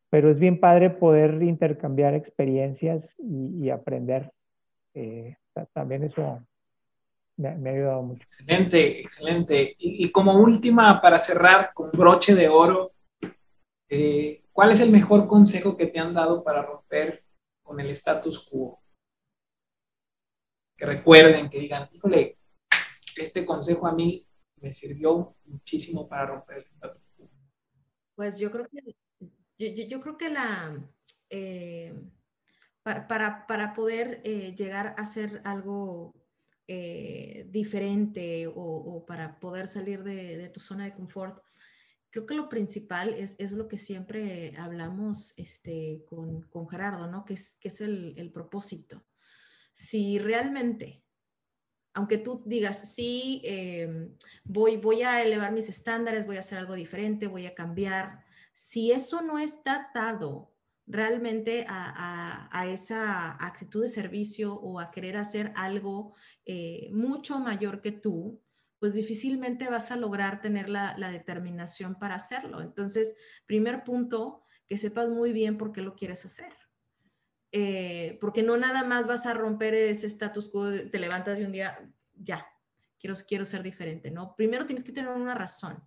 pero 0.09 0.31
es 0.31 0.39
bien 0.39 0.59
padre 0.59 0.89
poder 0.89 1.43
intercambiar 1.43 2.15
experiencias 2.15 3.13
y, 3.19 3.63
y 3.63 3.69
aprender. 3.69 4.31
Eh, 4.95 5.35
también 5.73 6.03
eso 6.03 6.39
me, 7.37 7.69
ha 7.69 7.73
ayudado 7.73 8.01
mucho. 8.03 8.23
Excelente, 8.23 9.01
excelente. 9.01 9.75
Y, 9.77 10.11
como 10.11 10.33
última, 10.33 11.01
para 11.01 11.19
cerrar 11.19 11.73
con 11.73 11.91
broche 11.91 12.35
de 12.35 12.47
oro, 12.47 12.93
eh, 13.89 14.43
¿cuál 14.51 14.71
es 14.71 14.79
el 14.81 14.91
mejor 14.91 15.27
consejo 15.27 15.75
que 15.75 15.87
te 15.87 15.99
han 15.99 16.13
dado 16.13 16.43
para 16.43 16.61
romper 16.61 17.23
con 17.61 17.79
el 17.79 17.89
status 17.91 18.47
quo? 18.49 18.81
Que 20.77 20.85
recuerden, 20.85 21.49
que 21.49 21.59
digan, 21.59 21.89
híjole, 21.91 22.37
este 23.17 23.45
consejo 23.45 23.87
a 23.87 23.93
mí 23.93 24.27
me 24.61 24.73
sirvió 24.73 25.35
muchísimo 25.45 26.07
para 26.07 26.27
romper 26.27 26.57
el 26.57 26.65
status 26.65 27.03
quo. 27.15 27.29
Pues 28.15 28.39
yo 28.39 28.51
creo 28.51 28.67
que, 28.69 29.87
yo, 29.87 29.99
creo 29.99 30.17
que 30.17 30.29
la... 30.29 30.79
Eh, 31.29 31.93
para, 32.83 33.47
para, 33.47 33.73
poder 33.73 34.21
eh, 34.25 34.53
llegar 34.55 34.87
a 34.97 35.03
hacer 35.03 35.41
algo 35.45 36.13
eh, 36.67 37.47
diferente 37.49 38.47
o, 38.47 39.05
para 39.05 39.39
poder 39.39 39.67
salir 39.67 40.03
de, 40.03 40.49
tu 40.49 40.59
zona 40.59 40.85
de 40.85 40.93
confort, 40.93 41.43
creo 42.09 42.25
que 42.25 42.35
lo 42.35 42.49
principal 42.49 43.13
es, 43.13 43.35
es 43.39 43.51
lo 43.51 43.67
que 43.67 43.77
siempre 43.77 44.55
hablamos 44.57 45.33
este, 45.37 46.03
con, 46.07 46.43
con, 46.43 46.67
Gerardo, 46.67 47.07
¿no? 47.07 47.25
Que 47.25 47.33
es, 47.33 47.57
que 47.59 47.69
es 47.69 47.81
el, 47.81 48.13
el 48.17 48.31
propósito. 48.31 49.03
Si 49.73 50.19
realmente 50.19 51.03
aunque 51.93 52.17
tú 52.17 52.41
digas, 52.45 52.93
sí, 52.95 53.41
em, 53.45 54.15
voy, 54.43 54.77
voy 54.77 55.03
a 55.03 55.21
elevar 55.21 55.51
mis 55.51 55.69
estándares, 55.69 56.25
voy 56.25 56.37
a 56.37 56.39
hacer 56.39 56.57
algo 56.57 56.73
diferente, 56.73 57.27
voy 57.27 57.45
a 57.45 57.53
cambiar, 57.53 58.23
si 58.53 58.91
eso 58.91 59.21
no 59.21 59.37
está 59.39 59.75
atado 59.75 60.52
realmente 60.85 61.65
a, 61.67 62.65
esa 62.67 63.31
actitud 63.45 63.81
de 63.81 63.89
servicio 63.89 64.53
o 64.53 64.79
a 64.79 64.91
querer 64.91 65.17
hacer 65.17 65.51
algo 65.55 66.13
eh, 66.45 66.89
mucho 66.91 67.39
mayor 67.39 67.81
que 67.81 67.91
tú, 67.91 68.41
pues 68.79 68.93
difícilmente 68.93 69.69
vas 69.69 69.91
a 69.91 69.95
lograr 69.95 70.41
tener 70.41 70.69
la, 70.69 70.95
determinación 71.11 71.95
para 71.95 72.15
hacerlo. 72.15 72.61
Entonces, 72.61 73.15
primer 73.45 73.83
punto, 73.83 74.43
que 74.67 74.77
sepas 74.77 75.09
muy 75.09 75.31
bien 75.31 75.57
por 75.57 75.71
qué 75.71 75.81
lo 75.81 75.95
quieres 75.95 76.25
hacer. 76.25 76.53
Eh, 77.51 78.17
porque 78.19 78.43
no 78.43 78.57
nada 78.57 78.83
más 78.83 79.05
vas 79.07 79.25
a 79.25 79.33
romper 79.33 79.75
ese 79.75 80.07
status 80.07 80.49
quo, 80.49 80.69
te 80.89 80.99
levantas 80.99 81.39
y 81.39 81.43
un 81.43 81.51
día, 81.51 81.79
ya, 82.13 82.47
quiero, 82.99 83.15
quiero 83.27 83.45
ser 83.45 83.63
diferente, 83.63 84.09
¿no? 84.09 84.35
Primero 84.35 84.65
tienes 84.65 84.83
que 84.83 84.91
tener 84.91 85.11
una 85.11 85.35
razón. 85.35 85.81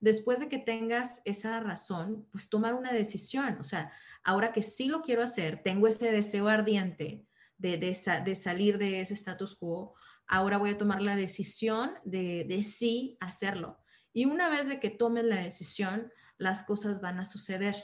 Después 0.00 0.40
de 0.40 0.48
que 0.48 0.58
tengas 0.58 1.22
esa 1.24 1.58
razón, 1.60 2.26
pues 2.30 2.48
tomar 2.48 2.74
una 2.74 2.92
decisión. 2.92 3.58
O 3.58 3.64
sea, 3.64 3.92
ahora 4.22 4.52
que 4.52 4.62
sí 4.62 4.86
lo 4.88 5.02
quiero 5.02 5.22
hacer, 5.22 5.62
tengo 5.62 5.88
ese 5.88 6.12
deseo 6.12 6.48
ardiente 6.48 7.26
de, 7.56 7.76
de, 7.76 8.34
salir 8.34 8.78
de 8.78 9.00
ese 9.00 9.14
status 9.14 9.56
quo, 9.56 9.94
ahora 10.26 10.58
voy 10.58 10.70
a 10.70 10.78
tomar 10.78 11.02
la 11.02 11.16
decisión 11.16 11.94
de, 12.04 12.44
de 12.48 12.62
sí 12.62 13.16
hacerlo. 13.20 13.78
Y 14.12 14.26
una 14.26 14.48
vez 14.48 14.68
de 14.68 14.78
que 14.78 14.90
tomes 14.90 15.24
la 15.24 15.42
decisión, 15.42 16.12
las 16.38 16.62
cosas 16.62 17.00
van 17.00 17.18
a 17.18 17.26
suceder. 17.26 17.76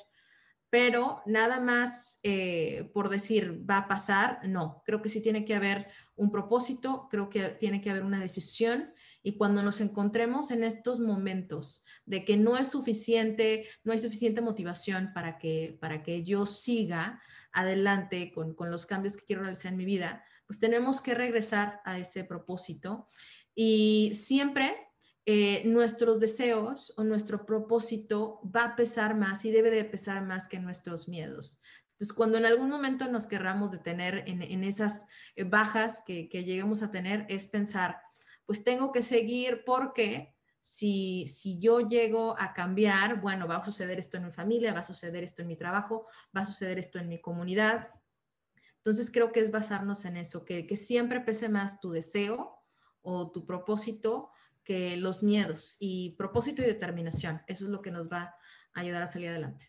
Pero 0.71 1.23
nada 1.27 1.61
más 1.61 2.19
eh, 2.23 2.91
por 2.93 3.09
decir 3.09 3.65
va 3.69 3.79
a 3.79 3.89
pasar, 3.89 4.41
no. 4.49 4.83
Creo 4.85 5.03
que 5.03 5.09
sí 5.09 5.21
tiene 5.23 5.45
que 5.45 5.55
haber 5.55 5.89
un 6.17 6.31
propósito, 6.31 7.09
creo 7.11 7.29
que 7.31 7.51
tiene 7.51 7.81
que 7.81 7.91
haber 7.91 8.05
una 8.05 8.21
decisión 8.21 8.93
y 9.27 9.39
cuando 9.39 9.63
nos 9.63 9.81
encontremos 9.81 10.51
en 10.51 10.63
estos 10.63 11.01
momentos 11.01 11.85
de 12.05 12.27
que 12.27 12.37
no 12.37 12.59
es 12.59 12.69
suficiente, 12.69 13.67
no 13.83 13.93
hay 13.93 13.99
suficiente 13.99 14.43
motivación 14.43 15.13
para 15.15 15.39
que, 15.39 15.79
para 15.81 16.03
que 16.03 16.23
yo 16.23 16.45
siga 16.45 17.23
adelante 17.51 18.31
con, 18.33 18.55
con 18.55 18.71
los 18.71 18.85
cambios 18.85 19.17
que 19.17 19.25
quiero 19.25 19.43
realizar 19.43 19.73
en 19.73 19.79
mi 19.79 19.87
vida, 19.87 20.23
pues 20.47 20.61
tenemos 20.61 21.01
que 21.01 21.15
regresar 21.15 21.81
a 21.87 21.99
ese 21.99 22.23
propósito 22.23 23.09
y 23.55 24.13
siempre 24.13 24.77
eh, 25.25 25.63
nuestros 25.65 26.21
deseos 26.21 26.93
o 26.99 27.03
nuestro 27.03 27.47
propósito 27.47 28.43
va 28.45 28.65
a 28.65 28.77
pesar 28.77 29.17
más 29.17 29.47
y 29.47 29.51
debe 29.51 29.71
de 29.71 29.87
pesar 29.87 30.23
más 30.23 30.49
que 30.49 30.59
nuestros 30.59 31.09
miedos. 31.09 31.63
Entonces, 31.93 32.13
cuando 32.13 32.37
en 32.37 32.45
algún 32.45 32.69
momento 32.69 33.09
nos 33.09 33.27
querramos 33.27 33.73
detener 33.73 34.25
en, 34.27 34.43
en 34.43 34.65
esas 34.65 35.07
eh, 35.35 35.45
bajas 35.45 36.03
que, 36.05 36.29
que 36.29 36.45
lleguemos 36.45 36.83
a 36.83 36.91
tener, 36.91 37.25
es 37.31 37.47
pensar, 37.47 38.03
pues 38.47 38.65
tengo 38.65 38.93
que 38.93 39.03
seguir 39.03 39.65
porque 39.65 40.35
si, 40.61 41.27
si 41.27 41.59
yo 41.59 41.81
llego 41.81 42.37
a 42.39 42.55
cambiar, 42.55 43.21
bueno, 43.21 43.47
va 43.47 43.57
a 43.57 43.65
suceder 43.65 43.99
esto 43.99 44.17
en 44.17 44.27
mi 44.27 44.33
familia, 44.33 44.73
va 44.73 44.81
a 44.81 44.85
suceder 44.85 45.23
esto 45.23 45.43
en 45.43 45.49
mi 45.49 45.57
trabajo, 45.57 46.07
va 46.35 46.41
a 46.41 46.45
suceder 46.47 46.79
esto 46.79 46.99
en 46.99 47.09
mi 47.09 47.21
comunidad. 47.21 47.89
Entonces 48.79 49.11
creo 49.11 49.33
que 49.33 49.41
es 49.41 49.51
basarnos 49.51 50.05
en 50.05 50.17
eso, 50.17 50.45
que, 50.45 50.67
que 50.67 50.77
siempre 50.77 51.21
pese 51.21 51.49
más 51.49 51.81
tu 51.81 51.91
deseo 51.91 52.59
o 53.03 53.31
tu 53.31 53.47
propósito 53.47 54.31
que 54.65 54.97
los 54.97 55.23
miedos 55.23 55.77
y 55.79 56.17
propósito 56.17 56.63
y 56.63 56.67
determinación. 56.67 57.43
Eso 57.47 57.67
es 57.67 57.71
lo 57.71 57.83
que 57.83 57.91
nos 57.91 58.11
va 58.11 58.35
a 58.73 58.81
ayudar 58.81 59.03
a 59.03 59.07
salir 59.07 59.29
adelante. 59.29 59.67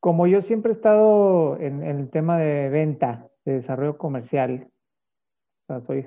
Como 0.00 0.26
yo 0.26 0.42
siempre 0.42 0.72
he 0.72 0.74
estado 0.74 1.58
en, 1.58 1.82
el 1.82 2.10
tema 2.10 2.38
de 2.38 2.68
venta, 2.68 3.28
de 3.44 3.54
desarrollo 3.54 3.98
comercial, 3.98 4.70
o 5.62 5.66
sea, 5.66 5.80
soy 5.80 6.04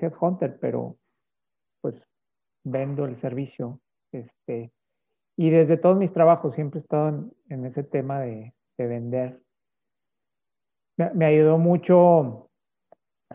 pero 0.59 0.97
vendo 2.63 3.05
el 3.05 3.19
servicio. 3.19 3.79
Este, 4.11 4.71
y 5.35 5.49
desde 5.49 5.77
todos 5.77 5.97
mis 5.97 6.13
trabajos 6.13 6.55
siempre 6.55 6.79
he 6.79 6.83
estado 6.83 7.31
en, 7.49 7.65
ese 7.65 7.83
tema 7.83 8.19
de, 8.19 8.53
vender. 8.77 9.41
Me, 10.97 11.25
ayudó 11.25 11.57
mucho, 11.57 12.49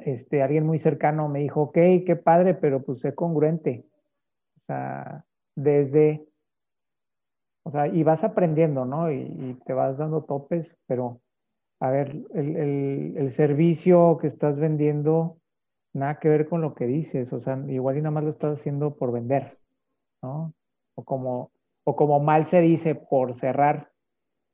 este, 0.01 0.43
alguien 0.43 0.67
muy 0.67 0.79
cercano 0.79 1.29
me 1.29 1.41
dijo, 1.41 1.63
ok, 1.63 1.79
qué 2.07 2.17
padre, 2.23 2.55
pero 2.55 2.83
pues 2.83 3.01
sé 3.01 3.15
congruente. 3.15 3.85
O 4.57 4.61
sea, 4.67 5.25
desde, 5.57 6.25
o 7.65 7.71
sea, 7.71 7.89
y 7.89 8.03
vas 8.05 8.23
aprendiendo, 8.23 8.85
¿no? 8.85 9.11
Y, 9.11 9.59
te 9.65 9.73
vas 9.73 9.97
dando 9.99 10.23
topes, 10.25 10.77
pero 10.87 11.21
a 11.81 11.91
ver, 11.91 12.17
el, 12.35 13.17
el 13.17 13.33
servicio 13.33 14.19
que 14.21 14.29
estás 14.29 14.57
vendiendo 14.59 15.38
nada 15.99 16.19
que 16.19 16.29
ver 16.29 16.49
con 16.49 16.61
lo 16.61 16.75
que 16.75 16.87
dices, 16.87 17.33
o 17.33 17.41
sea, 17.41 17.59
igual 17.69 17.99
y 17.99 18.01
nada 18.01 18.13
más 18.13 18.25
lo 18.25 18.31
estás 18.31 18.59
haciendo 18.59 18.97
por 18.97 19.13
vender, 19.13 19.59
¿no? 20.23 20.55
O 20.95 21.05
como, 21.05 21.53
o 21.85 21.97
como 21.97 22.21
mal 22.21 22.47
se 22.47 22.61
dice, 22.61 22.95
por 22.95 23.39
cerrar, 23.39 23.91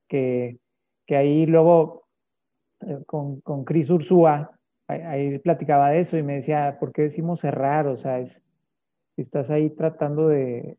que, 0.09 0.59
que 1.07 1.17
ahí 1.17 1.47
luego 1.47 2.05
eh, 2.81 3.03
con, 3.07 3.41
con 3.41 3.65
Cris 3.65 3.91
Ursúa, 3.91 4.59
ahí, 4.89 5.39
platicaba 5.39 5.91
de 5.91 6.01
eso 6.01 6.17
y 6.17 6.23
me 6.23 6.37
decía, 6.37 6.77
¿por 6.79 6.93
qué 6.93 7.03
decimos 7.03 7.41
cerrar? 7.41 7.87
O 7.87 7.97
sea, 7.97 8.21
es, 8.21 8.41
estás 9.17 9.51
ahí 9.51 9.71
tratando 9.71 10.29
de, 10.29 10.79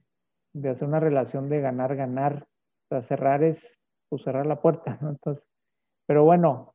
de 0.53 0.69
hacer 0.69 0.87
una 0.87 0.99
relación 0.99 1.49
de 1.49 1.61
ganar, 1.61 1.95
ganar, 1.95 2.47
o 2.85 2.87
sea, 2.89 3.01
cerrar 3.01 3.43
es 3.43 3.79
pues, 4.09 4.23
cerrar 4.23 4.45
la 4.45 4.61
puerta, 4.61 4.97
¿no? 5.01 5.09
Entonces, 5.09 5.43
pero 6.05 6.23
bueno, 6.23 6.74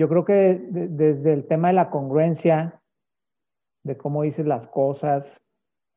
yo 0.00 0.08
creo 0.08 0.24
que 0.24 0.58
desde 0.70 1.34
el 1.34 1.46
tema 1.46 1.68
de 1.68 1.74
la 1.74 1.90
congruencia, 1.90 2.80
de 3.84 3.98
cómo 3.98 4.22
dices 4.22 4.46
las 4.46 4.66
cosas, 4.68 5.26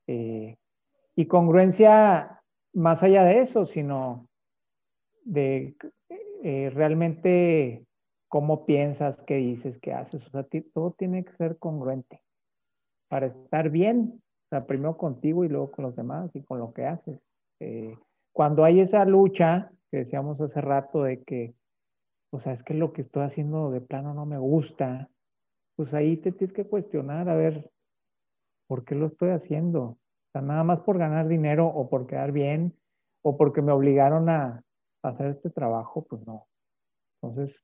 eh, 0.08 0.58
y 1.16 1.26
congruencia 1.28 2.42
más 2.74 3.02
allá 3.02 3.24
de 3.24 3.40
eso, 3.40 3.66
sino 3.66 4.28
de 5.24 5.78
eh, 6.44 6.70
realmente 6.74 7.86
cómo 8.28 8.66
piensas, 8.66 9.22
qué 9.26 9.38
dices, 9.38 9.80
qué 9.80 9.94
haces. 9.94 10.28
O 10.28 10.30
sea, 10.32 10.46
todo 10.74 10.92
tiene 10.98 11.24
que 11.24 11.32
ser 11.38 11.58
congruente 11.58 12.20
para 13.08 13.28
estar 13.28 13.70
bien. 13.70 14.22
sea, 14.50 14.66
primero 14.66 14.98
contigo 14.98 15.46
y 15.46 15.48
luego 15.48 15.72
con 15.72 15.86
los 15.86 15.96
demás 15.96 16.30
y 16.34 16.44
con 16.44 16.60
lo 16.60 16.74
que 16.74 16.88
haces. 16.88 17.22
Eh, 17.62 17.98
cuando 18.34 18.66
hay 18.66 18.82
esa 18.82 19.06
lucha 19.06 19.72
que 19.90 20.00
decíamos 20.00 20.42
hace 20.42 20.60
rato 20.60 21.04
de 21.04 21.24
que, 21.24 21.54
o 22.34 22.40
sea, 22.40 22.54
es 22.54 22.64
que 22.64 22.74
lo 22.74 22.94
que 22.94 23.04
estoy 23.04 23.24
haciendo 23.24 23.70
de 23.70 23.80
plano 23.80 24.16
no 24.16 24.26
me 24.26 24.40
gusta, 24.40 25.08
pues 25.76 25.94
ahí 25.94 26.18
te 26.18 26.32
tienes 26.32 26.56
que 26.56 26.66
cuestionar, 26.66 27.30
a 27.30 27.36
ver, 27.36 27.70
¿por 28.68 28.84
qué 28.86 28.96
lo 28.96 29.06
estoy 29.06 29.30
haciendo? 29.30 29.82
O 29.84 29.98
sea, 30.32 30.42
nada 30.42 30.64
más 30.64 30.80
por 30.80 30.98
ganar 30.98 31.28
dinero 31.28 31.68
o 31.68 31.92
por 31.92 32.08
quedar 32.08 32.32
bien 32.32 32.74
o 33.24 33.38
porque 33.38 33.62
me 33.62 33.72
obligaron 33.72 34.30
a, 34.30 34.64
hacer 35.04 35.28
este 35.28 35.52
trabajo, 35.52 36.06
pues 36.10 36.26
no. 36.26 36.48
Entonces, 37.22 37.62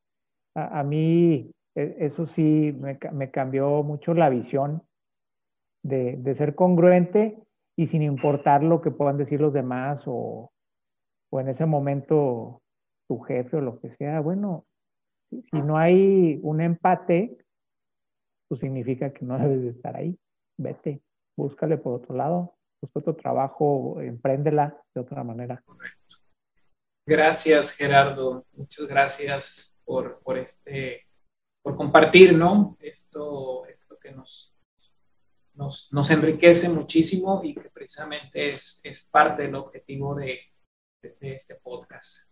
a, 0.54 0.84
mí 0.84 1.52
e, 1.74 1.96
eso 2.00 2.28
sí 2.28 2.78
me, 2.78 3.32
cambió 3.32 3.82
mucho 3.82 4.14
la 4.14 4.30
visión 4.30 4.84
de, 5.84 6.18
de, 6.18 6.36
ser 6.36 6.54
congruente 6.54 7.42
y 7.76 7.88
sin 7.88 8.04
importar 8.04 8.62
lo 8.62 8.82
que 8.82 8.92
puedan 8.92 9.18
decir 9.18 9.40
los 9.42 9.54
demás 9.54 10.04
o, 10.06 10.52
o 11.32 11.40
en 11.40 11.48
ese 11.48 11.66
momento 11.66 12.62
tu 13.10 13.20
jefe 13.22 13.58
o 13.58 13.62
lo 13.62 13.80
que 13.80 13.94
sea, 13.96 14.22
bueno, 14.22 14.68
si 15.30 15.58
no 15.58 15.78
hay 15.78 16.40
un 16.44 16.62
empate, 16.62 17.38
pues 18.48 18.62
significa 18.62 19.12
que 19.12 19.26
no 19.26 19.38
debes 19.40 19.64
de 19.64 19.70
estar 19.72 19.96
ahí. 19.98 20.18
Vete, 20.58 21.02
búscale 21.36 21.78
por 21.78 21.96
otro 21.96 22.16
lado, 22.16 22.56
busca 22.82 23.00
otro 23.00 23.16
trabajo, 23.16 24.00
empréndela 24.00 24.80
de 24.94 25.02
otra 25.02 25.24
manera. 25.24 25.64
Gracias, 27.06 27.72
Gerardo. 27.72 28.46
Muchas 28.54 28.86
gracias 28.86 29.82
por, 29.84 30.20
por 30.20 30.38
este, 30.38 31.08
por 31.64 31.76
compartir, 31.76 32.38
¿no? 32.38 32.78
Esto, 32.80 33.66
esto 33.66 33.98
que 33.98 34.12
nos, 34.12 34.54
nos, 35.56 35.92
nos 35.92 36.12
enriquece 36.12 36.70
muchísimo 36.70 37.42
y 37.44 37.56
que 37.56 37.72
precisamente 37.72 38.54
es, 38.54 38.80
es 38.84 39.10
parte 39.10 39.44
del 39.44 39.56
objetivo 39.56 40.14
de, 40.14 40.40
de, 41.02 41.34
este 41.34 41.56
podcast. 41.56 42.29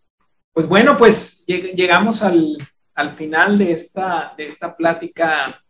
Pues 0.52 0.66
bueno, 0.66 0.96
pues 0.96 1.44
llegamos 1.46 2.22
al, 2.22 2.56
al 2.94 3.16
final 3.16 3.56
de 3.58 3.72
esta, 3.72 4.34
de 4.36 4.46
esta 4.46 4.76
plática 4.76 5.62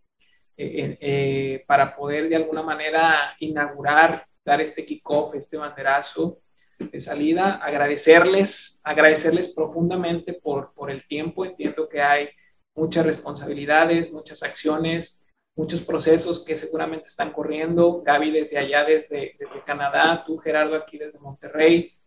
eh, 0.56 0.98
eh, 1.00 1.64
para 1.66 1.94
poder 1.94 2.28
de 2.28 2.36
alguna 2.36 2.62
manera 2.62 3.36
inaugurar, 3.38 4.26
dar 4.44 4.60
este 4.60 4.86
kickoff, 4.86 5.34
este 5.34 5.56
banderazo 5.56 6.40
de 6.78 7.00
salida, 7.00 7.56
agradecerles, 7.56 8.80
agradecerles 8.82 9.52
profundamente 9.52 10.32
por, 10.32 10.72
por 10.72 10.90
el 10.90 11.06
tiempo. 11.06 11.44
Entiendo 11.44 11.88
que 11.88 12.00
hay 12.00 12.30
muchas 12.74 13.04
responsabilidades, 13.04 14.10
muchas 14.10 14.42
acciones, 14.42 15.24
muchos 15.54 15.82
procesos 15.82 16.44
que 16.44 16.56
seguramente 16.56 17.08
están 17.08 17.32
corriendo. 17.32 18.02
Gaby 18.02 18.30
desde 18.30 18.58
allá, 18.58 18.84
desde, 18.84 19.36
desde 19.38 19.62
Canadá, 19.66 20.24
tú 20.24 20.38
Gerardo 20.38 20.76
aquí 20.76 20.96
desde 20.96 21.18
Monterrey, 21.18 21.97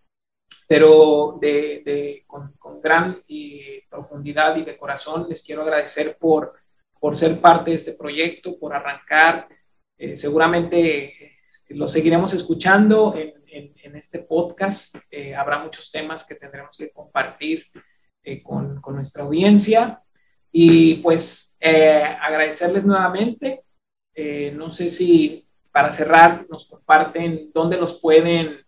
pero 0.68 1.38
de, 1.40 1.82
de 1.84 2.24
con, 2.28 2.54
con, 2.58 2.82
gran 2.82 3.22
y 3.28 3.82
profundidad 3.90 4.56
y 4.56 4.64
de 4.64 4.78
corazón 4.78 5.28
les 5.30 5.44
quiero 5.44 5.62
agradecer 5.62 6.18
por 6.18 6.54
por 7.02 7.18
ser 7.18 7.42
parte 7.42 7.72
de 7.72 7.78
este 7.78 7.94
proyecto, 7.94 8.60
por 8.60 8.76
arrancar. 8.76 9.50
Eh, 9.98 10.16
seguramente 10.16 11.06
eh, 11.06 11.38
lo 11.70 11.88
seguiremos 11.88 12.32
escuchando 12.34 13.16
en, 13.18 13.42
este 13.96 14.20
podcast. 14.20 14.96
Eh, 15.12 15.36
habrá 15.36 15.60
muchos 15.60 15.92
temas 15.92 16.26
que 16.26 16.36
tendremos 16.36 16.78
que 16.78 16.92
compartir 16.92 17.66
con, 18.44 18.80
con, 18.82 18.96
nuestra 18.96 19.24
audiencia. 19.24 20.02
Y 20.52 20.96
pues 20.96 21.58
agradecerles 21.60 22.86
nuevamente. 22.86 23.64
no 24.54 24.70
sé 24.70 24.90
si 24.90 25.46
para 25.72 25.92
cerrar 25.92 26.46
nos 26.50 26.70
comparten 26.70 27.52
dónde 27.54 27.78
los 27.78 28.00
pueden, 28.00 28.60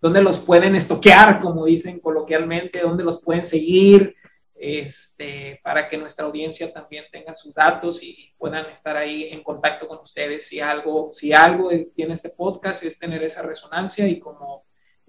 dónde 0.00 0.22
los 0.22 0.38
pueden 0.38 0.74
estoquear, 0.74 1.40
como 1.40 1.64
dicen 1.64 2.00
coloquialmente, 2.00 2.80
dónde 2.80 3.04
los 3.04 3.22
pueden 3.22 3.44
seguir, 3.44 4.16
este, 4.54 5.60
para 5.62 5.88
que 5.88 5.96
nuestra 5.96 6.26
audiencia 6.26 6.72
también 6.72 7.04
tenga 7.12 7.34
sus 7.34 7.54
datos 7.54 8.02
y 8.02 8.32
puedan 8.36 8.66
estar 8.66 8.96
ahí 8.96 9.28
en 9.30 9.42
contacto 9.42 9.86
con 9.86 9.98
ustedes. 9.98 10.46
Si 10.46 10.60
algo, 10.60 11.10
si 11.12 11.32
algo 11.32 11.70
tiene 11.94 12.14
este 12.14 12.30
podcast 12.30 12.82
es 12.84 12.98
tener 12.98 13.22
esa 13.22 13.42
resonancia 13.42 14.06
y 14.08 14.18
como, 14.18 14.64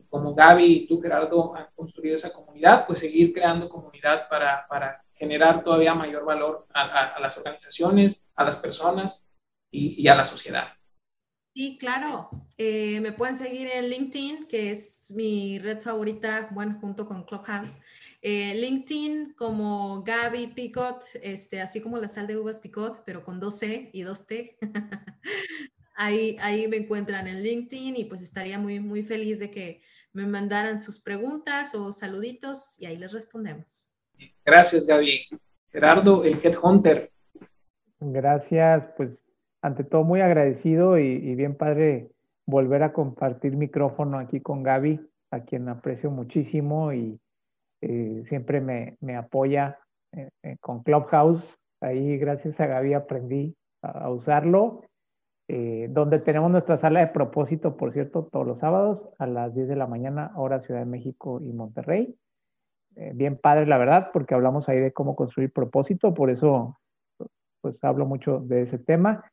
como 0.07 0.35
Gaby 0.35 0.65
y 0.65 0.87
tú, 0.87 1.01
Gerardo, 1.01 1.55
han 1.55 1.67
construido 1.75 2.15
esa 2.15 2.31
comunidad, 2.31 2.85
pues 2.85 2.99
seguir 2.99 3.33
creando 3.33 3.69
comunidad 3.69 4.29
para, 4.29 4.67
para 4.67 5.03
generar 5.15 5.63
todavía 5.63 5.93
mayor 5.93 6.25
valor 6.25 6.67
a, 6.73 7.19
las 7.19 7.37
organizaciones, 7.37 8.27
a 8.35 8.43
las 8.43 8.57
personas 8.57 9.27
y 9.71 10.07
a 10.07 10.15
la 10.15 10.25
sociedad. 10.25 10.78
Sí, 11.59 11.77
claro. 11.77 12.29
Eh, 12.57 13.01
me 13.01 13.11
pueden 13.11 13.35
seguir 13.35 13.67
en 13.67 13.89
LinkedIn, 13.89 14.47
que 14.47 14.71
es 14.71 15.11
mi 15.13 15.59
red 15.59 15.81
favorita, 15.81 16.47
bueno, 16.51 16.79
junto 16.79 17.05
con 17.05 17.25
Clubhouse. 17.25 17.81
Eh, 18.21 18.53
LinkedIn 18.55 19.33
como 19.33 20.01
Gaby 20.03 20.53
Picot, 20.55 21.03
este, 21.21 21.59
así 21.59 21.81
como 21.81 21.97
la 21.97 22.07
sal 22.07 22.27
de 22.27 22.37
uvas 22.37 22.61
Picot, 22.61 23.03
pero 23.05 23.25
con 23.25 23.41
dos 23.41 23.59
C 23.59 23.89
y 23.91 24.03
dos 24.03 24.25
T. 24.25 24.57
ahí, 25.97 26.37
ahí 26.39 26.69
me 26.69 26.77
encuentran 26.77 27.27
en 27.27 27.43
LinkedIn 27.43 27.97
y 27.97 28.05
pues 28.05 28.21
estaría 28.21 28.57
muy, 28.57 28.79
muy 28.79 29.03
feliz 29.03 29.39
de 29.39 29.51
que 29.51 29.81
me 30.13 30.25
mandaran 30.25 30.81
sus 30.81 31.01
preguntas 31.01 31.75
o 31.75 31.91
saluditos 31.91 32.79
y 32.79 32.85
ahí 32.85 32.95
les 32.95 33.11
respondemos. 33.11 33.99
Gracias, 34.45 34.87
Gaby. 34.87 35.27
Gerardo, 35.73 36.23
el 36.23 36.39
Headhunter. 36.41 37.11
Gracias, 37.99 38.93
pues 38.95 39.28
ante 39.61 39.83
todo 39.83 40.03
muy 40.03 40.21
agradecido 40.21 40.97
y, 40.97 41.35
bien 41.35 41.55
padre 41.55 42.09
volver 42.45 42.83
a 42.83 42.93
compartir 42.93 43.55
micrófono 43.55 44.17
aquí 44.17 44.41
con 44.41 44.63
Gaby, 44.63 44.99
a 45.31 45.41
quien 45.41 45.69
aprecio 45.69 46.09
muchísimo 46.09 46.93
y, 46.93 47.19
eh, 47.81 48.23
siempre 48.27 48.59
me, 48.61 49.15
apoya 49.15 49.77
eh, 50.13 50.29
eh, 50.43 50.57
con 50.59 50.83
Clubhouse. 50.83 51.43
Ahí 51.81 52.17
gracias 52.17 52.59
a 52.59 52.67
Gaby 52.67 52.93
aprendí 52.93 53.55
a, 53.81 54.09
usarlo. 54.09 54.83
donde 55.89 56.19
tenemos 56.19 56.51
nuestra 56.51 56.77
sala 56.77 56.99
de 56.99 57.07
propósito, 57.07 57.75
por 57.75 57.91
cierto, 57.91 58.29
todos 58.31 58.45
los 58.45 58.59
sábados 58.59 59.09
a 59.17 59.25
las 59.25 59.55
10 59.55 59.67
de 59.67 59.75
la 59.75 59.87
mañana, 59.87 60.31
hora 60.35 60.61
Ciudad 60.61 60.81
de 60.81 60.85
México 60.85 61.39
y 61.41 61.53
Monterrey. 61.53 62.15
bien 63.13 63.37
padre, 63.37 63.65
la 63.65 63.77
verdad, 63.77 64.09
porque 64.13 64.35
hablamos 64.35 64.69
ahí 64.69 64.79
de 64.79 64.91
cómo 64.91 65.15
construir 65.15 65.51
propósito, 65.51 66.13
por 66.13 66.29
eso 66.29 66.77
pues 67.61 67.83
hablo 67.83 68.05
mucho 68.05 68.39
de 68.39 68.63
ese 68.63 68.77
tema. 68.77 69.23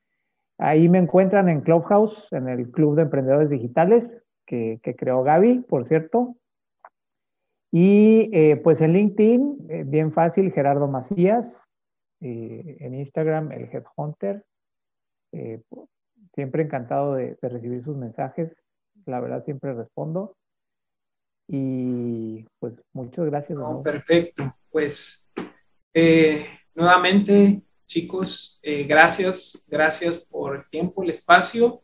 Ahí 0.58 0.88
me 0.88 0.98
encuentran 0.98 1.48
en 1.48 1.60
Clubhouse, 1.60 2.28
en 2.32 2.48
el 2.48 2.70
Club 2.70 2.96
de 2.96 3.02
Emprendedores 3.02 3.50
Digitales 3.50 4.22
que, 4.46 4.80
que 4.82 4.96
creó 4.96 5.22
Gaby, 5.22 5.60
por 5.68 5.86
cierto. 5.86 6.36
Y 7.78 8.30
eh, 8.32 8.56
pues 8.56 8.80
en 8.80 8.94
LinkedIn, 8.94 9.66
eh, 9.68 9.84
bien 9.86 10.10
fácil, 10.10 10.50
Gerardo 10.50 10.88
Macías. 10.88 11.62
Eh, 12.22 12.78
en 12.80 12.94
Instagram, 12.94 13.52
el 13.52 13.68
Headhunter. 13.70 14.44
siempre 16.34 16.62
encantado 16.62 17.14
de, 17.16 17.36
recibir 17.42 17.84
sus 17.84 17.96
mensajes. 17.96 18.56
La 19.04 19.20
verdad, 19.20 19.44
siempre 19.44 19.74
respondo. 19.74 20.36
Y 21.48 22.46
pues 22.58 22.74
muchas 22.94 23.26
gracias. 23.26 23.58
perfecto. 23.84 24.56
Pues 24.70 25.28
nuevamente, 26.74 27.62
chicos, 27.86 28.60
gracias, 28.62 29.66
gracias 29.68 30.24
por 30.24 30.56
el 30.56 30.68
tiempo, 30.70 31.02
el 31.02 31.10
espacio. 31.10 31.82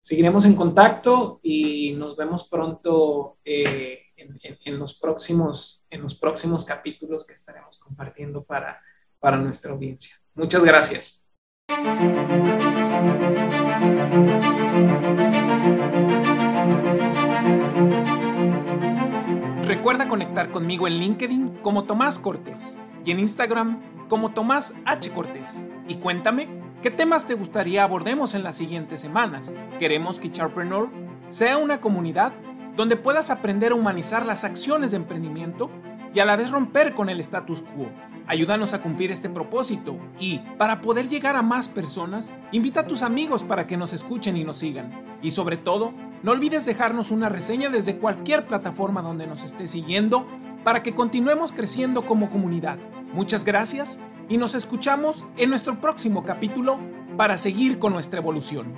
Seguiremos 0.00 0.44
en 0.44 0.54
contacto 0.54 1.40
y 1.42 1.92
nos 1.92 2.16
vemos 2.16 2.48
pronto 2.48 3.38
en, 3.44 4.78
los 4.78 4.98
próximos, 4.98 5.86
en 5.90 6.02
los 6.02 6.14
próximos 6.14 6.64
capítulos 6.64 7.26
que 7.26 7.34
estaremos 7.34 7.78
compartiendo 7.78 8.44
para, 8.44 8.80
para 9.18 9.38
nuestra 9.38 9.72
audiencia. 9.72 10.16
Muchas 10.34 10.64
gracias. 10.64 11.30
Recuerda 19.84 20.08
conectar 20.08 20.48
conmigo 20.48 20.86
en 20.86 20.94
LinkedIn 20.94 21.58
como 21.60 21.84
Tomás 21.84 22.18
Cortés 22.18 22.78
y 23.04 23.10
en 23.10 23.20
Instagram 23.20 23.82
como 24.08 24.32
Tomás 24.32 24.72
H. 24.86 25.10
Cortés. 25.10 25.62
Y 25.86 25.96
cuéntame 25.96 26.48
qué 26.82 26.90
temas 26.90 27.26
te 27.26 27.34
gustaría 27.34 27.84
abordemos 27.84 28.34
en 28.34 28.44
las 28.44 28.56
siguientes 28.56 29.02
semanas. 29.02 29.52
Queremos 29.78 30.18
que 30.18 30.32
Charpreneur 30.32 30.88
sea 31.28 31.58
una 31.58 31.82
comunidad 31.82 32.32
donde 32.74 32.96
puedas 32.96 33.28
aprender 33.28 33.72
a 33.72 33.74
humanizar 33.74 34.24
las 34.24 34.44
acciones 34.44 34.92
de 34.92 34.96
emprendimiento 34.96 35.68
y 36.14 36.20
a 36.20 36.24
la 36.24 36.36
vez 36.36 36.50
romper 36.50 36.94
con 36.94 37.08
el 37.08 37.20
status 37.20 37.62
quo. 37.62 37.88
Ayúdanos 38.26 38.72
a 38.72 38.80
cumplir 38.80 39.12
este 39.12 39.28
propósito 39.28 39.98
y, 40.18 40.38
para 40.56 40.80
poder 40.80 41.08
llegar 41.08 41.36
a 41.36 41.42
más 41.42 41.68
personas, 41.68 42.32
invita 42.52 42.80
a 42.80 42.86
tus 42.86 43.02
amigos 43.02 43.42
para 43.42 43.66
que 43.66 43.76
nos 43.76 43.92
escuchen 43.92 44.36
y 44.36 44.44
nos 44.44 44.58
sigan. 44.58 44.92
Y 45.20 45.32
sobre 45.32 45.56
todo, 45.56 45.92
no 46.22 46.32
olvides 46.32 46.64
dejarnos 46.64 47.10
una 47.10 47.28
reseña 47.28 47.68
desde 47.68 47.96
cualquier 47.96 48.46
plataforma 48.46 49.02
donde 49.02 49.26
nos 49.26 49.42
estés 49.42 49.72
siguiendo 49.72 50.26
para 50.62 50.82
que 50.82 50.94
continuemos 50.94 51.52
creciendo 51.52 52.06
como 52.06 52.30
comunidad. 52.30 52.78
Muchas 53.12 53.44
gracias 53.44 54.00
y 54.28 54.38
nos 54.38 54.54
escuchamos 54.54 55.26
en 55.36 55.50
nuestro 55.50 55.80
próximo 55.80 56.24
capítulo 56.24 56.78
para 57.16 57.36
seguir 57.36 57.78
con 57.78 57.92
nuestra 57.92 58.20
evolución. 58.20 58.72